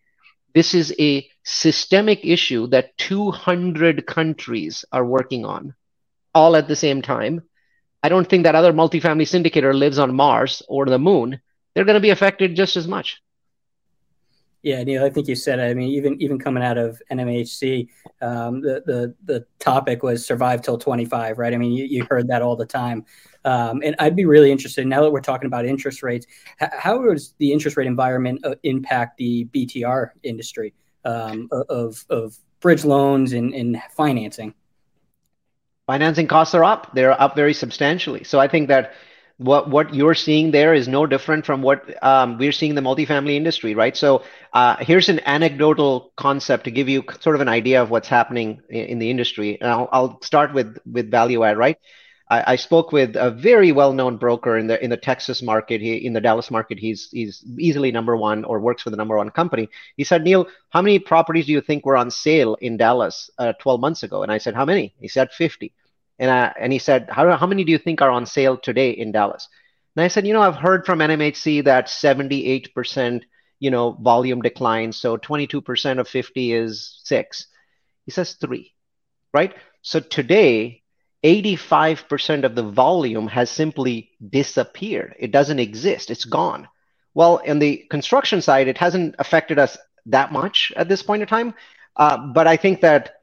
This 0.54 0.74
is 0.74 0.96
a 0.98 1.28
systemic 1.44 2.22
issue 2.24 2.68
that 2.68 2.98
200 2.98 4.08
countries 4.08 4.86
are 4.92 5.06
working 5.06 5.46
on 5.46 5.76
all 6.34 6.56
at 6.56 6.68
the 6.68 6.76
same 6.76 7.02
time. 7.02 7.42
I 8.08 8.10
don't 8.10 8.30
think 8.30 8.44
that 8.44 8.56
other 8.56 8.72
multifamily 8.72 9.28
syndicator 9.28 9.78
lives 9.78 10.00
on 10.00 10.16
Mars 10.16 10.64
or 10.70 10.86
the 10.86 10.98
moon. 10.98 11.42
They're 11.74 11.84
going 11.84 11.96
to 11.96 12.00
be 12.00 12.12
affected 12.12 12.56
just 12.56 12.78
as 12.78 12.88
much. 12.88 13.22
Yeah, 14.62 14.82
Neal, 14.82 15.04
I 15.04 15.10
think 15.10 15.28
you 15.28 15.36
said. 15.36 15.60
I 15.60 15.74
mean, 15.74 15.90
even 15.90 16.22
even 16.22 16.40
coming 16.40 16.64
out 16.64 16.78
of 16.78 17.02
NMHC, 17.12 17.90
um, 18.22 18.62
the 18.62 18.82
the 18.86 19.14
the 19.26 19.46
topic 19.60 20.04
was 20.04 20.26
survive 20.26 20.62
till 20.62 20.78
twenty 20.78 21.04
five, 21.04 21.38
right? 21.38 21.54
I 21.54 21.58
mean, 21.58 21.74
you, 21.74 21.84
you 21.84 22.08
heard 22.10 22.30
that 22.30 22.42
all 22.42 22.56
the 22.56 22.66
time. 22.66 23.04
Um, 23.44 23.82
and 23.84 23.94
I'd 24.00 24.16
be 24.16 24.24
really 24.24 24.54
interested 24.54 24.88
now 24.88 25.02
that 25.02 25.12
we're 25.12 25.20
talking 25.20 25.48
about 25.48 25.66
interest 25.66 26.02
rates. 26.02 26.26
H- 26.62 26.70
how 26.80 27.02
does 27.02 27.36
the 27.40 27.52
interest 27.52 27.76
rate 27.76 27.88
environment 27.88 28.40
uh, 28.46 28.56
impact 28.64 29.18
the 29.18 29.44
BTR 29.54 30.12
industry 30.24 30.74
um, 31.04 31.50
of 31.52 32.06
of 32.10 32.38
bridge 32.62 32.86
loans 32.86 33.34
and, 33.34 33.54
and 33.54 33.82
financing? 33.98 34.54
Financing 35.88 36.28
costs 36.28 36.54
are 36.54 36.64
up. 36.64 36.92
They're 36.94 37.20
up 37.20 37.36
very 37.36 37.54
substantially. 37.54 38.24
So 38.24 38.40
I 38.40 38.48
think 38.48 38.68
that 38.68 38.94
what 39.38 39.70
what 39.70 39.94
you're 39.94 40.16
seeing 40.16 40.52
there 40.52 40.74
is 40.74 40.88
no 40.88 41.06
different 41.06 41.46
from 41.46 41.62
what 41.62 42.04
um, 42.04 42.38
we're 42.38 42.52
seeing 42.52 42.72
in 42.72 42.76
the 42.76 42.82
multifamily 42.82 43.36
industry, 43.36 43.74
right? 43.76 43.96
So 43.96 44.24
uh, 44.54 44.78
here's 44.80 45.10
an 45.10 45.22
anecdotal 45.26 46.12
concept 46.18 46.66
to 46.66 46.72
give 46.72 46.90
you 46.90 47.04
sort 47.22 47.36
of 47.36 47.42
an 47.42 47.48
idea 47.48 47.82
of 47.82 47.90
what's 47.90 48.08
happening 48.10 48.62
in, 48.70 48.86
in 48.86 49.00
the 49.00 49.10
industry. 49.12 49.60
And 49.62 49.70
I'll, 49.70 49.90
I'll 49.92 50.22
start 50.24 50.54
with 50.54 50.78
with 50.86 51.10
value 51.10 51.44
add, 51.44 51.58
right? 51.58 51.78
I, 52.30 52.54
I 52.54 52.56
spoke 52.56 52.92
with 52.92 53.16
a 53.16 53.32
very 53.32 53.72
well-known 53.72 54.18
broker 54.18 54.58
in 54.58 54.68
the 54.68 54.84
in 54.84 54.90
the 54.90 54.98
Texas 54.98 55.42
market. 55.42 55.82
He 55.82 56.06
in 56.06 56.14
the 56.14 56.22
Dallas 56.22 56.52
market, 56.52 56.78
he's 56.78 57.10
he's 57.12 57.44
easily 57.58 57.92
number 57.92 58.16
one 58.16 58.44
or 58.44 58.60
works 58.60 58.84
for 58.84 58.90
the 58.90 58.98
number 58.98 59.18
one 59.18 59.30
company. 59.30 59.70
He 59.96 60.04
said, 60.04 60.24
Neal, 60.24 60.48
how 60.70 60.82
many 60.82 61.00
properties 61.00 61.46
do 61.46 61.54
you 61.54 61.62
think 61.62 61.86
were 61.86 61.98
on 61.98 62.12
sale 62.12 62.56
in 62.56 62.78
Dallas 62.78 63.30
uh, 63.38 63.54
12 63.60 63.80
months 63.80 64.04
ago? 64.04 64.24
And 64.24 64.32
I 64.32 64.38
said, 64.38 64.56
how 64.56 64.66
many? 64.66 64.94
He 65.00 65.08
said 65.08 65.32
50. 65.32 65.74
And, 66.20 66.30
uh, 66.30 66.54
and 66.60 66.74
he 66.74 66.80
said, 66.80 67.10
how, 67.10 67.36
how 67.38 67.48
many 67.48 67.64
do 67.64 67.72
you 67.72 67.78
think 67.78 68.02
are 68.02 68.10
on 68.10 68.26
sale 68.26 68.58
today 68.58 68.92
in 68.92 69.12
Dallas? 69.12 69.48
And 69.96 70.04
I 70.04 70.08
said, 70.08 70.28
you 70.28 70.34
know, 70.34 70.42
I've 70.42 70.56
heard 70.56 70.86
from 70.86 71.00
NMHC 71.00 71.64
that 71.66 71.88
78%, 71.88 73.24
you 73.60 73.72
know, 73.72 73.92
volume 73.92 74.42
decline. 74.42 74.92
So 74.92 75.18
22% 75.18 76.00
of 76.00 76.08
50 76.08 76.54
is 76.54 77.00
six. 77.04 77.48
He 78.06 78.12
says 78.12 78.34
three, 78.34 78.74
right? 79.34 79.54
So 79.82 80.00
today, 80.00 80.84
85% 81.24 82.44
of 82.44 82.56
the 82.56 82.64
volume 82.64 83.28
has 83.28 83.50
simply 83.50 84.12
disappeared. 84.30 85.16
It 85.20 85.32
doesn't 85.32 85.60
exist. 85.60 86.12
It's 86.12 86.26
gone. 86.26 86.68
Well, 87.14 87.38
in 87.38 87.60
the 87.60 87.86
construction 87.90 88.42
side, 88.42 88.68
it 88.68 88.78
hasn't 88.78 89.16
affected 89.18 89.58
us 89.58 89.78
that 90.06 90.32
much 90.32 90.72
at 90.76 90.88
this 90.88 91.02
point 91.02 91.24
in 91.24 91.28
time. 91.28 91.54
Uh, 91.96 92.18
but 92.18 92.46
I 92.46 92.58
think 92.58 92.82
that 92.82 93.16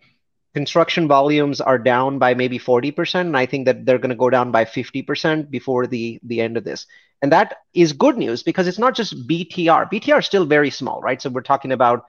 construction 0.54 1.06
volumes 1.06 1.60
are 1.60 1.78
down 1.78 2.18
by 2.18 2.34
maybe 2.34 2.58
40%, 2.58 3.20
and 3.20 3.36
I 3.36 3.46
think 3.46 3.66
that 3.66 3.86
they're 3.86 3.98
going 3.98 4.10
to 4.10 4.16
go 4.16 4.30
down 4.30 4.50
by 4.50 4.64
50% 4.64 5.50
before 5.50 5.86
the, 5.86 6.18
the 6.24 6.40
end 6.40 6.56
of 6.56 6.64
this. 6.64 6.86
And 7.22 7.32
that 7.32 7.58
is 7.72 7.92
good 7.92 8.18
news 8.18 8.42
because 8.42 8.66
it's 8.66 8.78
not 8.78 8.94
just 8.94 9.28
BTR. 9.28 9.90
BTR 9.90 10.18
is 10.18 10.26
still 10.26 10.44
very 10.44 10.70
small, 10.70 11.00
right? 11.00 11.22
So 11.22 11.30
we're 11.30 11.42
talking 11.42 11.72
about 11.72 12.04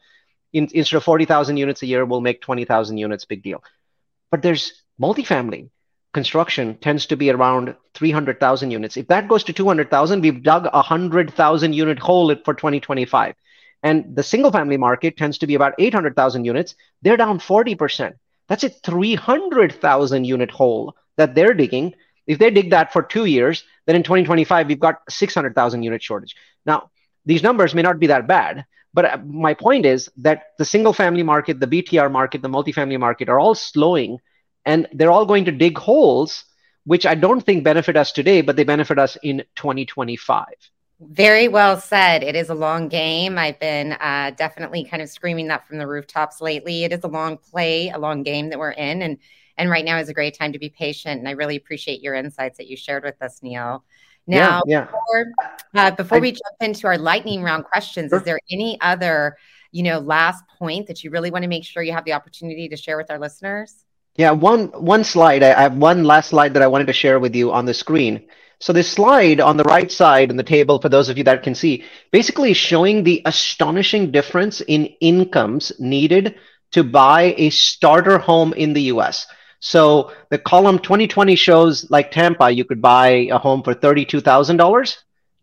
in, 0.54 0.68
instead 0.74 0.98
of 0.98 1.04
40,000 1.04 1.58
units 1.58 1.84
a 1.84 1.86
year, 1.86 2.06
we'll 2.06 2.22
make 2.22 2.42
20,000 2.42 2.98
units, 2.98 3.26
big 3.26 3.44
deal. 3.44 3.64
But 4.32 4.42
there's 4.42 4.84
multifamily 5.00 5.70
construction 6.16 6.78
tends 6.78 7.06
to 7.08 7.18
be 7.18 7.30
around 7.30 7.76
300,000 7.94 8.72
units. 8.72 8.96
If 8.96 9.08
that 9.10 9.28
goes 9.28 9.44
to 9.44 9.54
200,000, 9.54 10.22
we've 10.22 10.42
dug 10.42 10.66
a 10.68 10.78
100,000 10.78 11.74
unit 11.74 12.00
hole 12.00 12.34
for 12.46 12.54
2025. 12.54 13.36
And 13.84 14.16
the 14.16 14.24
single 14.24 14.52
family 14.52 14.78
market 14.78 15.18
tends 15.18 15.38
to 15.40 15.46
be 15.46 15.56
about 15.56 15.74
800,000 15.78 16.46
units. 16.46 16.76
They're 17.02 17.18
down 17.18 17.40
40%. 17.40 18.14
That's 18.48 18.64
a 18.64 18.70
300,000 18.70 20.24
unit 20.24 20.50
hole 20.50 20.96
that 21.18 21.36
they're 21.36 21.54
digging. 21.54 21.94
If 22.26 22.40
they 22.40 22.50
dig 22.50 22.70
that 22.70 22.94
for 22.94 23.04
two 23.04 23.26
years, 23.26 23.66
then 23.86 23.98
in 23.98 24.04
2025, 24.04 24.68
we've 24.68 24.80
got 24.80 25.02
600,000 25.10 25.84
unit 25.84 26.02
shortage. 26.02 26.36
Now, 26.66 26.92
these 27.26 27.44
numbers 27.44 27.76
may 27.76 27.82
not 27.82 28.00
be 28.00 28.08
that 28.08 28.26
bad, 28.26 28.66
but 28.94 29.06
uh, 29.06 29.18
my 29.26 29.54
point 29.54 29.86
is 29.86 30.10
that 30.18 30.54
the 30.58 30.66
single 30.66 30.94
family 30.94 31.24
market, 31.24 31.60
the 31.60 31.68
BTR 31.68 32.10
market, 32.10 32.42
the 32.42 32.48
multifamily 32.48 33.00
market 33.00 33.28
are 33.28 33.40
all 33.40 33.54
slowing 33.54 34.20
and 34.66 34.88
they're 34.94 35.12
all 35.12 35.26
going 35.26 35.46
to 35.46 35.52
dig 35.52 35.78
holes, 35.78 36.46
which 36.86 37.06
I 37.06 37.16
don't 37.16 37.42
think 37.42 37.64
benefit 37.64 37.96
us 37.96 38.12
today, 38.12 38.42
but 38.42 38.56
they 38.56 38.64
benefit 38.64 39.00
us 39.00 39.18
in 39.22 39.44
2025. 39.56 40.46
Very 41.02 41.48
well 41.50 41.80
said. 41.80 42.24
It 42.24 42.36
is 42.36 42.50
a 42.50 42.56
long 42.56 42.88
game. 42.88 43.38
I've 43.38 43.60
been 43.60 43.94
uh, 43.94 44.32
definitely 44.38 44.86
kind 44.86 45.04
of 45.04 45.10
screaming 45.10 45.48
that 45.48 45.68
from 45.68 45.78
the 45.78 45.88
rooftops 45.88 46.40
lately. 46.40 46.86
It 46.86 46.94
is 46.94 47.04
a 47.04 47.08
long 47.08 47.38
play, 47.38 47.90
a 47.90 48.00
long 48.00 48.24
game 48.24 48.50
that 48.50 48.60
we're 48.60 48.72
in, 48.72 49.02
and 49.02 49.18
and 49.58 49.70
right 49.70 49.86
now 49.86 49.98
is 50.00 50.10
a 50.10 50.14
great 50.14 50.38
time 50.38 50.54
to 50.54 50.60
be 50.60 50.70
patient. 50.70 51.20
And 51.20 51.28
I 51.28 51.32
really 51.32 51.56
appreciate 51.56 52.02
your 52.02 52.14
insights 52.14 52.58
that 52.58 52.68
you 52.68 52.76
shared 52.78 53.04
with 53.04 53.22
us, 53.22 53.42
Neal. 53.42 53.84
Now, 54.28 54.62
yeah, 54.66 54.80
yeah. 54.80 54.86
before, 54.86 55.26
uh, 55.76 55.92
before 55.92 56.18
I, 56.18 56.22
we 56.22 56.32
jump 56.32 56.56
into 56.62 56.88
our 56.88 56.98
lightning 56.98 57.44
round 57.44 57.66
questions, 57.66 58.10
sure. 58.10 58.20
is 58.20 58.26
there 58.26 58.40
any 58.52 58.80
other, 58.82 59.38
you 59.72 59.84
know, 59.84 60.00
last 60.00 60.44
point 60.58 60.88
that 60.88 61.04
you 61.04 61.10
really 61.10 61.30
want 61.30 61.44
to 61.44 61.48
make 61.48 61.64
sure 61.64 61.84
you 61.84 61.94
have 61.94 62.06
the 62.06 62.14
opportunity 62.14 62.68
to 62.70 62.76
share 62.76 62.98
with 62.98 63.12
our 63.12 63.20
listeners? 63.20 63.85
Yeah, 64.18 64.32
one 64.32 64.68
one 64.68 65.04
slide. 65.04 65.44
I 65.44 65.62
have 65.62 65.76
one 65.76 66.06
last 66.06 66.30
slide 66.30 66.54
that 66.54 66.64
I 66.64 66.68
wanted 66.68 66.88
to 66.88 66.94
share 66.94 67.20
with 67.20 67.36
you 67.36 67.52
on 67.52 67.66
the 67.66 67.74
screen. 67.74 68.28
So 68.60 68.72
this 68.72 68.90
slide 68.90 69.42
on 69.42 69.58
the 69.58 69.66
right 69.66 69.92
side 69.92 70.30
in 70.30 70.38
the 70.38 70.44
table, 70.44 70.80
for 70.80 70.88
those 70.88 71.10
of 71.10 71.18
you 71.18 71.26
that 71.26 71.44
can 71.44 71.54
see, 71.54 71.84
basically 72.12 72.54
showing 72.54 73.04
the 73.04 73.22
astonishing 73.26 74.12
difference 74.12 74.62
in 74.62 74.86
incomes 75.02 75.74
needed 75.80 76.36
to 76.72 76.84
buy 76.84 77.36
a 77.38 77.50
starter 77.50 78.18
home 78.18 78.54
in 78.54 78.72
the 78.74 78.84
US. 78.84 79.28
So 79.60 80.12
the 80.30 80.38
column 80.38 80.80
2020 80.80 81.36
shows 81.36 81.90
like 81.92 82.12
Tampa, 82.12 82.50
you 82.50 82.64
could 82.64 82.82
buy 82.82 83.28
a 83.32 83.38
home 83.38 83.64
for 83.64 83.74
$32,000. 83.74 84.96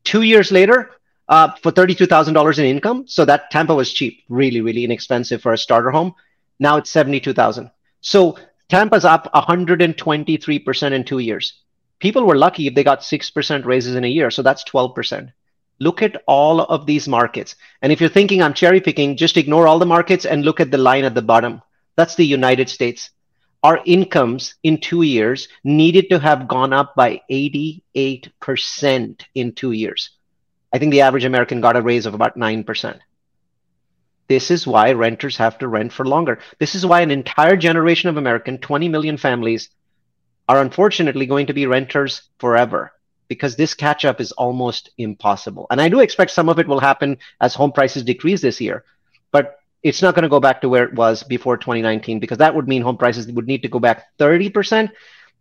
Two 0.05 0.23
years 0.23 0.51
later, 0.51 0.91
uh, 1.29 1.53
for 1.63 1.73
$32,000 1.73 2.59
in 2.59 2.65
income. 2.65 3.05
So 3.07 3.25
that 3.25 3.51
Tampa 3.51 3.75
was 3.75 3.93
cheap, 3.93 4.23
really, 4.29 4.61
really 4.61 4.85
inexpensive 4.85 5.43
for 5.43 5.53
a 5.53 5.59
starter 5.59 5.91
home. 5.91 6.15
Now 6.59 6.79
it's 6.79 6.91
72,000. 6.91 7.71
So 8.01 8.37
Tampa's 8.69 9.05
up 9.05 9.31
123% 9.35 10.93
in 10.93 11.05
two 11.05 11.19
years 11.19 11.63
people 12.03 12.25
were 12.25 12.37
lucky 12.37 12.67
if 12.67 12.75
they 12.75 12.83
got 12.83 13.01
6% 13.01 13.65
raises 13.65 13.95
in 13.95 14.05
a 14.05 14.09
year. 14.09 14.31
So 14.31 14.43
that's 14.43 14.65
12%. 14.65 15.33
Look 15.79 16.03
at 16.03 16.21
all 16.27 16.61
of 16.61 16.85
these 16.85 17.09
markets. 17.09 17.55
And 17.81 17.93
if 17.93 18.01
you're 18.01 18.11
thinking 18.11 18.43
I'm 18.43 18.53
cherry 18.53 18.81
picking, 18.81 19.17
just 19.17 19.37
ignore 19.37 19.69
all 19.69 19.79
the 19.79 19.87
markets 19.87 20.27
and 20.27 20.45
look 20.45 20.59
at 20.61 20.73
the 20.73 20.79
line 20.79 21.05
at 21.05 21.15
the 21.15 21.23
bottom. 21.23 21.63
That's 21.97 22.17
the 22.17 22.27
United 22.27 22.69
States. 22.69 23.11
Our 23.63 23.81
incomes 23.87 24.57
in 24.65 24.81
two 24.81 25.03
years 25.03 25.47
needed 25.63 26.11
to 26.11 26.19
have 26.19 26.49
gone 26.49 26.73
up 26.73 26.97
by 26.97 27.23
88% 27.31 27.83
in 29.37 29.53
two 29.53 29.71
years. 29.71 30.11
I 30.73 30.79
think 30.79 30.91
the 30.91 31.03
average 31.03 31.25
American 31.25 31.61
got 31.61 31.77
a 31.77 31.83
raise 31.83 32.07
of 32.07 32.15
about 32.15 32.37
9%. 32.37 32.99
This 34.29 34.51
is 34.51 34.67
why 34.67 34.93
renters 34.93 35.37
have 35.37 35.59
to 35.59 35.69
rent 35.69 35.93
for 35.93 36.07
longer. 36.07 36.39
This 36.59 36.75
is 36.75 36.87
why 36.87 37.01
an 37.01 37.11
entire 37.11 37.57
generation 37.57 38.09
of 38.09 38.17
American, 38.17 38.59
20 38.59 38.89
million 38.89 39.17
families, 39.17 39.69
are 40.49 40.61
unfortunately 40.61 41.27
going 41.27 41.47
to 41.47 41.53
be 41.53 41.67
renters 41.67 42.23
forever 42.39 42.93
because 43.29 43.57
this 43.57 43.75
catch 43.75 44.05
up 44.05 44.21
is 44.21 44.33
almost 44.33 44.91
impossible. 44.99 45.67
And 45.71 45.81
I 45.81 45.89
do 45.89 46.01
expect 46.01 46.31
some 46.31 46.49
of 46.49 46.59
it 46.59 46.69
will 46.69 46.81
happen 46.81 47.19
as 47.41 47.55
home 47.55 47.73
prices 47.73 48.03
decrease 48.03 48.43
this 48.43 48.61
year, 48.61 48.85
but 49.31 49.57
it's 49.83 50.03
not 50.03 50.15
going 50.15 50.25
to 50.25 50.29
go 50.29 50.41
back 50.41 50.61
to 50.61 50.69
where 50.69 50.85
it 50.85 50.95
was 50.95 51.23
before 51.23 51.57
2019 51.57 52.21
because 52.21 52.39
that 52.39 52.55
would 52.55 52.69
mean 52.69 52.83
home 52.83 52.97
prices 52.97 53.27
would 53.33 53.47
need 53.47 53.63
to 53.63 53.69
go 53.69 53.79
back 53.79 54.05
30%. 54.19 54.91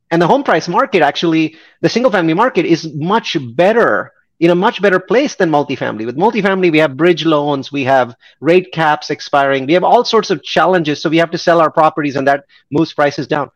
And 0.10 0.22
the 0.22 0.28
home 0.28 0.44
price 0.44 0.68
market, 0.68 1.02
actually, 1.02 1.56
the 1.82 1.90
single 1.90 2.12
family 2.12 2.34
market 2.34 2.66
is 2.66 2.92
much 2.94 3.38
better 3.56 4.12
in 4.42 4.50
a 4.50 4.56
much 4.56 4.82
better 4.82 5.00
place 5.00 5.36
than 5.36 5.52
multifamily. 5.52 6.04
With 6.04 6.18
multifamily, 6.18 6.72
we 6.72 6.80
have 6.80 6.98
bridge 6.98 7.26
loans, 7.26 7.72
we 7.72 7.84
have 7.84 8.16
rate 8.40 8.72
caps 8.74 9.12
expiring, 9.12 9.68
we 9.68 9.74
have 9.74 9.84
all 9.84 10.04
sorts 10.04 10.32
of 10.32 10.42
challenges. 10.44 11.00
So 11.00 11.12
we 11.12 11.18
have 11.18 11.30
to 11.30 11.38
sell 11.38 11.62
our 11.62 11.70
properties, 11.70 12.16
and 12.16 12.28
that 12.28 12.46
moves 12.72 12.92
prices 12.92 13.28
down. 13.28 13.52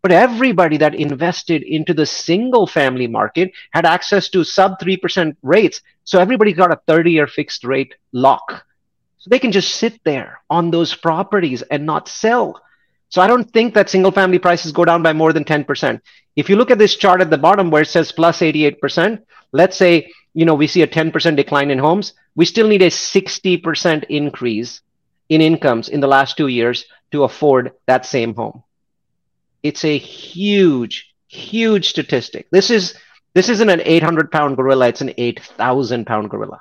But 0.00 0.12
everybody 0.12 0.76
that 0.76 0.94
invested 0.94 1.64
into 1.64 1.92
the 1.92 2.06
single 2.06 2.68
family 2.68 3.08
market 3.08 3.50
had 3.72 3.84
access 3.84 4.28
to 4.28 4.44
sub 4.44 4.78
3% 4.78 5.36
rates. 5.42 5.82
So 6.04 6.20
everybody 6.20 6.52
got 6.52 6.72
a 6.72 6.80
30 6.86 7.10
year 7.10 7.26
fixed 7.26 7.64
rate 7.64 7.96
lock. 8.12 8.64
So 9.18 9.30
they 9.30 9.40
can 9.40 9.50
just 9.50 9.74
sit 9.74 10.00
there 10.04 10.40
on 10.48 10.70
those 10.70 10.94
properties 10.94 11.62
and 11.62 11.84
not 11.84 12.06
sell. 12.06 12.62
So 13.08 13.20
I 13.20 13.26
don't 13.26 13.50
think 13.52 13.74
that 13.74 13.90
single 13.90 14.12
family 14.12 14.38
prices 14.38 14.70
go 14.70 14.84
down 14.84 15.02
by 15.02 15.12
more 15.12 15.32
than 15.32 15.44
10%. 15.44 16.00
If 16.36 16.48
you 16.48 16.54
look 16.54 16.70
at 16.70 16.78
this 16.78 16.94
chart 16.94 17.20
at 17.20 17.30
the 17.30 17.38
bottom 17.38 17.72
where 17.72 17.82
it 17.82 17.88
says 17.88 18.12
plus 18.12 18.38
88%, 18.38 19.20
let's 19.50 19.76
say, 19.76 20.12
you 20.38 20.44
know, 20.44 20.54
we 20.54 20.68
see 20.68 20.82
a 20.82 20.86
10% 20.86 21.34
decline 21.34 21.68
in 21.72 21.80
homes, 21.80 22.12
we 22.36 22.44
still 22.44 22.68
need 22.68 22.80
a 22.80 22.90
60% 22.90 24.04
increase 24.08 24.82
in 25.28 25.40
incomes 25.40 25.88
in 25.88 25.98
the 25.98 26.06
last 26.06 26.36
two 26.36 26.46
years 26.46 26.84
to 27.10 27.24
afford 27.24 27.72
that 27.86 28.06
same 28.06 28.36
home. 28.36 28.62
It's 29.64 29.84
a 29.84 29.98
huge, 29.98 31.12
huge 31.26 31.88
statistic. 31.88 32.46
This 32.52 32.70
is 32.70 32.94
this 33.34 33.48
isn't 33.48 33.68
an 33.68 33.82
800 33.84 34.30
pound 34.30 34.54
gorilla, 34.54 34.86
it's 34.86 35.00
an 35.00 35.12
8,000 35.18 36.06
pound 36.06 36.30
gorilla. 36.30 36.60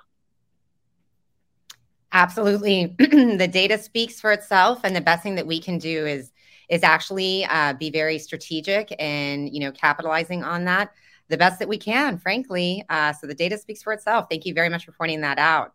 Absolutely. 2.12 2.96
the 2.98 3.48
data 3.48 3.78
speaks 3.78 4.20
for 4.20 4.32
itself. 4.32 4.80
And 4.86 4.96
the 4.96 5.02
best 5.02 5.22
thing 5.22 5.36
that 5.36 5.46
we 5.46 5.62
can 5.62 5.78
do 5.78 6.08
is 6.08 6.32
is 6.68 6.82
actually 6.82 7.46
uh, 7.46 7.74
be 7.74 7.92
very 7.92 8.18
strategic 8.18 8.92
and 8.98 9.54
you 9.54 9.60
know 9.60 9.72
capitalizing 9.72 10.44
on 10.44 10.66
that 10.66 10.92
the 11.30 11.38
best 11.38 11.60
that 11.60 11.68
we 11.68 11.78
can 11.78 12.18
frankly 12.18 12.84
uh, 12.90 13.14
so 13.14 13.28
the 13.28 13.36
data 13.36 13.58
speaks 13.58 13.84
for 13.84 13.94
itself 13.94 14.28
thank 14.30 14.46
you 14.46 14.54
very 14.54 14.70
much 14.70 14.86
for 14.86 14.92
pointing 14.94 15.22
that 15.22 15.38
out 15.38 15.74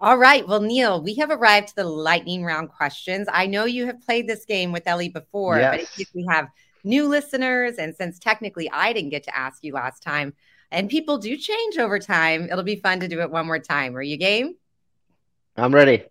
all 0.00 0.16
right 0.16 0.46
well 0.46 0.60
neal 0.60 1.02
we 1.02 1.14
have 1.14 1.30
arrived 1.30 1.68
to 1.68 1.76
the 1.76 1.84
lightning 1.84 2.44
round 2.44 2.68
questions 2.68 3.28
i 3.32 3.46
know 3.46 3.64
you 3.64 3.86
have 3.86 4.00
played 4.00 4.28
this 4.28 4.44
game 4.44 4.72
with 4.72 4.82
ellie 4.86 5.08
before 5.08 5.58
yes. 5.58 5.70
but 5.72 5.80
in 5.80 5.86
case 5.86 6.12
we 6.14 6.26
have 6.28 6.48
new 6.84 7.08
listeners 7.08 7.76
and 7.76 7.94
since 7.94 8.18
technically 8.18 8.70
i 8.72 8.92
didn't 8.92 9.10
get 9.10 9.22
to 9.22 9.36
ask 9.36 9.64
you 9.64 9.72
last 9.72 10.02
time 10.02 10.32
and 10.70 10.90
people 10.90 11.18
do 11.18 11.36
change 11.36 11.78
over 11.78 11.98
time 11.98 12.48
it'll 12.50 12.62
be 12.62 12.76
fun 12.76 13.00
to 13.00 13.08
do 13.08 13.20
it 13.20 13.30
one 13.30 13.46
more 13.46 13.58
time 13.58 13.96
are 13.96 14.02
you 14.02 14.16
game 14.16 14.54
I'm 15.56 15.74
ready. 15.74 16.04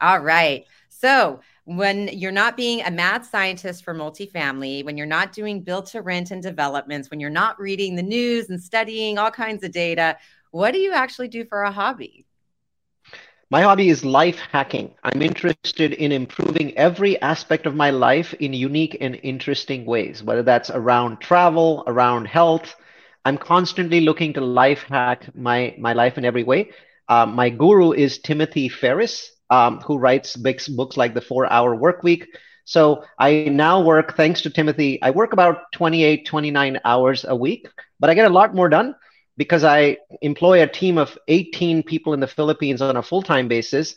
All 0.00 0.18
right. 0.18 0.66
So, 1.04 1.40
when 1.66 2.08
you're 2.08 2.32
not 2.32 2.56
being 2.56 2.80
a 2.80 2.90
mad 2.90 3.26
scientist 3.26 3.84
for 3.84 3.94
multifamily, 3.94 4.86
when 4.86 4.96
you're 4.96 5.06
not 5.06 5.34
doing 5.34 5.60
build 5.60 5.84
to 5.88 6.00
rent 6.00 6.30
and 6.30 6.42
developments, 6.42 7.10
when 7.10 7.20
you're 7.20 7.28
not 7.28 7.60
reading 7.60 7.94
the 7.94 8.02
news 8.02 8.48
and 8.48 8.58
studying 8.58 9.18
all 9.18 9.30
kinds 9.30 9.62
of 9.64 9.70
data, 9.70 10.16
what 10.50 10.70
do 10.70 10.78
you 10.78 10.94
actually 10.94 11.28
do 11.28 11.44
for 11.44 11.64
a 11.64 11.70
hobby? 11.70 12.24
My 13.50 13.60
hobby 13.60 13.90
is 13.90 14.02
life 14.02 14.38
hacking. 14.50 14.94
I'm 15.02 15.20
interested 15.20 15.92
in 15.92 16.10
improving 16.10 16.74
every 16.78 17.20
aspect 17.20 17.66
of 17.66 17.74
my 17.74 17.90
life 17.90 18.32
in 18.40 18.54
unique 18.54 18.96
and 18.98 19.20
interesting 19.22 19.84
ways, 19.84 20.22
whether 20.22 20.42
that's 20.42 20.70
around 20.70 21.20
travel, 21.20 21.84
around 21.86 22.28
health. 22.28 22.74
I'm 23.26 23.36
constantly 23.36 24.00
looking 24.00 24.32
to 24.32 24.40
life 24.40 24.84
hack 24.88 25.36
my, 25.36 25.74
my 25.76 25.92
life 25.92 26.16
in 26.16 26.24
every 26.24 26.44
way. 26.44 26.70
Um, 27.10 27.34
my 27.34 27.50
guru 27.50 27.92
is 27.92 28.20
Timothy 28.20 28.70
Ferriss, 28.70 29.33
um, 29.50 29.80
who 29.80 29.98
writes 29.98 30.36
books, 30.36 30.68
books 30.68 30.96
like 30.96 31.14
The 31.14 31.20
Four 31.20 31.50
Hour 31.50 31.74
Work 31.74 32.02
Week. 32.02 32.28
So 32.64 33.04
I 33.18 33.44
now 33.50 33.82
work, 33.82 34.16
thanks 34.16 34.42
to 34.42 34.50
Timothy, 34.50 35.00
I 35.02 35.10
work 35.10 35.32
about 35.32 35.72
28, 35.72 36.26
29 36.26 36.80
hours 36.84 37.24
a 37.28 37.36
week, 37.36 37.68
but 38.00 38.08
I 38.08 38.14
get 38.14 38.30
a 38.30 38.32
lot 38.32 38.54
more 38.54 38.68
done 38.68 38.94
because 39.36 39.64
I 39.64 39.98
employ 40.22 40.62
a 40.62 40.66
team 40.66 40.96
of 40.96 41.18
18 41.28 41.82
people 41.82 42.14
in 42.14 42.20
the 42.20 42.26
Philippines 42.26 42.80
on 42.80 42.96
a 42.96 43.02
full 43.02 43.22
time 43.22 43.48
basis. 43.48 43.96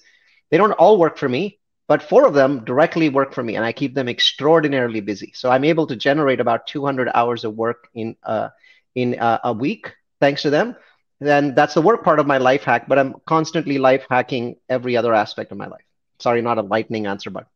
They 0.52 0.58
don't 0.58 0.74
all 0.74 0.98
work 0.98 1.18
for 1.18 1.30
me, 1.30 1.60
but 1.88 2.04
four 2.04 2.26
of 2.26 2.34
them 2.34 2.66
directly 2.66 3.08
work 3.08 3.34
for 3.34 3.44
me, 3.44 3.56
and 3.56 3.66
I 3.66 3.72
keep 3.72 3.94
them 3.94 4.10
extraordinarily 4.10 5.00
busy. 5.00 5.32
So 5.34 5.50
I'm 5.50 5.64
able 5.64 5.88
to 5.88 5.96
generate 5.96 6.42
about 6.42 6.68
200 6.68 7.10
hours 7.14 7.46
of 7.46 7.56
work 7.56 7.88
in 7.94 8.18
uh, 8.24 8.50
in 8.96 9.20
uh, 9.20 9.40
a 9.44 9.54
week 9.54 9.94
thanks 10.20 10.42
to 10.42 10.50
them 10.50 10.76
then 11.20 11.56
that's 11.56 11.74
the 11.74 11.82
work 11.82 12.04
part 12.04 12.20
of 12.20 12.28
my 12.28 12.38
life 12.38 12.64
hack 12.64 12.88
but 12.88 13.00
i'm 13.00 13.16
constantly 13.26 13.78
life 13.78 14.06
hacking 14.10 14.56
every 14.70 14.96
other 14.96 15.14
aspect 15.14 15.52
of 15.52 15.58
my 15.58 15.68
life 15.68 15.88
Sorry, 16.20 16.42
not 16.42 16.58
a 16.58 16.62
lightning 16.62 17.06
answer, 17.06 17.30
but 17.30 17.48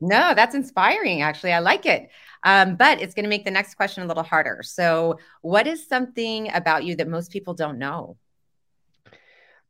no, 0.00 0.34
that's 0.34 0.54
inspiring. 0.54 1.22
Actually, 1.22 1.52
I 1.52 1.60
like 1.60 1.86
it. 1.86 2.10
Um, 2.42 2.76
but 2.76 3.00
it's 3.00 3.14
going 3.14 3.24
to 3.24 3.28
make 3.28 3.44
the 3.44 3.50
next 3.50 3.74
question 3.74 4.02
a 4.02 4.06
little 4.06 4.22
harder. 4.22 4.60
So, 4.62 5.18
what 5.42 5.66
is 5.66 5.86
something 5.86 6.50
about 6.52 6.84
you 6.84 6.96
that 6.96 7.08
most 7.08 7.30
people 7.30 7.54
don't 7.54 7.78
know? 7.78 8.16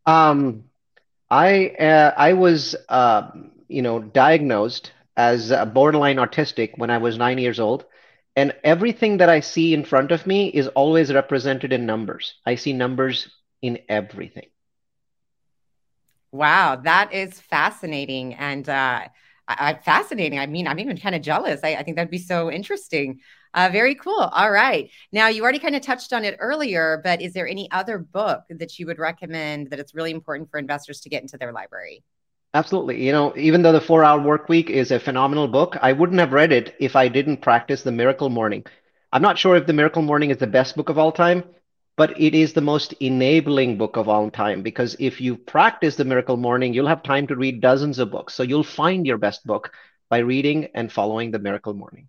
Um, 0.07 0.65
I 1.31 1.69
uh, 1.69 2.15
I 2.17 2.33
was 2.35 2.77
uh, 2.89 3.31
you 3.69 3.83
know 3.83 4.01
diagnosed 4.01 4.93
as 5.17 5.53
borderline 5.73 6.17
autistic 6.17 6.79
when 6.79 6.91
I 6.91 6.99
was 6.99 7.19
nine 7.19 7.39
years 7.39 7.61
old, 7.61 7.85
and 8.41 8.55
everything 8.64 9.18
that 9.18 9.28
I 9.28 9.41
see 9.41 9.74
in 9.74 9.84
front 9.84 10.11
of 10.12 10.26
me 10.26 10.49
is 10.49 10.66
always 10.68 11.12
represented 11.12 11.74
in 11.74 11.84
numbers. 11.84 12.36
I 12.47 12.55
see 12.55 12.72
numbers 12.72 13.28
in 13.61 13.80
everything. 13.86 14.49
Wow, 16.32 16.76
that 16.76 17.12
is 17.12 17.38
fascinating 17.38 18.32
and 18.32 18.66
uh, 18.66 19.09
I, 19.47 19.74
fascinating. 19.84 20.38
I 20.38 20.47
mean, 20.47 20.66
I'm 20.66 20.78
even 20.78 20.97
kind 20.97 21.14
of 21.14 21.20
jealous. 21.20 21.61
I, 21.62 21.74
I 21.74 21.82
think 21.82 21.97
that'd 21.97 22.11
be 22.11 22.16
so 22.16 22.51
interesting. 22.51 23.20
Uh, 23.53 23.68
very 23.70 23.95
cool. 23.95 24.30
All 24.32 24.51
right. 24.51 24.91
Now, 25.12 25.28
you 25.28 25.43
already 25.43 25.59
kind 25.59 25.76
of 25.76 25.82
touched 25.82 26.14
on 26.14 26.24
it 26.24 26.36
earlier, 26.38 27.03
but 27.05 27.20
is 27.20 27.34
there 27.34 27.47
any 27.47 27.70
other 27.72 27.99
book 27.99 28.45
that 28.49 28.78
you 28.78 28.86
would 28.86 28.99
recommend 28.99 29.68
that 29.68 29.80
it's 29.80 29.95
really 29.95 30.12
important 30.12 30.51
for 30.51 30.57
investors 30.59 31.01
to 31.01 31.11
get 31.11 31.20
into 31.20 31.36
their 31.36 31.53
library? 31.53 32.05
Absolutely. 32.55 33.05
You 33.05 33.12
know, 33.12 33.32
even 33.36 33.62
though 33.62 33.72
the 33.72 33.80
four 33.80 34.05
hour 34.05 34.20
work 34.20 34.48
week 34.48 34.70
is 34.70 34.90
a 34.90 34.98
phenomenal 34.98 35.46
book, 35.46 35.76
I 35.80 35.92
wouldn't 35.92 36.18
have 36.20 36.32
read 36.32 36.53
it 36.53 36.74
if 36.80 36.96
I 36.96 37.09
didn't 37.09 37.42
practice 37.42 37.82
the 37.82 37.92
miracle 37.92 38.28
morning. 38.28 38.64
I'm 39.12 39.22
not 39.22 39.38
sure 39.38 39.57
if 39.57 39.66
the 39.66 39.72
miracle 39.72 40.03
morning 40.03 40.30
is 40.30 40.38
the 40.38 40.46
best 40.46 40.76
book 40.76 40.88
of 40.88 40.98
all 40.98 41.12
time, 41.12 41.44
but 41.96 42.20
it 42.20 42.34
is 42.34 42.53
the 42.53 42.61
most 42.61 42.92
enabling 42.94 43.78
book 43.78 43.96
of 43.96 44.09
all 44.09 44.30
time 44.30 44.62
because 44.62 44.96
if 44.98 45.20
you 45.20 45.36
practice 45.36 45.96
the 45.96 46.05
miracle 46.05 46.36
morning, 46.36 46.74
you'll 46.74 46.86
have 46.88 47.03
time 47.03 47.26
to 47.28 47.36
read 47.36 47.61
dozens 47.61 47.98
of 47.98 48.11
books. 48.11 48.34
So 48.34 48.42
you'll 48.42 48.64
find 48.64 49.07
your 49.07 49.18
best 49.18 49.46
book 49.46 49.72
by 50.09 50.18
reading 50.18 50.68
and 50.74 50.90
following 50.92 51.30
the 51.30 51.38
miracle 51.38 51.74
morning. 51.74 52.09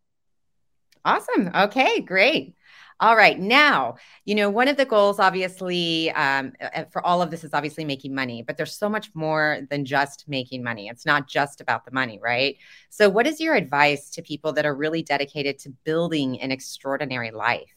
Awesome. 1.05 1.49
Okay, 1.53 2.01
great. 2.01 2.55
All 3.02 3.16
right. 3.16 3.39
Now, 3.39 3.95
you 4.26 4.36
know, 4.36 4.52
one 4.52 4.68
of 4.68 4.78
the 4.78 4.86
goals, 4.86 5.18
obviously, 5.18 6.12
um, 6.12 6.54
for 6.91 7.04
all 7.04 7.24
of 7.24 7.32
this 7.32 7.43
is 7.43 7.52
obviously 7.52 7.84
making 7.84 8.14
money, 8.14 8.43
but 8.43 8.58
there's 8.58 8.76
so 8.76 8.89
much 8.89 9.10
more 9.16 9.62
than 9.72 9.86
just 9.86 10.26
making 10.28 10.64
money. 10.64 10.88
It's 10.88 11.04
not 11.04 11.28
just 11.28 11.62
about 11.62 11.84
the 11.84 11.91
money, 11.91 12.20
right? 12.22 12.58
So, 12.91 13.10
what 13.10 13.26
is 13.26 13.41
your 13.41 13.56
advice 13.56 14.12
to 14.12 14.22
people 14.22 14.54
that 14.54 14.68
are 14.68 14.76
really 14.76 15.02
dedicated 15.02 15.58
to 15.60 15.72
building 15.84 16.39
an 16.41 16.52
extraordinary 16.52 17.32
life? 17.32 17.74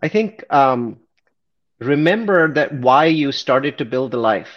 I 0.00 0.06
think 0.06 0.44
um, 0.50 1.00
remember 1.80 2.54
that 2.54 2.72
why 2.72 3.06
you 3.06 3.32
started 3.32 3.78
to 3.78 3.84
build 3.84 4.12
the 4.12 4.16
life. 4.16 4.50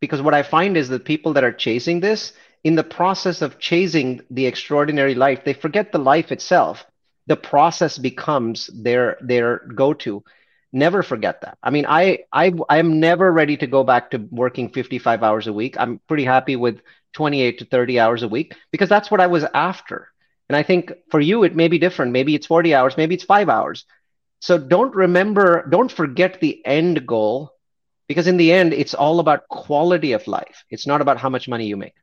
Because 0.00 0.20
what 0.20 0.34
I 0.34 0.42
find 0.42 0.76
is 0.76 0.88
that 0.88 1.04
people 1.04 1.34
that 1.34 1.44
are 1.44 1.52
chasing 1.52 2.00
this, 2.00 2.32
in 2.64 2.74
the 2.74 2.82
process 2.82 3.40
of 3.40 3.60
chasing 3.60 4.20
the 4.30 4.46
extraordinary 4.46 5.14
life, 5.14 5.44
they 5.44 5.52
forget 5.52 5.92
the 5.92 5.98
life 5.98 6.32
itself 6.32 6.84
the 7.26 7.36
process 7.36 7.98
becomes 7.98 8.68
their 8.68 9.16
their 9.20 9.58
go-to. 9.74 10.22
Never 10.72 11.02
forget 11.02 11.40
that. 11.42 11.58
I 11.62 11.70
mean 11.70 11.86
i 11.88 12.18
i 12.32 12.52
i'm 12.68 13.00
never 13.00 13.30
ready 13.32 13.56
to 13.58 13.66
go 13.66 13.84
back 13.84 14.10
to 14.10 14.18
working 14.30 14.70
55 14.70 15.22
hours 15.22 15.46
a 15.46 15.52
week. 15.52 15.76
I'm 15.78 16.00
pretty 16.08 16.24
happy 16.24 16.56
with 16.56 16.80
28 17.14 17.58
to 17.58 17.64
30 17.64 18.00
hours 18.00 18.22
a 18.22 18.28
week 18.28 18.54
because 18.72 18.88
that's 18.88 19.10
what 19.10 19.20
i 19.20 19.26
was 19.28 19.44
after. 19.54 20.08
And 20.48 20.56
i 20.56 20.62
think 20.62 20.92
for 21.10 21.20
you 21.20 21.44
it 21.44 21.56
may 21.56 21.68
be 21.68 21.78
different. 21.78 22.12
Maybe 22.12 22.34
it's 22.34 22.46
40 22.46 22.74
hours 22.74 22.96
maybe 22.96 23.14
it's 23.14 23.24
5 23.24 23.48
hours. 23.48 23.84
So 24.40 24.58
don't 24.58 24.94
remember 24.94 25.66
don't 25.70 25.90
forget 25.90 26.40
the 26.40 26.64
end 26.66 27.06
goal 27.06 27.52
because 28.08 28.26
in 28.26 28.36
the 28.36 28.52
end 28.52 28.72
it's 28.74 28.94
all 28.94 29.20
about 29.20 29.48
quality 29.48 30.12
of 30.12 30.26
life. 30.26 30.64
It's 30.70 30.86
not 30.86 31.00
about 31.00 31.18
how 31.18 31.30
much 31.30 31.48
money 31.48 31.66
you 31.66 31.76
make 31.76 31.94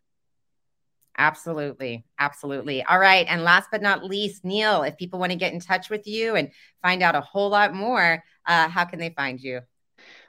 Absolutely. 1.18 2.06
Absolutely. 2.20 2.84
All 2.84 3.00
right. 3.00 3.26
And 3.30 3.44
last 3.44 3.70
but 3.72 3.82
not 3.82 4.04
least, 4.04 4.44
Neal, 4.46 4.84
if 4.84 4.98
people 4.98 5.20
want 5.20 5.32
to 5.32 5.38
get 5.38 5.54
in 5.54 5.60
touch 5.60 5.90
with 5.90 6.08
you 6.08 6.36
and 6.36 6.52
find 6.82 7.04
out 7.04 7.16
a 7.16 7.22
whole 7.22 7.50
lot 7.50 7.74
more, 7.74 8.24
uh, 8.46 8.70
how 8.70 8.86
can 8.86 9.00
they 9.00 9.10
find 9.10 9.40
you? 9.40 9.62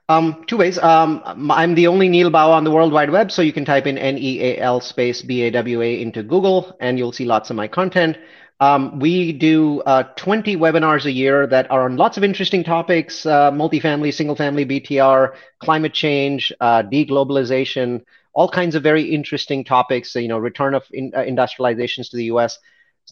Um, 0.08 0.44
two 0.46 0.56
ways. 0.56 0.78
Um, 0.78 1.22
I'm 1.24 1.74
the 1.74 1.86
only 1.86 2.08
Neal 2.08 2.30
Bawa 2.30 2.54
on 2.54 2.64
the 2.64 2.70
World 2.70 2.92
Wide 2.92 3.10
Web, 3.10 3.30
so 3.30 3.40
you 3.40 3.52
can 3.52 3.64
type 3.64 3.86
in 3.86 3.96
N 3.96 4.18
E 4.18 4.40
A 4.42 4.58
L 4.58 4.80
space 4.80 5.22
B 5.22 5.42
A 5.42 5.50
W 5.50 5.80
A 5.80 6.00
into 6.02 6.22
Google, 6.22 6.76
and 6.80 6.98
you'll 6.98 7.12
see 7.12 7.24
lots 7.24 7.50
of 7.50 7.56
my 7.56 7.68
content. 7.68 8.18
Um, 8.60 8.98
we 8.98 9.32
do 9.32 9.80
uh, 9.80 10.02
20 10.16 10.56
webinars 10.56 11.04
a 11.04 11.10
year 11.10 11.46
that 11.46 11.70
are 11.70 11.84
on 11.84 11.96
lots 11.96 12.16
of 12.16 12.24
interesting 12.24 12.62
topics: 12.64 13.24
uh, 13.24 13.50
multifamily, 13.52 14.12
single-family 14.12 14.66
BTR, 14.66 15.34
climate 15.60 15.94
change, 15.94 16.52
uh, 16.60 16.82
deglobalization 16.82 18.04
all 18.32 18.48
kinds 18.48 18.74
of 18.74 18.82
very 18.82 19.02
interesting 19.02 19.62
topics, 19.64 20.14
you 20.14 20.28
know, 20.28 20.38
return 20.38 20.74
of 20.74 20.86
in, 20.92 21.12
uh, 21.14 21.18
industrializations 21.20 22.08
to 22.10 22.16
the 22.16 22.24
US. 22.24 22.58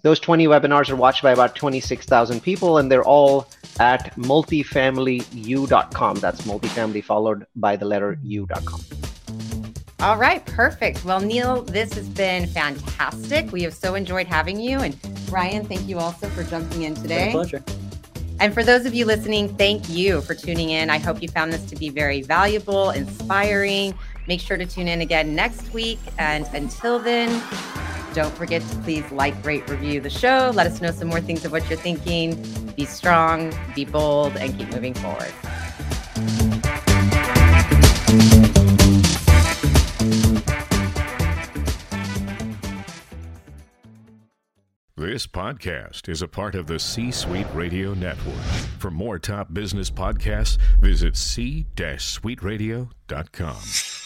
Those 0.02 0.18
20 0.20 0.46
webinars 0.46 0.88
are 0.88 0.96
watched 0.96 1.22
by 1.22 1.32
about 1.32 1.54
26,000 1.56 2.42
people, 2.42 2.78
and 2.78 2.90
they're 2.90 3.04
all 3.04 3.46
at 3.78 4.16
multifamilyu.com. 4.16 6.16
That's 6.16 6.40
multifamily 6.42 7.04
followed 7.04 7.46
by 7.56 7.76
the 7.76 7.84
letter 7.84 8.18
u.com. 8.22 8.80
All 10.00 10.16
right, 10.16 10.42
perfect. 10.46 11.04
Well, 11.04 11.20
Neal, 11.20 11.60
this 11.62 11.92
has 11.92 12.08
been 12.08 12.46
fantastic. 12.46 13.52
We 13.52 13.62
have 13.64 13.74
so 13.74 13.96
enjoyed 13.96 14.26
having 14.26 14.58
you. 14.58 14.78
And 14.78 14.96
Ryan, 15.30 15.66
thank 15.66 15.86
you 15.86 15.98
also 15.98 16.26
for 16.28 16.42
jumping 16.44 16.84
in 16.84 16.94
today. 16.94 17.32
pleasure. 17.32 17.62
And 18.40 18.54
for 18.54 18.64
those 18.64 18.86
of 18.86 18.94
you 18.94 19.04
listening, 19.04 19.54
thank 19.56 19.90
you 19.90 20.22
for 20.22 20.34
tuning 20.34 20.70
in. 20.70 20.88
I 20.88 20.96
hope 20.96 21.20
you 21.20 21.28
found 21.28 21.52
this 21.52 21.66
to 21.66 21.76
be 21.76 21.90
very 21.90 22.22
valuable, 22.22 22.88
inspiring. 22.88 23.92
Make 24.26 24.40
sure 24.40 24.56
to 24.56 24.66
tune 24.66 24.88
in 24.88 25.00
again 25.00 25.34
next 25.34 25.72
week. 25.72 25.98
And 26.18 26.46
until 26.54 26.98
then, 26.98 27.42
don't 28.14 28.34
forget 28.34 28.62
to 28.62 28.76
please 28.78 29.10
like, 29.12 29.44
rate, 29.44 29.68
review 29.68 30.00
the 30.00 30.10
show. 30.10 30.50
Let 30.54 30.66
us 30.66 30.80
know 30.80 30.90
some 30.90 31.08
more 31.08 31.20
things 31.20 31.44
of 31.44 31.52
what 31.52 31.68
you're 31.68 31.78
thinking. 31.78 32.42
Be 32.76 32.84
strong, 32.84 33.52
be 33.74 33.84
bold, 33.84 34.36
and 34.36 34.56
keep 34.56 34.72
moving 34.72 34.94
forward. 34.94 35.32
This 44.96 45.26
podcast 45.26 46.08
is 46.08 46.20
a 46.20 46.28
part 46.28 46.54
of 46.54 46.66
the 46.66 46.78
C 46.78 47.10
Suite 47.10 47.46
Radio 47.54 47.94
Network. 47.94 48.34
For 48.78 48.90
more 48.90 49.18
top 49.18 49.54
business 49.54 49.90
podcasts, 49.90 50.58
visit 50.80 51.16
c-suiteradio.com. 51.16 53.99